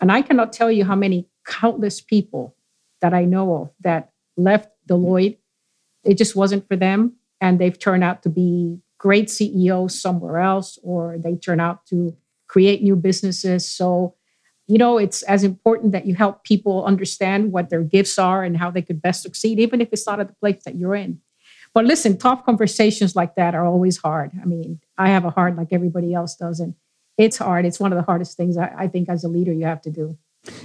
And 0.00 0.10
I 0.10 0.22
cannot 0.22 0.52
tell 0.52 0.72
you 0.72 0.84
how 0.84 0.96
many 0.96 1.28
countless 1.46 2.00
people 2.00 2.56
that 3.00 3.14
I 3.14 3.24
know 3.24 3.54
of 3.54 3.70
that 3.80 4.10
left 4.36 4.70
Deloitte. 4.88 5.38
It 6.02 6.18
just 6.18 6.34
wasn't 6.34 6.66
for 6.66 6.76
them. 6.76 7.14
And 7.40 7.60
they've 7.60 7.78
turned 7.78 8.02
out 8.02 8.22
to 8.24 8.28
be 8.28 8.78
great 8.98 9.30
CEOs 9.30 10.00
somewhere 10.00 10.38
else, 10.38 10.78
or 10.82 11.16
they 11.18 11.36
turn 11.36 11.60
out 11.60 11.86
to 11.86 12.16
create 12.48 12.82
new 12.82 12.96
businesses. 12.96 13.68
So, 13.68 14.14
you 14.72 14.78
know, 14.78 14.96
it's 14.96 15.22
as 15.24 15.44
important 15.44 15.92
that 15.92 16.06
you 16.06 16.14
help 16.14 16.44
people 16.44 16.82
understand 16.86 17.52
what 17.52 17.68
their 17.68 17.82
gifts 17.82 18.18
are 18.18 18.42
and 18.42 18.56
how 18.56 18.70
they 18.70 18.80
could 18.80 19.02
best 19.02 19.20
succeed, 19.20 19.60
even 19.60 19.82
if 19.82 19.90
it's 19.92 20.06
not 20.06 20.18
at 20.18 20.28
the 20.28 20.34
place 20.36 20.64
that 20.64 20.76
you're 20.76 20.94
in. 20.94 21.20
But 21.74 21.84
listen, 21.84 22.16
tough 22.16 22.46
conversations 22.46 23.14
like 23.14 23.34
that 23.34 23.54
are 23.54 23.66
always 23.66 23.98
hard. 23.98 24.30
I 24.40 24.46
mean, 24.46 24.80
I 24.96 25.10
have 25.10 25.26
a 25.26 25.30
heart 25.30 25.56
like 25.56 25.74
everybody 25.74 26.14
else 26.14 26.36
does. 26.36 26.58
And 26.58 26.74
it's 27.18 27.36
hard. 27.36 27.66
It's 27.66 27.78
one 27.78 27.92
of 27.92 27.98
the 27.98 28.02
hardest 28.02 28.38
things 28.38 28.56
I, 28.56 28.72
I 28.74 28.88
think 28.88 29.10
as 29.10 29.24
a 29.24 29.28
leader 29.28 29.52
you 29.52 29.66
have 29.66 29.82
to 29.82 29.90
do. 29.90 30.16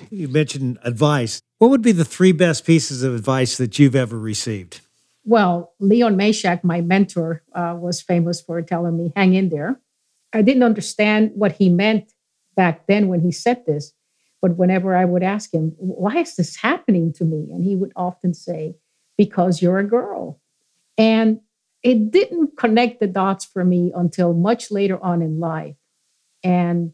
You 0.09 0.29
mentioned 0.29 0.79
advice. 0.85 1.41
What 1.57 1.69
would 1.71 1.81
be 1.81 1.91
the 1.91 2.05
three 2.05 2.31
best 2.31 2.65
pieces 2.65 3.03
of 3.03 3.13
advice 3.13 3.57
that 3.57 3.77
you've 3.77 3.93
ever 3.93 4.17
received? 4.17 4.79
Well, 5.25 5.73
Leon 5.81 6.15
Mashiach, 6.15 6.63
my 6.63 6.79
mentor, 6.79 7.43
uh, 7.51 7.75
was 7.77 8.01
famous 8.01 8.39
for 8.39 8.61
telling 8.61 8.97
me, 8.97 9.11
hang 9.17 9.33
in 9.33 9.49
there. 9.49 9.81
I 10.31 10.43
didn't 10.43 10.63
understand 10.63 11.31
what 11.35 11.51
he 11.51 11.67
meant 11.67 12.13
back 12.55 12.87
then 12.87 13.09
when 13.09 13.19
he 13.19 13.33
said 13.33 13.65
this. 13.65 13.93
But 14.41 14.57
whenever 14.57 14.95
I 14.95 15.05
would 15.05 15.23
ask 15.23 15.53
him, 15.53 15.73
why 15.77 16.17
is 16.17 16.35
this 16.35 16.55
happening 16.55 17.11
to 17.13 17.25
me? 17.25 17.49
And 17.51 17.63
he 17.63 17.75
would 17.75 17.91
often 17.95 18.33
say, 18.33 18.75
because 19.17 19.61
you're 19.61 19.79
a 19.79 19.87
girl. 19.87 20.39
And 20.97 21.39
it 21.83 22.11
didn't 22.11 22.57
connect 22.57 22.99
the 22.99 23.07
dots 23.07 23.45
for 23.45 23.65
me 23.65 23.91
until 23.95 24.33
much 24.33 24.71
later 24.71 25.03
on 25.03 25.21
in 25.21 25.39
life. 25.39 25.75
And 26.43 26.93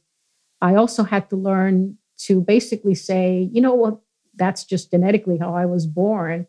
I 0.61 0.75
also 0.75 1.03
had 1.03 1.29
to 1.31 1.35
learn 1.35 1.97
to 2.19 2.39
basically 2.39 2.95
say, 2.95 3.49
you 3.51 3.59
know 3.61 3.73
what, 3.73 3.99
that's 4.35 4.63
just 4.63 4.91
genetically 4.91 5.37
how 5.37 5.53
I 5.53 5.65
was 5.65 5.85
born, 5.85 6.47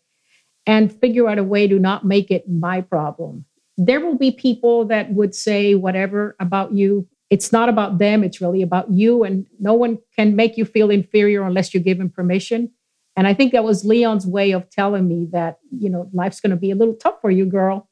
and 0.66 0.92
figure 0.92 1.28
out 1.28 1.38
a 1.38 1.44
way 1.44 1.66
to 1.66 1.78
not 1.78 2.04
make 2.04 2.30
it 2.30 2.48
my 2.48 2.80
problem. 2.80 3.44
There 3.76 4.00
will 4.00 4.16
be 4.16 4.30
people 4.30 4.84
that 4.86 5.12
would 5.12 5.34
say 5.34 5.74
whatever 5.74 6.36
about 6.38 6.72
you. 6.72 7.08
It's 7.34 7.50
not 7.50 7.68
about 7.68 7.98
them, 7.98 8.22
it's 8.22 8.40
really 8.40 8.62
about 8.62 8.92
you. 8.92 9.24
And 9.24 9.44
no 9.58 9.74
one 9.74 9.98
can 10.14 10.36
make 10.36 10.56
you 10.56 10.64
feel 10.64 10.88
inferior 10.88 11.42
unless 11.42 11.74
you 11.74 11.80
give 11.80 11.98
him 11.98 12.08
permission. 12.08 12.70
And 13.16 13.26
I 13.26 13.34
think 13.34 13.50
that 13.50 13.64
was 13.64 13.84
Leon's 13.84 14.24
way 14.24 14.52
of 14.52 14.70
telling 14.70 15.08
me 15.08 15.26
that, 15.32 15.58
you 15.76 15.90
know, 15.90 16.08
life's 16.12 16.40
going 16.40 16.52
to 16.52 16.56
be 16.56 16.70
a 16.70 16.76
little 16.76 16.94
tough 16.94 17.20
for 17.20 17.32
you, 17.32 17.44
girl. 17.44 17.88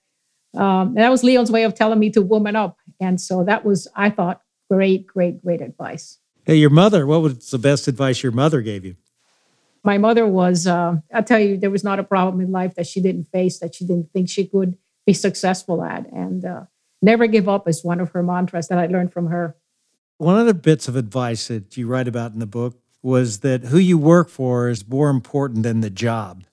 Um, 0.57 0.95
that 0.95 1.11
was 1.11 1.25
Leon's 1.25 1.51
way 1.51 1.65
of 1.65 1.75
telling 1.75 1.99
me 1.99 2.09
to 2.11 2.23
woman 2.23 2.55
up. 2.55 2.79
And 3.01 3.21
so 3.21 3.43
that 3.43 3.65
was, 3.65 3.89
I 3.97 4.11
thought, 4.11 4.43
great, 4.71 5.09
great, 5.09 5.43
great 5.43 5.61
advice. 5.61 6.21
Hey, 6.45 6.55
your 6.55 6.71
mother, 6.71 7.05
what 7.05 7.23
was 7.23 7.51
the 7.51 7.59
best 7.59 7.89
advice 7.89 8.23
your 8.23 8.31
mother 8.31 8.63
gave 8.63 8.85
you? 8.85 8.95
My 9.83 9.99
mother 9.99 10.25
was, 10.25 10.69
uh, 10.69 10.99
I'll 11.13 11.25
tell 11.25 11.41
you, 11.41 11.57
there 11.57 11.71
was 11.71 11.83
not 11.83 11.99
a 11.99 12.05
problem 12.05 12.41
in 12.41 12.53
life 12.53 12.77
that 12.77 12.87
she 12.87 13.01
didn't 13.01 13.25
face, 13.25 13.59
that 13.59 13.75
she 13.75 13.85
didn't 13.85 14.13
think 14.13 14.29
she 14.29 14.47
could 14.47 14.79
be 15.05 15.15
successful 15.15 15.83
at. 15.83 16.07
And 16.13 16.45
uh, 16.45 16.63
never 17.03 17.27
give 17.27 17.49
up 17.49 17.69
is 17.69 17.85
one 17.85 18.01
of 18.01 18.11
her 18.11 18.23
mantras 18.23 18.69
that 18.69 18.79
I 18.79 18.87
learned 18.87 19.13
from 19.13 19.27
her. 19.27 19.57
One 20.19 20.39
of 20.39 20.47
the 20.47 20.55
bits 20.55 20.89
of 20.89 20.97
advice 20.97 21.49
that 21.49 21.77
you 21.77 21.87
write 21.87 22.09
about 22.09 22.33
in 22.33 22.39
the 22.39 22.47
book 22.47 22.79
was 23.03 23.41
that 23.41 23.65
who 23.65 23.79
you 23.79 23.99
work 23.99 24.29
for 24.29 24.69
is 24.69 24.89
more 24.89 25.11
important 25.11 25.65
than 25.65 25.81
the 25.81 25.91
job. 25.91 26.45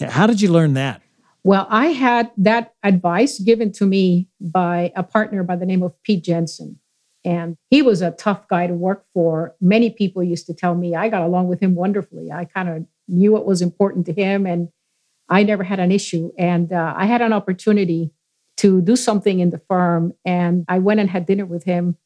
How 0.00 0.26
did 0.26 0.40
you 0.40 0.50
learn 0.50 0.74
that? 0.74 1.02
Well, 1.44 1.66
I 1.68 1.86
had 1.86 2.30
that 2.36 2.74
advice 2.84 3.40
given 3.40 3.72
to 3.72 3.86
me 3.86 4.28
by 4.40 4.92
a 4.94 5.02
partner 5.02 5.42
by 5.42 5.56
the 5.56 5.66
name 5.66 5.82
of 5.82 6.00
Pete 6.04 6.22
Jensen. 6.22 6.78
And 7.24 7.56
he 7.70 7.82
was 7.82 8.02
a 8.02 8.12
tough 8.12 8.46
guy 8.48 8.66
to 8.66 8.74
work 8.74 9.04
for. 9.12 9.54
Many 9.60 9.90
people 9.90 10.22
used 10.22 10.46
to 10.46 10.54
tell 10.54 10.74
me 10.74 10.94
I 10.94 11.08
got 11.08 11.22
along 11.22 11.48
with 11.48 11.60
him 11.60 11.74
wonderfully. 11.74 12.30
I 12.30 12.44
kind 12.44 12.68
of 12.68 12.86
knew 13.08 13.32
what 13.32 13.46
was 13.46 13.62
important 13.62 14.06
to 14.06 14.12
him, 14.12 14.46
and 14.46 14.68
I 15.28 15.42
never 15.42 15.62
had 15.62 15.80
an 15.80 15.92
issue. 15.92 16.32
And 16.36 16.72
uh, 16.72 16.94
I 16.96 17.06
had 17.06 17.22
an 17.22 17.32
opportunity 17.32 18.12
to 18.58 18.80
do 18.80 18.96
something 18.96 19.40
in 19.40 19.50
the 19.50 19.58
firm. 19.68 20.12
And 20.24 20.64
I 20.68 20.78
went 20.78 21.00
and 21.00 21.08
had 21.08 21.26
dinner 21.26 21.46
with 21.46 21.64
him 21.64 21.96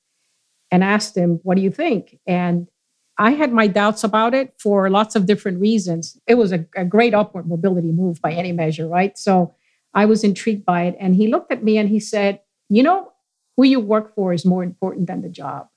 and 0.70 0.82
asked 0.82 1.16
him, 1.16 1.40
What 1.42 1.56
do 1.56 1.62
you 1.62 1.70
think? 1.70 2.18
And 2.26 2.68
I 3.18 3.32
had 3.32 3.52
my 3.52 3.66
doubts 3.66 4.04
about 4.04 4.34
it 4.34 4.54
for 4.58 4.90
lots 4.90 5.16
of 5.16 5.26
different 5.26 5.60
reasons. 5.60 6.18
It 6.26 6.34
was 6.34 6.52
a, 6.52 6.66
a 6.76 6.84
great 6.84 7.14
upward 7.14 7.46
mobility 7.46 7.90
move 7.90 8.20
by 8.20 8.32
any 8.32 8.52
measure, 8.52 8.86
right? 8.86 9.16
So 9.16 9.54
I 9.94 10.04
was 10.04 10.22
intrigued 10.22 10.66
by 10.66 10.84
it. 10.84 10.96
And 11.00 11.16
he 11.16 11.28
looked 11.28 11.50
at 11.50 11.64
me 11.64 11.78
and 11.78 11.88
he 11.88 12.00
said, 12.00 12.40
You 12.68 12.82
know, 12.82 13.12
who 13.56 13.64
you 13.64 13.80
work 13.80 14.14
for 14.14 14.32
is 14.32 14.44
more 14.44 14.62
important 14.62 15.06
than 15.06 15.22
the 15.22 15.28
job. 15.28 15.68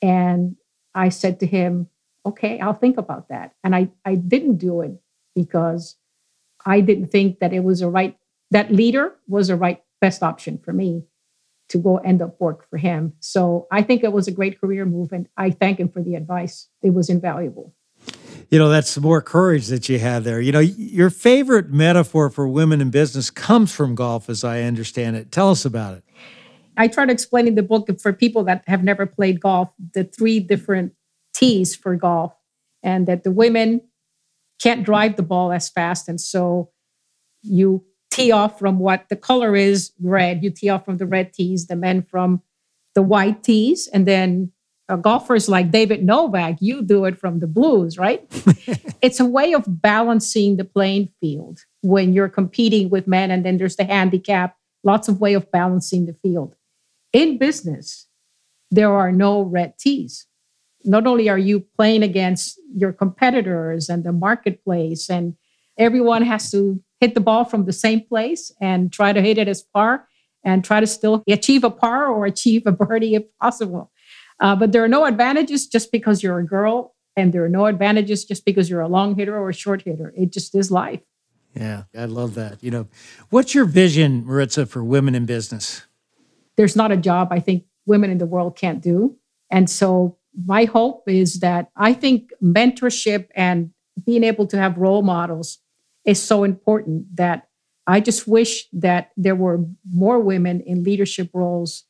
And 0.00 0.56
I 0.94 1.08
said 1.08 1.40
to 1.40 1.46
him, 1.46 1.88
okay, 2.24 2.60
I'll 2.60 2.74
think 2.74 2.98
about 2.98 3.28
that. 3.28 3.54
And 3.64 3.74
I, 3.74 3.90
I 4.04 4.14
didn't 4.14 4.56
do 4.56 4.80
it 4.82 4.92
because 5.34 5.96
I 6.64 6.80
didn't 6.80 7.08
think 7.08 7.40
that 7.40 7.52
it 7.52 7.60
was 7.64 7.82
a 7.82 7.88
right, 7.88 8.16
that 8.52 8.70
leader 8.70 9.14
was 9.26 9.48
the 9.48 9.56
right 9.56 9.82
best 10.00 10.22
option 10.22 10.58
for 10.58 10.72
me 10.72 11.04
to 11.68 11.78
go 11.78 11.96
end 11.98 12.20
up 12.20 12.38
work 12.40 12.68
for 12.68 12.76
him. 12.76 13.14
So 13.20 13.66
I 13.70 13.82
think 13.82 14.04
it 14.04 14.12
was 14.12 14.28
a 14.28 14.32
great 14.32 14.60
career 14.60 14.84
move. 14.84 15.12
And 15.12 15.26
I 15.36 15.50
thank 15.50 15.80
him 15.80 15.88
for 15.88 16.02
the 16.02 16.14
advice. 16.16 16.68
It 16.82 16.90
was 16.92 17.08
invaluable. 17.08 17.74
You 18.50 18.58
know, 18.58 18.68
that's 18.68 18.98
more 18.98 19.22
courage 19.22 19.68
that 19.68 19.88
you 19.88 19.98
had 19.98 20.24
there. 20.24 20.38
You 20.38 20.52
know, 20.52 20.60
your 20.60 21.08
favorite 21.08 21.70
metaphor 21.70 22.28
for 22.28 22.46
women 22.46 22.82
in 22.82 22.90
business 22.90 23.30
comes 23.30 23.72
from 23.72 23.94
golf, 23.94 24.28
as 24.28 24.44
I 24.44 24.62
understand 24.62 25.16
it. 25.16 25.32
Tell 25.32 25.50
us 25.50 25.64
about 25.64 25.96
it. 25.96 26.04
I 26.76 26.88
try 26.88 27.06
to 27.06 27.12
explain 27.12 27.46
in 27.46 27.54
the 27.54 27.62
book 27.62 27.88
for 28.00 28.12
people 28.12 28.44
that 28.44 28.64
have 28.66 28.84
never 28.84 29.06
played 29.06 29.40
golf 29.40 29.70
the 29.94 30.04
three 30.04 30.40
different 30.40 30.92
tees 31.32 31.74
for 31.74 31.96
golf, 31.96 32.34
and 32.82 33.06
that 33.06 33.24
the 33.24 33.30
women 33.30 33.80
can't 34.60 34.84
drive 34.84 35.16
the 35.16 35.22
ball 35.22 35.52
as 35.52 35.70
fast. 35.70 36.08
And 36.08 36.20
so 36.20 36.70
you 37.42 37.84
tee 38.12 38.30
off 38.30 38.58
from 38.58 38.78
what 38.78 39.08
the 39.08 39.16
color 39.16 39.56
is 39.56 39.92
red, 40.00 40.42
you 40.42 40.50
tee 40.50 40.68
off 40.68 40.84
from 40.84 40.98
the 40.98 41.06
red 41.06 41.32
tees, 41.32 41.66
the 41.66 41.76
men 41.76 42.02
from 42.02 42.42
the 42.94 43.02
white 43.02 43.42
tees, 43.42 43.88
and 43.88 44.06
then 44.06 44.52
uh, 44.88 44.96
golfers 44.96 45.48
like 45.48 45.70
David 45.70 46.04
Novak, 46.04 46.56
you 46.60 46.82
do 46.82 47.06
it 47.06 47.18
from 47.18 47.40
the 47.40 47.46
blues, 47.46 47.96
right? 47.96 48.24
it's 49.02 49.20
a 49.20 49.24
way 49.24 49.54
of 49.54 49.64
balancing 49.66 50.56
the 50.56 50.64
playing 50.64 51.08
field 51.20 51.60
when 51.80 52.12
you're 52.12 52.28
competing 52.28 52.90
with 52.90 53.06
men, 53.06 53.30
and 53.30 53.44
then 53.44 53.56
there's 53.56 53.76
the 53.76 53.84
handicap, 53.84 54.56
lots 54.84 55.08
of 55.08 55.20
way 55.20 55.32
of 55.32 55.50
balancing 55.50 56.06
the 56.06 56.14
field. 56.14 56.54
In 57.12 57.38
business, 57.38 58.08
there 58.70 58.92
are 58.92 59.12
no 59.12 59.42
red 59.42 59.78
tees. 59.78 60.26
Not 60.84 61.06
only 61.06 61.28
are 61.28 61.38
you 61.38 61.60
playing 61.60 62.02
against 62.02 62.60
your 62.76 62.92
competitors 62.92 63.88
and 63.88 64.04
the 64.04 64.12
marketplace, 64.12 65.08
and 65.08 65.36
everyone 65.78 66.22
has 66.22 66.50
to 66.50 66.82
hit 67.02 67.14
the 67.14 67.20
ball 67.20 67.44
from 67.44 67.64
the 67.64 67.72
same 67.72 68.00
place 68.00 68.52
and 68.60 68.92
try 68.92 69.12
to 69.12 69.20
hit 69.20 69.38
it 69.38 69.48
as 69.48 69.64
far 69.72 70.08
and 70.44 70.64
try 70.64 70.80
to 70.80 70.86
still 70.86 71.22
achieve 71.28 71.64
a 71.64 71.70
par 71.70 72.06
or 72.06 72.24
achieve 72.26 72.62
a 72.66 72.72
birdie 72.72 73.14
if 73.14 73.24
possible. 73.40 73.90
Uh, 74.40 74.56
but 74.56 74.72
there 74.72 74.82
are 74.82 74.88
no 74.88 75.04
advantages 75.04 75.66
just 75.66 75.92
because 75.92 76.22
you're 76.22 76.38
a 76.38 76.46
girl, 76.46 76.94
and 77.16 77.32
there 77.32 77.44
are 77.44 77.48
no 77.60 77.66
advantages 77.66 78.24
just 78.24 78.44
because 78.44 78.70
you're 78.70 78.80
a 78.80 78.88
long 78.88 79.14
hitter 79.14 79.36
or 79.36 79.50
a 79.50 79.54
short 79.54 79.82
hitter. 79.82 80.12
It 80.16 80.32
just 80.32 80.54
is 80.54 80.70
life. 80.70 81.00
Yeah, 81.54 81.84
I 81.96 82.06
love 82.06 82.34
that. 82.34 82.62
You 82.64 82.70
know, 82.70 82.88
what's 83.30 83.54
your 83.54 83.66
vision, 83.66 84.24
Maritza, 84.24 84.66
for 84.66 84.82
women 84.82 85.14
in 85.14 85.26
business? 85.26 85.86
there's 86.56 86.76
not 86.76 86.92
a 86.92 86.96
job 86.96 87.28
I 87.30 87.40
think 87.40 87.64
women 87.86 88.10
in 88.10 88.18
the 88.18 88.26
world 88.26 88.56
can't 88.56 88.82
do. 88.82 89.16
And 89.50 89.68
so 89.68 90.18
my 90.46 90.64
hope 90.64 91.04
is 91.08 91.40
that 91.40 91.70
I 91.76 91.92
think 91.92 92.30
mentorship 92.42 93.28
and 93.34 93.70
being 94.04 94.24
able 94.24 94.46
to 94.48 94.56
have 94.56 94.78
role 94.78 95.02
models 95.02 95.58
is 96.04 96.22
so 96.22 96.44
important 96.44 97.16
that 97.16 97.48
I 97.86 98.00
just 98.00 98.28
wish 98.28 98.68
that 98.72 99.10
there 99.16 99.34
were 99.34 99.64
more 99.90 100.20
women 100.20 100.60
in 100.60 100.84
leadership 100.84 101.30
roles 101.32 101.84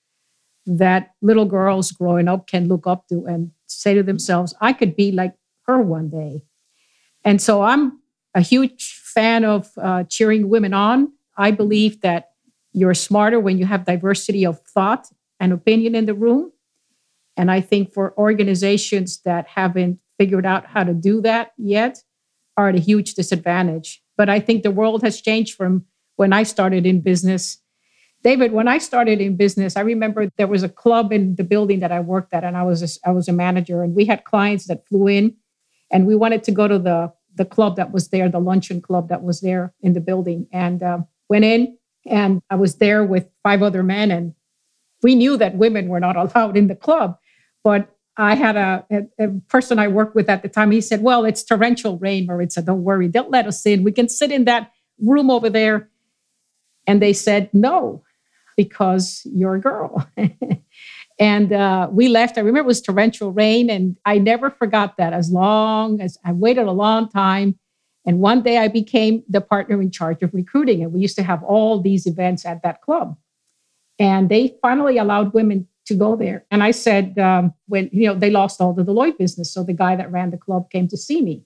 that 0.64 1.10
little 1.20 1.44
girls 1.44 1.92
growing 1.92 2.28
up 2.28 2.46
can 2.46 2.68
look 2.68 2.86
up 2.86 3.08
to 3.08 3.26
and 3.26 3.50
say 3.66 3.94
to 3.94 4.02
themselves, 4.02 4.54
I 4.60 4.72
could 4.72 4.96
be 4.96 5.12
like 5.12 5.34
her 5.66 5.80
one 5.80 6.08
day. 6.08 6.42
And 7.24 7.40
so 7.40 7.62
I'm 7.62 8.00
a 8.34 8.40
huge 8.40 9.00
fan 9.04 9.44
of 9.44 9.70
uh, 9.80 10.04
cheering 10.04 10.48
women 10.48 10.72
on. 10.72 11.12
I 11.36 11.50
believe 11.50 12.00
that 12.02 12.30
you're 12.72 12.94
smarter 12.94 13.38
when 13.38 13.58
you 13.58 13.66
have 13.66 13.84
diversity 13.84 14.46
of 14.46 14.60
thought 14.62 15.08
and 15.40 15.52
opinion 15.52 15.94
in 15.94 16.06
the 16.06 16.14
room. 16.14 16.52
And 17.36 17.50
I 17.50 17.60
think 17.60 17.92
for 17.92 18.16
organizations 18.18 19.20
that 19.24 19.46
haven't 19.48 19.98
figured 20.18 20.46
out 20.46 20.66
how 20.66 20.84
to 20.84 20.94
do 20.94 21.20
that 21.22 21.52
yet 21.56 22.02
are 22.56 22.68
at 22.68 22.74
a 22.74 22.80
huge 22.80 23.14
disadvantage. 23.14 24.01
But 24.22 24.30
I 24.30 24.38
think 24.38 24.62
the 24.62 24.70
world 24.70 25.02
has 25.02 25.20
changed 25.20 25.56
from 25.56 25.84
when 26.14 26.32
I 26.32 26.44
started 26.44 26.86
in 26.86 27.00
business. 27.00 27.58
David, 28.22 28.52
when 28.52 28.68
I 28.68 28.78
started 28.78 29.20
in 29.20 29.36
business, 29.36 29.76
I 29.76 29.80
remember 29.80 30.30
there 30.36 30.46
was 30.46 30.62
a 30.62 30.68
club 30.68 31.12
in 31.12 31.34
the 31.34 31.42
building 31.42 31.80
that 31.80 31.90
I 31.90 31.98
worked 31.98 32.32
at, 32.32 32.44
and 32.44 32.56
I 32.56 32.62
was 32.62 32.84
a, 32.84 33.08
I 33.08 33.10
was 33.10 33.26
a 33.26 33.32
manager, 33.32 33.82
and 33.82 33.96
we 33.96 34.04
had 34.04 34.22
clients 34.22 34.66
that 34.68 34.86
flew 34.86 35.08
in, 35.08 35.34
and 35.90 36.06
we 36.06 36.14
wanted 36.14 36.44
to 36.44 36.52
go 36.52 36.68
to 36.68 36.78
the 36.78 37.12
the 37.34 37.44
club 37.44 37.74
that 37.74 37.90
was 37.90 38.10
there, 38.10 38.28
the 38.28 38.38
luncheon 38.38 38.80
club 38.80 39.08
that 39.08 39.24
was 39.24 39.40
there 39.40 39.74
in 39.80 39.92
the 39.92 40.00
building, 40.00 40.46
and 40.52 40.84
uh, 40.84 40.98
went 41.28 41.44
in, 41.44 41.76
and 42.06 42.42
I 42.48 42.54
was 42.54 42.76
there 42.76 43.02
with 43.04 43.26
five 43.42 43.60
other 43.60 43.82
men, 43.82 44.12
and 44.12 44.34
we 45.02 45.16
knew 45.16 45.36
that 45.36 45.56
women 45.56 45.88
were 45.88 45.98
not 45.98 46.14
allowed 46.22 46.56
in 46.56 46.68
the 46.68 46.76
club. 46.76 47.18
But 47.64 47.88
I 48.16 48.34
had 48.34 48.56
a, 48.56 48.84
a, 48.90 49.24
a, 49.24 49.28
person 49.48 49.78
I 49.78 49.88
worked 49.88 50.14
with 50.14 50.28
at 50.28 50.42
the 50.42 50.48
time. 50.48 50.70
He 50.70 50.80
said, 50.80 51.02
Well, 51.02 51.24
it's 51.24 51.42
torrential 51.42 51.98
rain, 51.98 52.26
Maritza. 52.26 52.62
Don't 52.62 52.84
worry. 52.84 53.08
They'll 53.08 53.28
let 53.28 53.46
us 53.46 53.64
in. 53.64 53.84
We 53.84 53.92
can 53.92 54.08
sit 54.08 54.30
in 54.30 54.44
that 54.44 54.70
room 55.00 55.30
over 55.30 55.48
there. 55.48 55.88
And 56.86 57.00
they 57.00 57.12
said, 57.12 57.48
No, 57.52 58.04
because 58.56 59.22
you're 59.24 59.54
a 59.54 59.60
girl. 59.60 60.06
and 61.18 61.52
uh, 61.52 61.88
we 61.90 62.08
left. 62.08 62.36
I 62.36 62.42
remember 62.42 62.60
it 62.60 62.66
was 62.66 62.82
torrential 62.82 63.32
rain. 63.32 63.70
And 63.70 63.96
I 64.04 64.18
never 64.18 64.50
forgot 64.50 64.98
that 64.98 65.14
as 65.14 65.30
long 65.30 66.00
as 66.00 66.18
I 66.24 66.32
waited 66.32 66.66
a 66.66 66.72
long 66.72 67.08
time. 67.08 67.58
And 68.04 68.18
one 68.18 68.42
day 68.42 68.58
I 68.58 68.68
became 68.68 69.22
the 69.28 69.40
partner 69.40 69.80
in 69.80 69.90
charge 69.90 70.22
of 70.22 70.34
recruiting. 70.34 70.82
And 70.82 70.92
we 70.92 71.00
used 71.00 71.16
to 71.16 71.22
have 71.22 71.42
all 71.44 71.80
these 71.80 72.06
events 72.06 72.44
at 72.44 72.62
that 72.62 72.82
club. 72.82 73.16
And 73.98 74.28
they 74.28 74.56
finally 74.60 74.98
allowed 74.98 75.32
women 75.32 75.68
to 75.86 75.94
go 75.94 76.16
there. 76.16 76.44
And 76.50 76.62
I 76.62 76.70
said, 76.70 77.18
um, 77.18 77.52
when, 77.66 77.90
you 77.92 78.06
know, 78.06 78.14
they 78.14 78.30
lost 78.30 78.60
all 78.60 78.72
the 78.72 78.84
Deloitte 78.84 79.18
business. 79.18 79.52
So 79.52 79.64
the 79.64 79.72
guy 79.72 79.96
that 79.96 80.12
ran 80.12 80.30
the 80.30 80.36
club 80.36 80.70
came 80.70 80.88
to 80.88 80.96
see 80.96 81.22
me. 81.22 81.44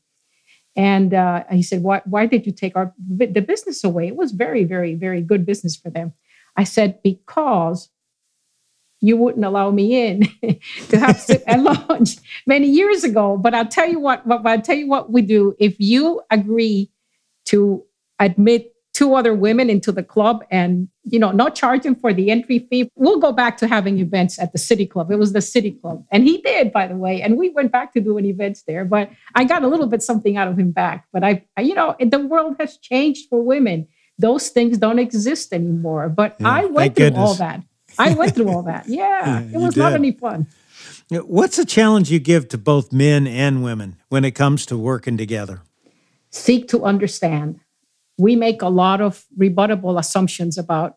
And 0.76 1.14
uh, 1.14 1.44
he 1.50 1.62
said, 1.62 1.82
why, 1.82 2.02
why 2.04 2.26
did 2.26 2.44
you 2.44 2.52
take 2.52 2.76
our 2.76 2.92
the 2.98 3.40
business 3.40 3.82
away? 3.82 4.08
It 4.08 4.16
was 4.16 4.32
very, 4.32 4.64
very, 4.64 4.94
very 4.94 5.22
good 5.22 5.46
business 5.46 5.74
for 5.74 5.88
them. 5.88 6.12
I 6.54 6.64
said, 6.64 7.02
because 7.02 7.88
you 9.00 9.16
wouldn't 9.16 9.44
allow 9.44 9.70
me 9.70 10.06
in 10.06 10.28
to 10.88 10.98
have 10.98 11.18
sit 11.18 11.42
at 11.46 11.62
lunch 11.88 12.16
many 12.46 12.68
years 12.68 13.04
ago. 13.04 13.38
But 13.38 13.54
I'll 13.54 13.66
tell 13.66 13.88
you 13.88 14.00
what, 14.00 14.26
but 14.28 14.46
I'll 14.46 14.60
tell 14.60 14.76
you 14.76 14.88
what 14.88 15.10
we 15.10 15.22
do. 15.22 15.54
If 15.58 15.76
you 15.78 16.22
agree 16.30 16.90
to 17.46 17.84
admit 18.18 18.72
two 18.96 19.14
other 19.14 19.34
women 19.34 19.68
into 19.68 19.92
the 19.92 20.02
club 20.02 20.42
and 20.50 20.88
you 21.04 21.18
know 21.18 21.30
not 21.30 21.54
charging 21.54 21.94
for 21.94 22.14
the 22.14 22.30
entry 22.30 22.60
fee 22.70 22.90
we'll 22.94 23.18
go 23.18 23.30
back 23.30 23.58
to 23.58 23.68
having 23.68 23.98
events 23.98 24.38
at 24.38 24.52
the 24.52 24.58
city 24.58 24.86
club 24.86 25.10
it 25.10 25.18
was 25.18 25.34
the 25.34 25.42
city 25.42 25.70
club 25.70 26.02
and 26.10 26.24
he 26.24 26.38
did 26.38 26.72
by 26.72 26.86
the 26.86 26.96
way 26.96 27.20
and 27.20 27.36
we 27.36 27.50
went 27.50 27.70
back 27.70 27.92
to 27.92 28.00
doing 28.00 28.24
events 28.24 28.62
there 28.62 28.86
but 28.86 29.10
i 29.34 29.44
got 29.44 29.62
a 29.62 29.68
little 29.68 29.86
bit 29.86 30.02
something 30.02 30.38
out 30.38 30.48
of 30.48 30.58
him 30.58 30.70
back 30.70 31.06
but 31.12 31.22
i, 31.22 31.44
I 31.58 31.60
you 31.60 31.74
know 31.74 31.94
the 32.00 32.20
world 32.20 32.56
has 32.58 32.78
changed 32.78 33.28
for 33.28 33.42
women 33.42 33.86
those 34.18 34.48
things 34.48 34.78
don't 34.78 34.98
exist 34.98 35.52
anymore 35.52 36.08
but 36.08 36.36
yeah, 36.40 36.48
i 36.48 36.64
went 36.64 36.96
through 36.96 37.10
goodness. 37.10 37.28
all 37.28 37.34
that 37.34 37.60
I 37.98 38.12
went 38.12 38.34
through 38.34 38.50
all 38.50 38.62
that. 38.64 38.86
Yeah, 38.88 39.40
it 39.40 39.56
was 39.56 39.74
not 39.74 39.94
any 39.94 40.12
fun. 40.12 40.48
What's 41.08 41.58
a 41.58 41.64
challenge 41.64 42.10
you 42.10 42.18
give 42.18 42.48
to 42.48 42.58
both 42.58 42.92
men 42.92 43.26
and 43.26 43.62
women 43.62 43.96
when 44.10 44.24
it 44.24 44.32
comes 44.32 44.66
to 44.66 44.76
working 44.76 45.16
together? 45.16 45.62
Seek 46.30 46.68
to 46.68 46.84
understand. 46.84 47.60
We 48.18 48.36
make 48.36 48.62
a 48.62 48.68
lot 48.68 49.00
of 49.00 49.24
rebuttable 49.38 49.98
assumptions 49.98 50.58
about 50.58 50.96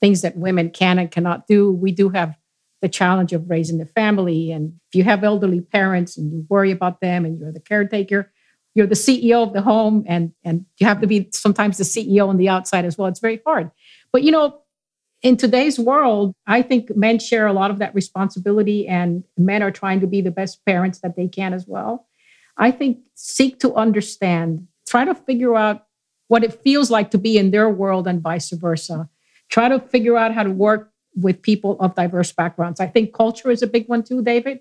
things 0.00 0.22
that 0.22 0.36
women 0.36 0.70
can 0.70 0.98
and 0.98 1.10
cannot 1.10 1.46
do. 1.46 1.72
We 1.72 1.92
do 1.92 2.08
have 2.10 2.36
the 2.80 2.88
challenge 2.88 3.32
of 3.32 3.50
raising 3.50 3.80
a 3.80 3.86
family. 3.86 4.52
And 4.52 4.74
if 4.88 4.94
you 4.94 5.04
have 5.04 5.24
elderly 5.24 5.60
parents 5.60 6.16
and 6.16 6.32
you 6.32 6.46
worry 6.48 6.70
about 6.70 7.00
them 7.00 7.24
and 7.24 7.38
you're 7.38 7.52
the 7.52 7.60
caretaker, 7.60 8.30
you're 8.74 8.86
the 8.86 8.94
CEO 8.94 9.42
of 9.42 9.52
the 9.52 9.62
home 9.62 10.04
and, 10.06 10.32
and 10.44 10.64
you 10.78 10.86
have 10.86 11.00
to 11.00 11.06
be 11.06 11.28
sometimes 11.32 11.78
the 11.78 11.84
CEO 11.84 12.28
on 12.28 12.36
the 12.36 12.48
outside 12.48 12.84
as 12.84 12.96
well. 12.96 13.08
It's 13.08 13.18
very 13.18 13.40
hard. 13.44 13.70
But 14.12 14.22
you 14.22 14.30
know, 14.30 14.60
in 15.22 15.36
today's 15.36 15.78
world, 15.78 16.32
I 16.46 16.62
think 16.62 16.94
men 16.96 17.18
share 17.18 17.46
a 17.46 17.52
lot 17.52 17.72
of 17.72 17.80
that 17.80 17.94
responsibility, 17.94 18.86
and 18.86 19.24
men 19.36 19.62
are 19.64 19.72
trying 19.72 20.00
to 20.00 20.06
be 20.06 20.20
the 20.20 20.30
best 20.30 20.64
parents 20.64 21.00
that 21.00 21.16
they 21.16 21.26
can 21.26 21.52
as 21.52 21.66
well. 21.66 22.06
I 22.56 22.70
think 22.70 22.98
seek 23.14 23.58
to 23.60 23.74
understand, 23.74 24.68
try 24.86 25.04
to 25.04 25.14
figure 25.14 25.56
out 25.56 25.87
what 26.28 26.44
it 26.44 26.54
feels 26.62 26.90
like 26.90 27.10
to 27.10 27.18
be 27.18 27.36
in 27.36 27.50
their 27.50 27.68
world 27.68 28.06
and 28.06 28.22
vice 28.22 28.50
versa. 28.50 29.08
Try 29.48 29.68
to 29.68 29.80
figure 29.80 30.16
out 30.16 30.34
how 30.34 30.42
to 30.42 30.50
work 30.50 30.92
with 31.14 31.42
people 31.42 31.76
of 31.80 31.94
diverse 31.94 32.32
backgrounds. 32.32 32.80
I 32.80 32.86
think 32.86 33.12
culture 33.12 33.50
is 33.50 33.62
a 33.62 33.66
big 33.66 33.88
one 33.88 34.02
too, 34.02 34.22
David. 34.22 34.60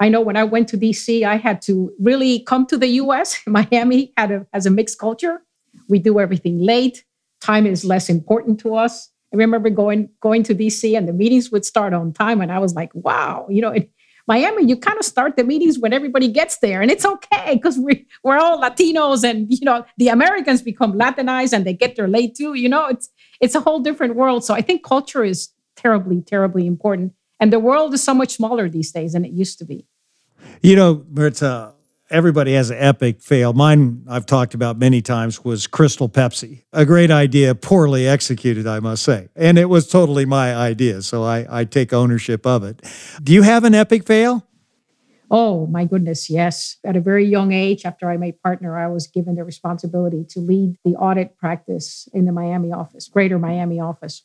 I 0.00 0.08
know 0.08 0.20
when 0.20 0.36
I 0.36 0.44
went 0.44 0.68
to 0.70 0.78
DC, 0.78 1.24
I 1.24 1.36
had 1.36 1.62
to 1.62 1.92
really 2.00 2.40
come 2.40 2.66
to 2.66 2.76
the 2.76 2.88
US. 3.02 3.40
Miami 3.46 4.12
had 4.16 4.30
a, 4.30 4.46
has 4.52 4.66
a 4.66 4.70
mixed 4.70 4.98
culture. 4.98 5.42
We 5.88 5.98
do 5.98 6.18
everything 6.18 6.58
late. 6.58 7.04
Time 7.40 7.66
is 7.66 7.84
less 7.84 8.08
important 8.08 8.60
to 8.60 8.74
us. 8.74 9.10
I 9.32 9.36
remember 9.36 9.70
going 9.70 10.10
going 10.20 10.42
to 10.44 10.54
DC 10.54 10.96
and 10.96 11.06
the 11.06 11.12
meetings 11.12 11.52
would 11.52 11.64
start 11.64 11.94
on 11.94 12.12
time, 12.12 12.40
and 12.40 12.50
I 12.50 12.58
was 12.58 12.74
like, 12.74 12.90
"Wow!" 12.94 13.46
You 13.48 13.62
know, 13.62 13.70
in 13.70 13.88
Miami, 14.26 14.66
you 14.66 14.76
kind 14.76 14.98
of 14.98 15.04
start 15.04 15.36
the 15.36 15.44
meetings 15.44 15.78
when 15.78 15.92
everybody 15.92 16.28
gets 16.28 16.58
there, 16.58 16.80
and 16.82 16.90
it's 16.90 17.04
okay 17.04 17.54
because 17.54 17.78
we 17.78 18.06
we're 18.22 18.38
all 18.38 18.60
Latinos, 18.60 19.28
and 19.28 19.46
you 19.50 19.64
know, 19.64 19.84
the 19.98 20.08
Americans 20.08 20.62
become 20.62 20.96
Latinized 20.96 21.52
and 21.52 21.64
they 21.64 21.72
get 21.72 21.96
there 21.96 22.08
late 22.08 22.34
too. 22.34 22.54
You 22.54 22.68
know, 22.68 22.86
it's 22.86 23.08
it's 23.40 23.54
a 23.54 23.60
whole 23.60 23.80
different 23.80 24.16
world. 24.16 24.44
So 24.44 24.54
I 24.54 24.60
think 24.60 24.84
culture 24.84 25.24
is 25.24 25.50
terribly, 25.76 26.22
terribly 26.22 26.66
important, 26.66 27.12
and 27.38 27.52
the 27.52 27.60
world 27.60 27.94
is 27.94 28.02
so 28.02 28.14
much 28.14 28.36
smaller 28.36 28.68
these 28.68 28.92
days 28.92 29.12
than 29.12 29.24
it 29.24 29.32
used 29.32 29.58
to 29.58 29.64
be. 29.64 29.86
You 30.62 30.76
know, 30.76 31.04
Maritza, 31.10 31.74
everybody 32.10 32.52
has 32.54 32.70
an 32.70 32.78
epic 32.78 33.20
fail. 33.22 33.52
Mine, 33.52 34.04
I've 34.08 34.26
talked 34.26 34.54
about 34.54 34.78
many 34.78 35.00
times, 35.00 35.44
was 35.44 35.66
Crystal 35.66 36.08
Pepsi. 36.08 36.64
A 36.72 36.84
great 36.84 37.10
idea, 37.10 37.54
poorly 37.54 38.06
executed, 38.06 38.66
I 38.66 38.80
must 38.80 39.02
say. 39.02 39.28
And 39.36 39.58
it 39.58 39.66
was 39.66 39.88
totally 39.88 40.24
my 40.24 40.54
idea. 40.54 41.02
So 41.02 41.22
I, 41.22 41.46
I 41.60 41.64
take 41.64 41.92
ownership 41.92 42.46
of 42.46 42.64
it. 42.64 42.82
Do 43.22 43.32
you 43.32 43.42
have 43.42 43.64
an 43.64 43.74
epic 43.74 44.06
fail? 44.06 44.46
Oh, 45.32 45.68
my 45.68 45.84
goodness, 45.84 46.28
yes. 46.28 46.76
At 46.84 46.96
a 46.96 47.00
very 47.00 47.24
young 47.24 47.52
age, 47.52 47.84
after 47.84 48.10
I 48.10 48.16
made 48.16 48.42
partner, 48.42 48.76
I 48.76 48.88
was 48.88 49.06
given 49.06 49.36
the 49.36 49.44
responsibility 49.44 50.24
to 50.30 50.40
lead 50.40 50.76
the 50.84 50.96
audit 50.96 51.38
practice 51.38 52.08
in 52.12 52.24
the 52.24 52.32
Miami 52.32 52.72
office, 52.72 53.06
greater 53.06 53.38
Miami 53.38 53.78
office. 53.78 54.24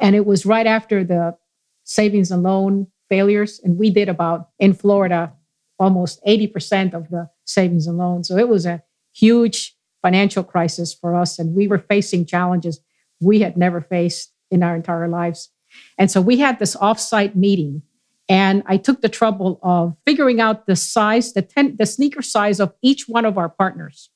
And 0.00 0.16
it 0.16 0.24
was 0.24 0.46
right 0.46 0.66
after 0.66 1.04
the 1.04 1.36
savings 1.84 2.30
and 2.30 2.42
loan 2.42 2.86
failures. 3.10 3.60
And 3.62 3.76
we 3.76 3.90
did 3.90 4.08
about 4.08 4.48
in 4.58 4.72
Florida 4.72 5.34
almost 5.80 6.22
80% 6.24 6.94
of 6.94 7.08
the 7.08 7.28
savings 7.46 7.86
and 7.86 7.98
loans. 7.98 8.28
So 8.28 8.36
it 8.36 8.48
was 8.48 8.66
a 8.66 8.82
huge 9.12 9.74
financial 10.02 10.44
crisis 10.44 10.94
for 10.94 11.16
us. 11.16 11.38
And 11.38 11.56
we 11.56 11.66
were 11.66 11.78
facing 11.78 12.26
challenges 12.26 12.80
we 13.20 13.40
had 13.40 13.56
never 13.56 13.80
faced 13.80 14.32
in 14.50 14.62
our 14.62 14.76
entire 14.76 15.08
lives. 15.08 15.50
And 15.98 16.10
so 16.10 16.20
we 16.20 16.38
had 16.38 16.58
this 16.58 16.76
offsite 16.76 17.34
meeting. 17.34 17.82
And 18.28 18.62
I 18.66 18.76
took 18.76 19.00
the 19.02 19.08
trouble 19.08 19.58
of 19.62 19.96
figuring 20.06 20.40
out 20.40 20.66
the 20.66 20.76
size, 20.76 21.32
the, 21.32 21.42
ten, 21.42 21.76
the 21.76 21.86
sneaker 21.86 22.22
size 22.22 22.60
of 22.60 22.72
each 22.80 23.08
one 23.08 23.24
of 23.24 23.36
our 23.36 23.48
partners 23.48 24.10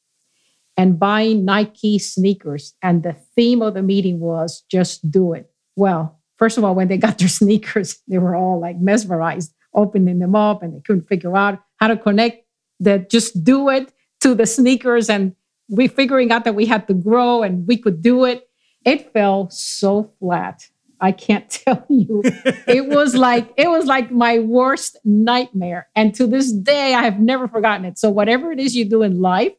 and 0.77 0.99
buying 0.99 1.45
Nike 1.45 1.99
sneakers. 1.99 2.75
And 2.83 3.03
the 3.03 3.15
theme 3.35 3.61
of 3.61 3.75
the 3.75 3.83
meeting 3.83 4.21
was 4.21 4.65
just 4.71 5.11
do 5.11 5.33
it. 5.33 5.51
Well, 5.77 6.21
first 6.39 6.59
of 6.59 6.65
all, 6.65 6.75
when 6.75 6.89
they 6.89 6.97
got 6.97 7.19
their 7.19 7.29
sneakers, 7.41 7.99
they 8.07 8.19
were 8.19 8.37
all 8.37 8.61
like 8.61 8.79
mesmerized 8.79 9.53
opening 9.75 10.19
them 10.19 10.35
up 10.35 10.63
and 10.63 10.75
they 10.75 10.81
couldn't 10.81 11.09
figure 11.09 11.37
out 11.37 11.61
how 11.77 11.89
to 11.89 11.97
connect 11.97 12.47
that 12.81 13.11
just 13.11 13.45
do 13.45 13.69
it 13.69 13.93
to 14.21 14.35
the 14.35 14.47
sneakers 14.47 15.09
and 15.09 15.35
we 15.69 15.89
figuring 15.89 16.31
out 16.31 16.45
that 16.45 16.55
we 16.55 16.67
had 16.67 16.87
to 16.89 16.95
grow 16.95 17.43
and 17.43 17.67
we 17.67 17.77
could 17.77 18.03
do 18.03 18.25
it. 18.25 18.49
It 18.85 19.13
fell 19.13 19.49
so 19.51 20.13
flat. 20.19 20.69
I 21.01 21.13
can't 21.13 21.49
tell 21.65 21.85
you. 21.89 22.23
It 22.67 22.87
was 22.87 23.15
like 23.15 23.53
it 23.57 23.69
was 23.69 23.87
like 23.87 24.11
my 24.11 24.39
worst 24.39 24.99
nightmare. 25.05 25.89
And 25.95 26.15
to 26.15 26.27
this 26.27 26.53
day 26.53 26.95
i 26.95 27.03
have 27.03 27.21
never 27.21 27.49
forgotten 27.49 27.85
it. 27.85 27.99
So 27.99 28.11
whatever 28.11 28.53
it 28.53 28.61
is 28.61 28.77
you 28.77 28.85
do 28.85 29.03
in 29.03 29.21
life 29.21 29.53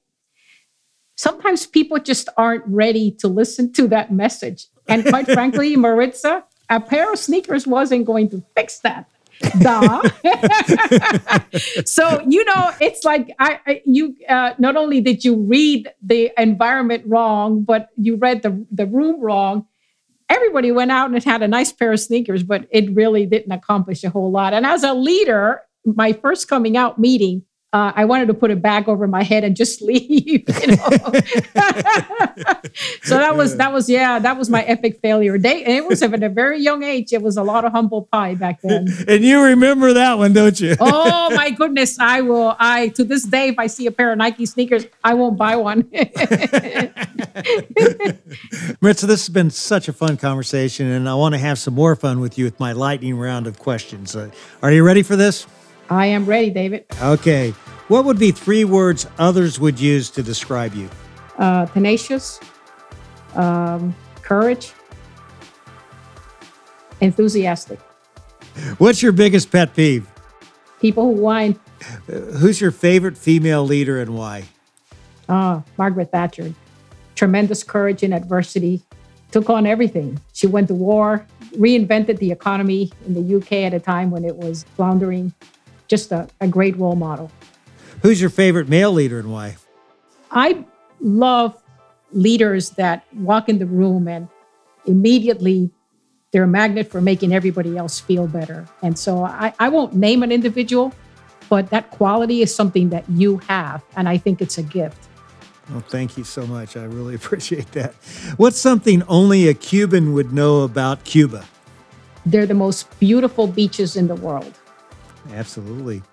sometimes 1.17 1.65
people 1.65 1.97
just 1.97 2.27
aren't 2.35 2.65
ready 2.67 3.09
to 3.09 3.27
listen 3.27 3.71
to 3.71 3.87
that 3.87 4.11
message. 4.11 4.67
And 4.87 5.05
quite 5.05 5.25
frankly 5.37 5.75
maritza 5.75 6.43
a 6.69 6.79
pair 6.79 7.11
of 7.11 7.19
sneakers 7.19 7.67
wasn't 7.67 8.05
going 8.05 8.29
to 8.29 8.43
fix 8.55 8.79
that 8.79 9.07
Duh. 9.59 10.01
so 11.85 12.21
you 12.27 12.45
know, 12.45 12.71
it's 12.79 13.03
like 13.03 13.33
I, 13.39 13.59
I 13.65 13.81
you 13.85 14.15
uh, 14.29 14.53
not 14.57 14.75
only 14.75 15.01
did 15.01 15.23
you 15.23 15.35
read 15.35 15.91
the 16.01 16.31
environment 16.37 17.03
wrong, 17.05 17.63
but 17.63 17.89
you 17.97 18.15
read 18.15 18.43
the 18.43 18.65
the 18.71 18.85
room 18.85 19.21
wrong. 19.21 19.65
Everybody 20.29 20.71
went 20.71 20.91
out 20.91 21.11
and 21.11 21.23
had 21.23 21.43
a 21.43 21.47
nice 21.47 21.71
pair 21.71 21.93
of 21.93 21.99
sneakers, 21.99 22.43
but 22.43 22.67
it 22.71 22.93
really 22.95 23.25
didn't 23.25 23.51
accomplish 23.51 24.03
a 24.03 24.09
whole 24.09 24.31
lot. 24.31 24.53
And 24.53 24.65
as 24.65 24.83
a 24.83 24.93
leader, 24.93 25.61
my 25.85 26.13
first 26.13 26.47
coming 26.47 26.75
out 26.75 26.97
meeting, 26.97 27.43
uh, 27.75 27.91
I 27.93 28.05
wanted 28.05 28.27
to 28.27 28.33
put 28.33 28.51
a 28.51 28.55
bag 28.55 28.87
over 28.87 29.05
my 29.05 29.21
head 29.21 29.43
and 29.43 29.53
just 29.53 29.81
leave. 29.89 30.07
You 30.61 30.67
know? 30.67 30.77
so 33.03 33.17
that 33.17 33.33
was 33.35 33.57
that 33.57 33.73
was 33.73 33.89
yeah 33.89 34.17
that 34.19 34.37
was 34.37 34.49
my 34.49 34.63
epic 34.63 35.01
failure. 35.01 35.37
They 35.37 35.65
it 35.65 35.85
was 35.85 36.01
at 36.01 36.23
a 36.23 36.29
very 36.29 36.61
young 36.61 36.83
age. 36.83 37.11
It 37.11 37.21
was 37.21 37.35
a 37.35 37.43
lot 37.43 37.65
of 37.65 37.73
humble 37.73 38.03
pie 38.03 38.35
back 38.35 38.61
then. 38.61 38.87
And 39.07 39.23
you 39.23 39.41
remember 39.41 39.93
that 39.93 40.17
one, 40.17 40.33
don't 40.33 40.59
you? 40.59 40.75
oh 40.79 41.29
my 41.35 41.51
goodness, 41.51 41.99
I 41.99 42.21
will. 42.21 42.55
I 42.59 42.89
to 42.89 43.03
this 43.03 43.23
day, 43.23 43.49
if 43.49 43.59
I 43.59 43.67
see 43.67 43.87
a 43.87 43.91
pair 43.91 44.11
of 44.13 44.17
Nike 44.17 44.45
sneakers, 44.45 44.87
I 45.03 45.13
won't 45.13 45.37
buy 45.37 45.57
one. 45.57 45.89
Maritza, 48.81 49.05
this 49.05 49.27
has 49.27 49.29
been 49.29 49.49
such 49.49 49.89
a 49.89 49.93
fun 49.93 50.15
conversation, 50.17 50.87
and 50.87 51.09
I 51.09 51.15
want 51.15 51.33
to 51.35 51.39
have 51.39 51.59
some 51.59 51.73
more 51.75 51.95
fun 51.97 52.21
with 52.21 52.37
you 52.37 52.45
with 52.45 52.57
my 52.59 52.71
lightning 52.71 53.17
round 53.17 53.47
of 53.47 53.59
questions. 53.59 54.15
Uh, 54.15 54.31
are 54.61 54.71
you 54.71 54.83
ready 54.83 55.03
for 55.03 55.17
this? 55.17 55.45
I 55.89 56.07
am 56.07 56.25
ready, 56.25 56.49
David. 56.49 56.85
Okay. 57.01 57.53
What 57.87 58.05
would 58.05 58.17
be 58.17 58.31
three 58.31 58.65
words 58.65 59.05
others 59.19 59.59
would 59.59 59.79
use 59.79 60.09
to 60.11 60.23
describe 60.23 60.73
you? 60.73 60.89
Uh, 61.37 61.67
tenacious, 61.67 62.39
um, 63.35 63.95
courage, 64.23 64.73
enthusiastic. 66.99 67.79
What's 68.79 69.03
your 69.03 69.11
biggest 69.11 69.51
pet 69.51 69.75
peeve? 69.75 70.07
People 70.79 71.13
who 71.13 71.21
whine. 71.21 71.59
Uh, 72.09 72.13
who's 72.37 72.59
your 72.59 72.71
favorite 72.71 73.17
female 73.17 73.63
leader 73.63 74.01
and 74.01 74.17
why? 74.17 74.45
Ah, 75.29 75.63
Margaret 75.77 76.11
Thatcher. 76.11 76.53
Tremendous 77.13 77.63
courage 77.63 78.01
in 78.01 78.13
adversity, 78.13 78.81
took 79.31 79.49
on 79.49 79.67
everything. 79.67 80.19
She 80.33 80.47
went 80.47 80.69
to 80.69 80.73
war, 80.73 81.25
reinvented 81.53 82.17
the 82.17 82.31
economy 82.31 82.91
in 83.05 83.13
the 83.13 83.35
UK 83.37 83.51
at 83.53 83.73
a 83.73 83.79
time 83.79 84.09
when 84.09 84.25
it 84.25 84.35
was 84.35 84.65
floundering. 84.75 85.33
Just 85.87 86.11
a, 86.11 86.27
a 86.41 86.47
great 86.47 86.75
role 86.77 86.95
model. 86.95 87.31
Who's 88.05 88.21
your 88.21 88.29
favorite 88.29 88.69
male 88.69 88.91
leader 88.91 89.17
and 89.17 89.31
why? 89.31 89.57
I 90.29 90.63
love 90.99 91.59
leaders 92.11 92.69
that 92.71 93.03
walk 93.15 93.49
in 93.49 93.57
the 93.57 93.65
room 93.65 94.07
and 94.07 94.29
immediately 94.85 95.71
they're 96.29 96.43
a 96.43 96.47
magnet 96.47 96.91
for 96.91 97.01
making 97.01 97.33
everybody 97.33 97.77
else 97.77 97.99
feel 97.99 98.27
better. 98.27 98.67
And 98.83 98.99
so 98.99 99.23
I, 99.23 99.55
I 99.59 99.69
won't 99.69 99.95
name 99.95 100.21
an 100.21 100.31
individual, 100.31 100.93
but 101.49 101.71
that 101.71 101.89
quality 101.89 102.43
is 102.43 102.53
something 102.53 102.89
that 102.89 103.09
you 103.09 103.37
have. 103.47 103.83
And 103.95 104.07
I 104.07 104.19
think 104.19 104.39
it's 104.39 104.59
a 104.59 104.63
gift. 104.63 105.07
Well, 105.71 105.79
thank 105.79 106.15
you 106.15 106.23
so 106.23 106.45
much. 106.45 106.77
I 106.77 106.83
really 106.83 107.15
appreciate 107.21 107.71
that. 107.71 107.95
What's 108.37 108.59
something 108.59 109.01
only 109.07 109.47
a 109.47 109.55
Cuban 109.55 110.13
would 110.13 110.31
know 110.31 110.61
about 110.61 111.05
Cuba? 111.05 111.43
They're 112.23 112.45
the 112.45 112.53
most 112.53 112.99
beautiful 112.99 113.47
beaches 113.47 113.95
in 113.95 114.05
the 114.05 114.15
world. 114.15 114.53
Absolutely. 115.33 116.03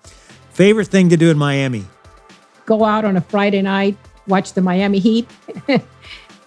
Favorite 0.53 0.87
thing 0.87 1.09
to 1.09 1.17
do 1.17 1.31
in 1.31 1.37
Miami? 1.37 1.85
Go 2.65 2.85
out 2.85 3.05
on 3.05 3.17
a 3.17 3.21
Friday 3.21 3.61
night, 3.63 3.97
watch 4.27 4.53
the 4.53 4.61
Miami 4.61 4.99
Heat, 4.99 5.27
uh, 5.67 5.79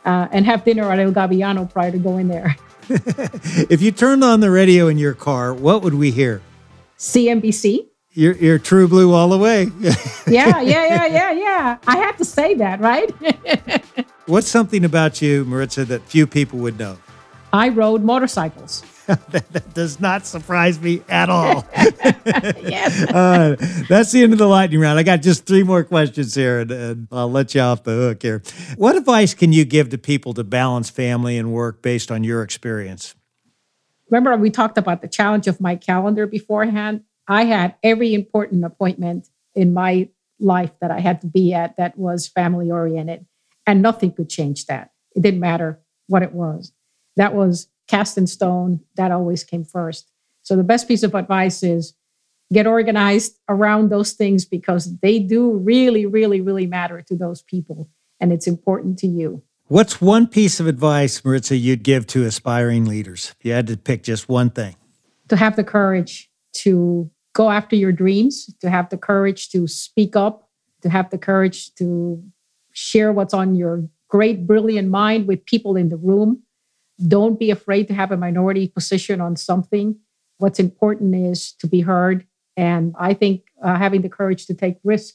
and 0.05 0.47
have 0.47 0.65
dinner 0.65 0.91
at 0.91 1.01
El 1.01 1.13
Gaviano 1.13 1.71
prior 1.71 1.91
to 1.91 1.99
going 1.99 2.29
there. 2.29 2.57
if 2.89 3.83
you 3.83 3.91
turned 3.91 4.23
on 4.23 4.39
the 4.39 4.51
radio 4.51 4.87
in 4.87 4.97
your 4.97 5.13
car, 5.13 5.53
what 5.53 5.83
would 5.83 5.95
we 5.95 6.13
hear? 6.13 6.41
CNBC. 6.99 7.89
You're, 8.13 8.35
you're 8.37 8.59
true 8.61 8.87
blue 8.87 9.13
all 9.13 9.29
the 9.29 9.39
way. 9.39 9.65
yeah, 10.27 10.61
yeah, 10.61 10.63
yeah, 10.63 11.07
yeah, 11.07 11.33
yeah. 11.33 11.79
I 11.87 11.97
had 11.99 12.17
to 12.19 12.25
say 12.25 12.55
that, 12.55 12.81
right? 12.81 13.13
What's 14.27 14.49
something 14.49 14.85
about 14.85 15.21
you, 15.21 15.45
Maritza, 15.45 15.85
that 15.87 16.03
few 16.03 16.27
people 16.29 16.61
would 16.61 16.79
know? 16.79 16.97
I 17.53 17.69
rode 17.69 18.03
motorcycles. 18.05 18.85
that, 19.31 19.53
that, 19.53 19.73
does 19.73 20.01
not 20.01 20.27
surprise 20.27 20.81
me 20.81 21.01
at 21.09 21.31
all. 21.31 21.65
yes. 21.77 23.03
Uh, 23.05 23.55
that's 23.89 24.11
the 24.11 24.25
end 24.25 24.33
of 24.33 24.39
the 24.41 24.49
lightning 24.49 24.81
round. 24.81 24.99
I 24.99 25.05
got 25.05 25.23
just 25.23 25.47
three 25.47 25.63
more 25.63 25.85
questions 25.85 26.35
here, 26.35 26.59
and, 26.59 26.71
and, 26.73 27.09
I'll 27.13 27.31
let 27.31 27.55
you 27.55 27.61
off 27.61 27.85
the 27.85 27.93
hook 27.93 28.23
here. 28.23 28.43
What 28.77 28.97
advice 28.97 29.33
can 29.33 29.53
you 29.53 29.65
give 29.65 29.91
to 29.91 29.99
people 29.99 30.35
to 30.35 30.43
balance 30.43 30.91
family 30.91 31.39
and 31.39 31.53
work 31.53 31.83
based 31.83 32.11
on 32.11 32.25
your 32.25 32.43
experience? 32.43 33.15
Remember, 34.11 34.37
we 34.37 34.51
talked 34.51 34.77
about 34.77 35.03
the 35.03 35.09
challenge 35.09 35.47
of 35.47 35.61
my 35.61 35.77
calendar 35.77 36.27
beforehand. 36.27 37.03
I 37.29 37.45
had 37.45 37.77
every 37.85 38.13
important 38.13 38.65
appointment 38.65 39.29
in 39.55 39.73
my 39.73 40.09
life 40.41 40.73
that 40.81 40.91
I 40.91 40.99
had 40.99 41.21
to 41.21 41.29
be 41.29 41.55
at 41.55 41.77
that 41.77 41.97
was 41.97 42.27
family 42.27 42.73
oriented, 42.73 43.27
and 43.69 43.83
nothing 43.83 44.11
could 44.11 44.29
change 44.29 44.67
that. 44.67 44.91
It 45.15 45.23
didn't 45.23 45.41
matter 45.41 45.81
what 46.09 46.25
it 46.25 46.33
was. 46.33 46.73
That 47.15 47.35
was 47.35 47.69
cast 47.89 48.19
in 48.19 48.27
stone, 48.27 48.81
that 48.97 49.11
always 49.11 49.45
came 49.45 49.65
first. 49.65 50.11
So 50.43 50.57
the 50.57 50.65
best 50.65 50.89
piece 50.89 51.03
of 51.03 51.15
advice 51.15 51.63
is 51.63 51.95
get 52.53 52.67
organized 52.67 53.39
around 53.49 53.91
those 53.91 54.13
things 54.13 54.45
because 54.45 54.97
they 55.01 55.19
do 55.19 55.53
really, 55.53 56.07
really, 56.07 56.41
really 56.41 56.67
matter 56.67 57.03
to 57.03 57.17
those 57.17 57.43
people. 57.43 57.89
And 58.21 58.33
it's 58.33 58.47
important 58.47 58.99
to 59.01 59.07
you. 59.07 59.43
What's 59.69 60.01
one 60.01 60.29
piece 60.29 60.61
of 60.61 60.69
advice, 60.69 61.25
Maritza, 61.25 61.57
you'd 61.57 61.83
give 61.83 62.07
to 62.09 62.25
aspiring 62.25 62.85
leaders? 62.85 63.35
If 63.39 63.45
you 63.45 63.53
had 63.53 63.67
to 63.67 63.77
pick 63.77 64.05
just 64.05 64.29
one 64.29 64.51
thing. 64.51 64.77
To 65.29 65.37
have 65.37 65.57
the 65.57 65.65
courage 65.65 66.31
to 66.59 67.11
go 67.33 67.51
after 67.51 67.75
your 67.75 67.91
dreams, 67.91 68.49
to 68.61 68.71
have 68.71 68.89
the 68.91 68.97
courage 68.97 69.51
to 69.51 69.67
speak 69.67 70.15
up, 70.15 70.49
to 70.83 70.89
have 70.89 71.11
the 71.11 71.19
courage 71.19 71.75
to 71.75 72.23
share 72.73 73.13
what's 73.13 73.35
on 73.35 73.57
your 73.57 73.89
great, 74.09 74.47
brilliant 74.47 74.89
mind 74.89 75.27
with 75.27 75.45
people 75.47 75.77
in 75.77 75.89
the 75.89 75.97
room. 75.97 76.43
Don't 77.07 77.39
be 77.39 77.51
afraid 77.51 77.89
to 77.89 77.95
have 77.95 78.13
a 78.13 78.17
minority 78.17 78.69
position 78.69 79.21
on 79.21 79.37
something. 79.37 79.99
What's 80.39 80.59
important 80.59 81.15
is 81.15 81.53
to 81.61 81.67
be 81.67 81.81
heard. 81.81 82.27
And 82.57 82.95
I 82.99 83.15
think 83.15 83.43
uh, 83.63 83.77
having 83.77 84.03
the 84.03 84.09
courage 84.09 84.47
to 84.47 84.55
take 84.55 84.79
risk. 84.85 85.15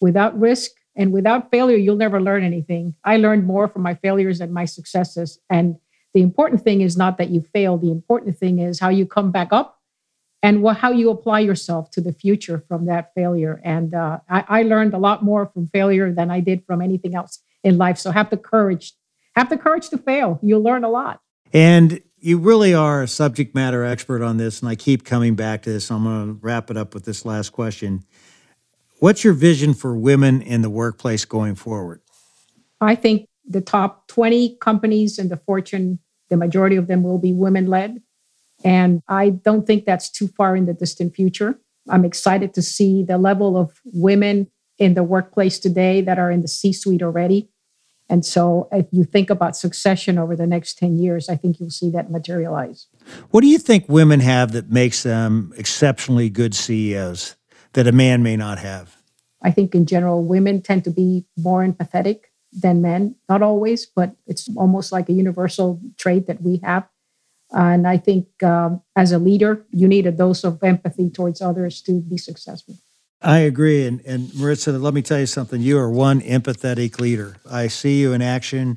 Without 0.00 0.38
risk, 0.38 0.72
and 0.96 1.12
without 1.12 1.50
failure, 1.50 1.76
you'll 1.76 1.96
never 1.96 2.20
learn 2.20 2.44
anything. 2.44 2.94
I 3.04 3.16
learned 3.16 3.46
more 3.46 3.68
from 3.68 3.82
my 3.82 3.94
failures 3.94 4.38
than 4.38 4.52
my 4.52 4.64
successes. 4.64 5.40
And 5.50 5.76
the 6.12 6.22
important 6.22 6.62
thing 6.62 6.80
is 6.80 6.96
not 6.96 7.18
that 7.18 7.30
you 7.30 7.42
fail. 7.52 7.76
The 7.76 7.90
important 7.90 8.38
thing 8.38 8.60
is 8.60 8.78
how 8.78 8.90
you 8.90 9.06
come 9.06 9.32
back 9.32 9.52
up 9.52 9.80
and 10.42 10.64
how 10.76 10.92
you 10.92 11.10
apply 11.10 11.40
yourself 11.40 11.90
to 11.92 12.00
the 12.00 12.12
future 12.12 12.62
from 12.68 12.86
that 12.86 13.12
failure. 13.14 13.60
And 13.64 13.94
uh, 13.94 14.18
I, 14.28 14.44
I 14.48 14.62
learned 14.62 14.94
a 14.94 14.98
lot 14.98 15.24
more 15.24 15.46
from 15.46 15.68
failure 15.68 16.12
than 16.12 16.30
I 16.30 16.40
did 16.40 16.64
from 16.66 16.80
anything 16.80 17.14
else 17.16 17.40
in 17.64 17.78
life. 17.78 17.98
So 17.98 18.12
have 18.12 18.30
the 18.30 18.36
courage, 18.36 18.92
have 19.34 19.50
the 19.50 19.56
courage 19.56 19.88
to 19.90 19.98
fail. 19.98 20.38
You'll 20.42 20.62
learn 20.62 20.84
a 20.84 20.90
lot. 20.90 21.20
And 21.52 22.00
you 22.18 22.38
really 22.38 22.74
are 22.74 23.02
a 23.02 23.08
subject 23.08 23.54
matter 23.54 23.84
expert 23.84 24.22
on 24.22 24.38
this. 24.38 24.60
And 24.60 24.68
I 24.68 24.74
keep 24.74 25.04
coming 25.04 25.34
back 25.34 25.62
to 25.62 25.72
this. 25.72 25.90
I'm 25.90 26.04
going 26.04 26.26
to 26.26 26.32
wrap 26.40 26.70
it 26.70 26.76
up 26.76 26.94
with 26.94 27.04
this 27.04 27.24
last 27.24 27.50
question. 27.50 28.04
What's 28.98 29.24
your 29.24 29.34
vision 29.34 29.74
for 29.74 29.96
women 29.96 30.40
in 30.40 30.62
the 30.62 30.70
workplace 30.70 31.24
going 31.24 31.54
forward? 31.56 32.00
I 32.80 32.94
think 32.94 33.28
the 33.46 33.60
top 33.60 34.08
20 34.08 34.56
companies 34.60 35.18
in 35.18 35.28
the 35.28 35.36
Fortune, 35.36 35.98
the 36.30 36.36
majority 36.36 36.76
of 36.76 36.86
them 36.86 37.02
will 37.02 37.18
be 37.18 37.32
women 37.32 37.66
led. 37.66 38.00
And 38.64 39.02
I 39.08 39.30
don't 39.30 39.66
think 39.66 39.84
that's 39.84 40.08
too 40.08 40.28
far 40.28 40.56
in 40.56 40.66
the 40.66 40.72
distant 40.72 41.14
future. 41.14 41.58
I'm 41.90 42.04
excited 42.04 42.54
to 42.54 42.62
see 42.62 43.02
the 43.02 43.18
level 43.18 43.58
of 43.58 43.80
women 43.84 44.50
in 44.78 44.94
the 44.94 45.02
workplace 45.02 45.58
today 45.58 46.00
that 46.00 46.18
are 46.18 46.30
in 46.30 46.40
the 46.40 46.48
C 46.48 46.72
suite 46.72 47.02
already. 47.02 47.50
And 48.08 48.24
so, 48.24 48.68
if 48.70 48.86
you 48.92 49.04
think 49.04 49.30
about 49.30 49.56
succession 49.56 50.18
over 50.18 50.36
the 50.36 50.46
next 50.46 50.76
10 50.78 50.96
years, 50.96 51.28
I 51.28 51.36
think 51.36 51.58
you'll 51.58 51.70
see 51.70 51.90
that 51.90 52.10
materialize. 52.10 52.86
What 53.30 53.40
do 53.40 53.46
you 53.46 53.58
think 53.58 53.88
women 53.88 54.20
have 54.20 54.52
that 54.52 54.70
makes 54.70 55.02
them 55.02 55.52
exceptionally 55.56 56.28
good 56.28 56.54
CEOs? 56.54 57.36
that 57.74 57.86
a 57.86 57.92
man 57.92 58.22
may 58.22 58.36
not 58.36 58.58
have? 58.58 58.96
I 59.42 59.50
think 59.50 59.74
in 59.74 59.84
general, 59.84 60.24
women 60.24 60.62
tend 60.62 60.84
to 60.84 60.90
be 60.90 61.26
more 61.36 61.64
empathetic 61.64 62.22
than 62.50 62.80
men. 62.80 63.16
Not 63.28 63.42
always, 63.42 63.84
but 63.84 64.16
it's 64.26 64.48
almost 64.56 64.90
like 64.90 65.08
a 65.08 65.12
universal 65.12 65.80
trait 65.98 66.26
that 66.26 66.40
we 66.40 66.60
have. 66.64 66.88
And 67.50 67.86
I 67.86 67.98
think 67.98 68.42
um, 68.42 68.80
as 68.96 69.12
a 69.12 69.18
leader, 69.18 69.64
you 69.70 69.86
need 69.86 70.06
a 70.06 70.12
dose 70.12 70.44
of 70.44 70.62
empathy 70.62 71.10
towards 71.10 71.42
others 71.42 71.82
to 71.82 72.00
be 72.00 72.16
successful. 72.16 72.76
I 73.24 73.38
agree. 73.38 73.86
And, 73.86 74.02
and 74.04 74.34
Maritza, 74.34 74.72
let 74.72 74.92
me 74.92 75.00
tell 75.00 75.18
you 75.18 75.24
something. 75.26 75.62
You 75.62 75.78
are 75.78 75.88
one 75.88 76.20
empathetic 76.20 77.00
leader. 77.00 77.38
I 77.50 77.68
see 77.68 77.98
you 77.98 78.12
in 78.12 78.20
action, 78.20 78.76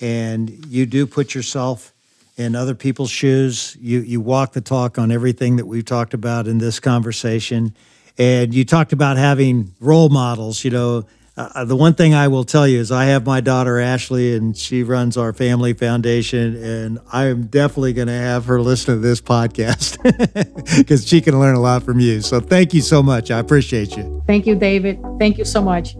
and 0.00 0.50
you 0.66 0.84
do 0.84 1.06
put 1.06 1.32
yourself 1.32 1.92
in 2.36 2.56
other 2.56 2.74
people's 2.74 3.12
shoes. 3.12 3.76
You, 3.80 4.00
you 4.00 4.20
walk 4.20 4.52
the 4.52 4.60
talk 4.60 4.98
on 4.98 5.12
everything 5.12 5.56
that 5.56 5.66
we've 5.66 5.84
talked 5.84 6.12
about 6.12 6.48
in 6.48 6.58
this 6.58 6.80
conversation. 6.80 7.72
And 8.18 8.52
you 8.52 8.64
talked 8.64 8.92
about 8.92 9.16
having 9.16 9.72
role 9.78 10.08
models. 10.08 10.64
You 10.64 10.72
know, 10.72 11.06
uh, 11.36 11.64
the 11.64 11.74
one 11.74 11.94
thing 11.94 12.14
I 12.14 12.28
will 12.28 12.44
tell 12.44 12.66
you 12.68 12.78
is 12.78 12.92
I 12.92 13.06
have 13.06 13.26
my 13.26 13.40
daughter 13.40 13.80
Ashley, 13.80 14.36
and 14.36 14.56
she 14.56 14.84
runs 14.84 15.16
our 15.16 15.32
family 15.32 15.72
foundation, 15.72 16.56
and 16.62 17.00
I 17.12 17.26
am 17.26 17.46
definitely 17.46 17.92
going 17.92 18.06
to 18.06 18.14
have 18.14 18.44
her 18.44 18.60
listen 18.60 18.94
to 18.94 19.00
this 19.00 19.20
podcast 19.20 19.98
because 20.78 21.06
she 21.06 21.20
can 21.20 21.38
learn 21.40 21.56
a 21.56 21.60
lot 21.60 21.82
from 21.82 21.98
you. 21.98 22.20
So 22.20 22.38
thank 22.38 22.72
you 22.72 22.80
so 22.80 23.02
much. 23.02 23.32
I 23.32 23.40
appreciate 23.40 23.96
you. 23.96 24.22
Thank 24.28 24.46
you, 24.46 24.54
David. 24.54 25.00
Thank 25.18 25.38
you 25.38 25.44
so 25.44 25.60
much. 25.60 25.96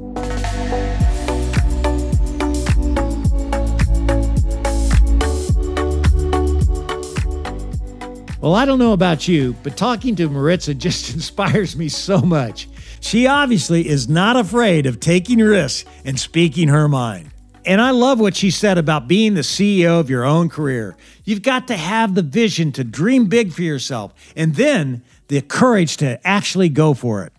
Well, 8.40 8.54
I 8.54 8.66
don't 8.66 8.78
know 8.78 8.92
about 8.92 9.26
you, 9.26 9.56
but 9.62 9.76
talking 9.76 10.14
to 10.16 10.28
Maritza 10.28 10.74
just 10.74 11.14
inspires 11.14 11.76
me 11.76 11.88
so 11.88 12.20
much. 12.20 12.68
She 13.04 13.26
obviously 13.26 13.86
is 13.86 14.08
not 14.08 14.34
afraid 14.34 14.86
of 14.86 14.98
taking 14.98 15.38
risks 15.38 15.88
and 16.06 16.18
speaking 16.18 16.68
her 16.68 16.88
mind. 16.88 17.32
And 17.66 17.78
I 17.78 17.90
love 17.90 18.18
what 18.18 18.34
she 18.34 18.50
said 18.50 18.78
about 18.78 19.08
being 19.08 19.34
the 19.34 19.42
CEO 19.42 20.00
of 20.00 20.08
your 20.08 20.24
own 20.24 20.48
career. 20.48 20.96
You've 21.22 21.42
got 21.42 21.68
to 21.68 21.76
have 21.76 22.14
the 22.14 22.22
vision 22.22 22.72
to 22.72 22.82
dream 22.82 23.26
big 23.26 23.52
for 23.52 23.60
yourself 23.60 24.14
and 24.34 24.54
then 24.54 25.02
the 25.28 25.42
courage 25.42 25.98
to 25.98 26.18
actually 26.26 26.70
go 26.70 26.94
for 26.94 27.24
it. 27.24 27.34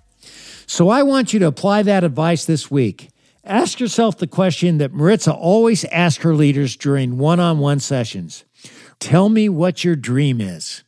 So 0.68 0.90
I 0.90 1.02
want 1.02 1.34
you 1.34 1.40
to 1.40 1.48
apply 1.48 1.82
that 1.82 2.04
advice 2.04 2.46
this 2.46 2.70
week. 2.70 3.10
Ask 3.44 3.80
yourself 3.80 4.20
the 4.20 4.28
question 4.28 4.78
that 4.78 4.94
Maritza 4.94 5.34
always 5.34 5.84
asks 5.86 6.24
her 6.24 6.36
leaders 6.36 6.76
during 6.76 7.18
one 7.18 7.40
on 7.40 7.58
one 7.58 7.80
sessions 7.80 8.46
Tell 9.00 9.30
me 9.30 9.50
what 9.50 9.84
your 9.84 9.96
dream 9.96 10.40
is. 10.40 10.85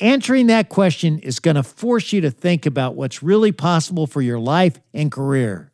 Answering 0.00 0.46
that 0.46 0.70
question 0.70 1.18
is 1.18 1.40
going 1.40 1.56
to 1.56 1.62
force 1.62 2.12
you 2.12 2.22
to 2.22 2.30
think 2.30 2.64
about 2.64 2.94
what's 2.94 3.22
really 3.22 3.52
possible 3.52 4.06
for 4.06 4.22
your 4.22 4.38
life 4.38 4.80
and 4.94 5.12
career. 5.12 5.70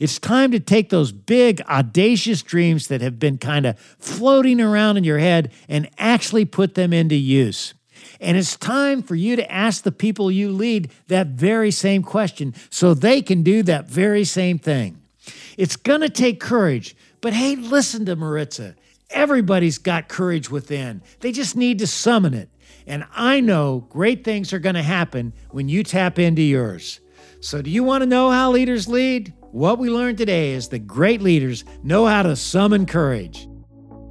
It's 0.00 0.18
time 0.18 0.50
to 0.52 0.60
take 0.60 0.88
those 0.88 1.12
big, 1.12 1.60
audacious 1.62 2.42
dreams 2.42 2.88
that 2.88 3.02
have 3.02 3.18
been 3.18 3.36
kind 3.38 3.66
of 3.66 3.78
floating 3.98 4.60
around 4.60 4.96
in 4.96 5.04
your 5.04 5.18
head 5.18 5.52
and 5.68 5.90
actually 5.98 6.44
put 6.46 6.74
them 6.74 6.92
into 6.92 7.14
use. 7.14 7.74
And 8.18 8.36
it's 8.36 8.56
time 8.56 9.02
for 9.02 9.14
you 9.14 9.36
to 9.36 9.52
ask 9.52 9.82
the 9.82 9.92
people 9.92 10.30
you 10.30 10.50
lead 10.50 10.90
that 11.08 11.28
very 11.28 11.70
same 11.70 12.02
question 12.02 12.54
so 12.70 12.94
they 12.94 13.20
can 13.20 13.42
do 13.42 13.62
that 13.64 13.88
very 13.88 14.24
same 14.24 14.58
thing. 14.58 15.00
It's 15.58 15.76
going 15.76 16.00
to 16.00 16.08
take 16.08 16.40
courage, 16.40 16.96
but 17.20 17.32
hey, 17.32 17.56
listen 17.56 18.06
to 18.06 18.16
Maritza. 18.16 18.74
Everybody's 19.10 19.78
got 19.78 20.08
courage 20.08 20.50
within, 20.50 21.02
they 21.20 21.32
just 21.32 21.56
need 21.56 21.78
to 21.80 21.86
summon 21.86 22.34
it. 22.34 22.48
And 22.86 23.04
I 23.14 23.40
know 23.40 23.86
great 23.88 24.24
things 24.24 24.52
are 24.52 24.58
going 24.58 24.74
to 24.74 24.82
happen 24.82 25.32
when 25.50 25.68
you 25.68 25.82
tap 25.82 26.18
into 26.18 26.42
yours. 26.42 27.00
So, 27.40 27.60
do 27.60 27.70
you 27.70 27.82
want 27.82 28.02
to 28.02 28.06
know 28.06 28.30
how 28.30 28.50
leaders 28.50 28.88
lead? 28.88 29.34
What 29.50 29.78
we 29.78 29.90
learned 29.90 30.18
today 30.18 30.52
is 30.52 30.68
that 30.68 30.86
great 30.86 31.20
leaders 31.20 31.64
know 31.82 32.06
how 32.06 32.22
to 32.22 32.36
summon 32.36 32.86
courage. 32.86 33.48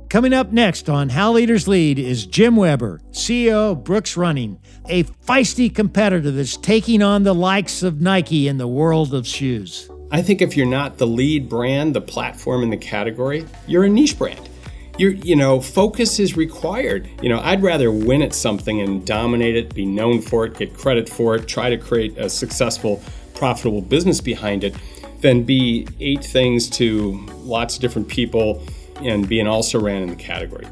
Coming 0.10 0.34
up 0.34 0.52
next 0.52 0.90
on 0.90 1.10
How 1.10 1.32
Leaders 1.32 1.68
Lead 1.68 2.00
is 2.00 2.26
Jim 2.26 2.56
Weber, 2.56 3.02
CEO 3.12 3.72
of 3.72 3.84
Brooks 3.84 4.16
Running, 4.16 4.60
a 4.88 5.04
feisty 5.04 5.74
competitor 5.74 6.32
that's 6.32 6.58
taking 6.58 7.02
on 7.02 7.24
the 7.24 7.34
likes 7.34 7.84
of 7.84 8.02
Nike 8.02 8.48
in 8.48 8.58
the 8.58 8.68
world 8.68 9.14
of 9.14 9.28
shoes. 9.28 9.90
I 10.12 10.22
think 10.22 10.42
if 10.42 10.56
you're 10.56 10.68
not 10.68 10.98
the 10.98 11.08
lead 11.08 11.50
brand, 11.50 11.96
the 11.96 12.02
platform 12.02 12.64
in 12.64 12.70
the 12.70 12.78
category, 12.78 13.46
you're 13.68 13.84
a 13.84 13.90
niche 13.90 14.18
brand 14.18 14.48
you 14.98 15.10
you 15.10 15.36
know 15.36 15.60
focus 15.60 16.20
is 16.20 16.38
required. 16.38 17.10
You 17.22 17.30
know 17.30 17.40
i'd 17.40 17.62
rather 17.62 17.92
win 17.92 18.22
at 18.22 18.34
something 18.34 18.82
and 18.82 19.06
dominate 19.06 19.56
it 19.56 19.74
be 19.74 19.86
known 19.86 20.22
for 20.22 20.46
it 20.46 20.58
get 20.58 20.74
credit 20.74 21.10
for 21.10 21.36
it 21.36 21.48
try 21.48 21.70
to 21.70 21.78
create 21.78 22.18
a 22.18 22.30
successful 22.30 23.02
profitable 23.34 23.82
business 23.82 24.22
behind 24.22 24.64
it 24.64 24.76
than 25.22 25.44
be 25.44 25.88
eight 26.00 26.24
things 26.24 26.70
to 26.70 27.26
lots 27.40 27.76
of 27.76 27.82
different 27.82 28.08
people 28.08 28.64
and 29.02 29.28
be 29.28 29.40
an 29.40 29.48
also 29.48 29.80
ran 29.80 30.04
in 30.04 30.10
the 30.10 30.16
category 30.16 30.68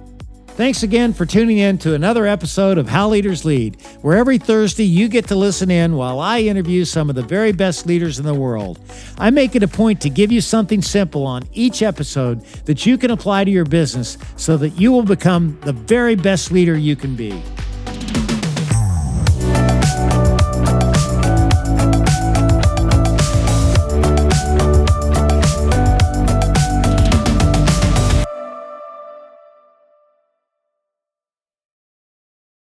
Thanks 0.56 0.84
again 0.84 1.14
for 1.14 1.26
tuning 1.26 1.58
in 1.58 1.80
to 1.80 1.95
another 1.95 2.28
episode 2.28 2.78
of 2.78 2.88
How 2.88 3.10
Leaders 3.10 3.43
Lead, 3.43 3.82
where 4.01 4.16
every 4.16 4.38
Thursday 4.38 4.84
you 4.84 5.08
get 5.08 5.28
to 5.30 5.36
listen 5.36 5.72
in 5.72 5.95
while 5.95 6.20
I 6.20 6.41
interview 6.41 6.86
some 6.86 7.10
of 7.10 7.16
the 7.16 7.24
very 7.24 7.51
best 7.51 7.88
leaders 7.88 8.20
in 8.20 8.26
the 8.26 8.36
world. 8.36 8.80
I 9.18 9.32
make 9.32 9.56
it 9.56 9.64
a 9.64 9.68
point 9.68 9.99
to 10.01 10.12
give 10.12 10.32
you 10.32 10.41
something 10.41 10.84
simple 10.84 11.26
on 11.26 11.41
each 11.54 11.82
episode 11.82 12.45
that 12.66 12.86
you 12.86 12.99
can 12.99 13.10
apply 13.10 13.45
to 13.45 13.49
your 13.49 13.66
business 13.66 14.16
so 14.36 14.56
that 14.58 14.80
you 14.80 14.91
will 14.91 15.01
become 15.01 15.58
the 15.62 15.74
very 15.74 16.14
best 16.14 16.51
leader 16.51 16.78
you 16.78 16.95
can 16.95 17.16
be. 17.16 17.41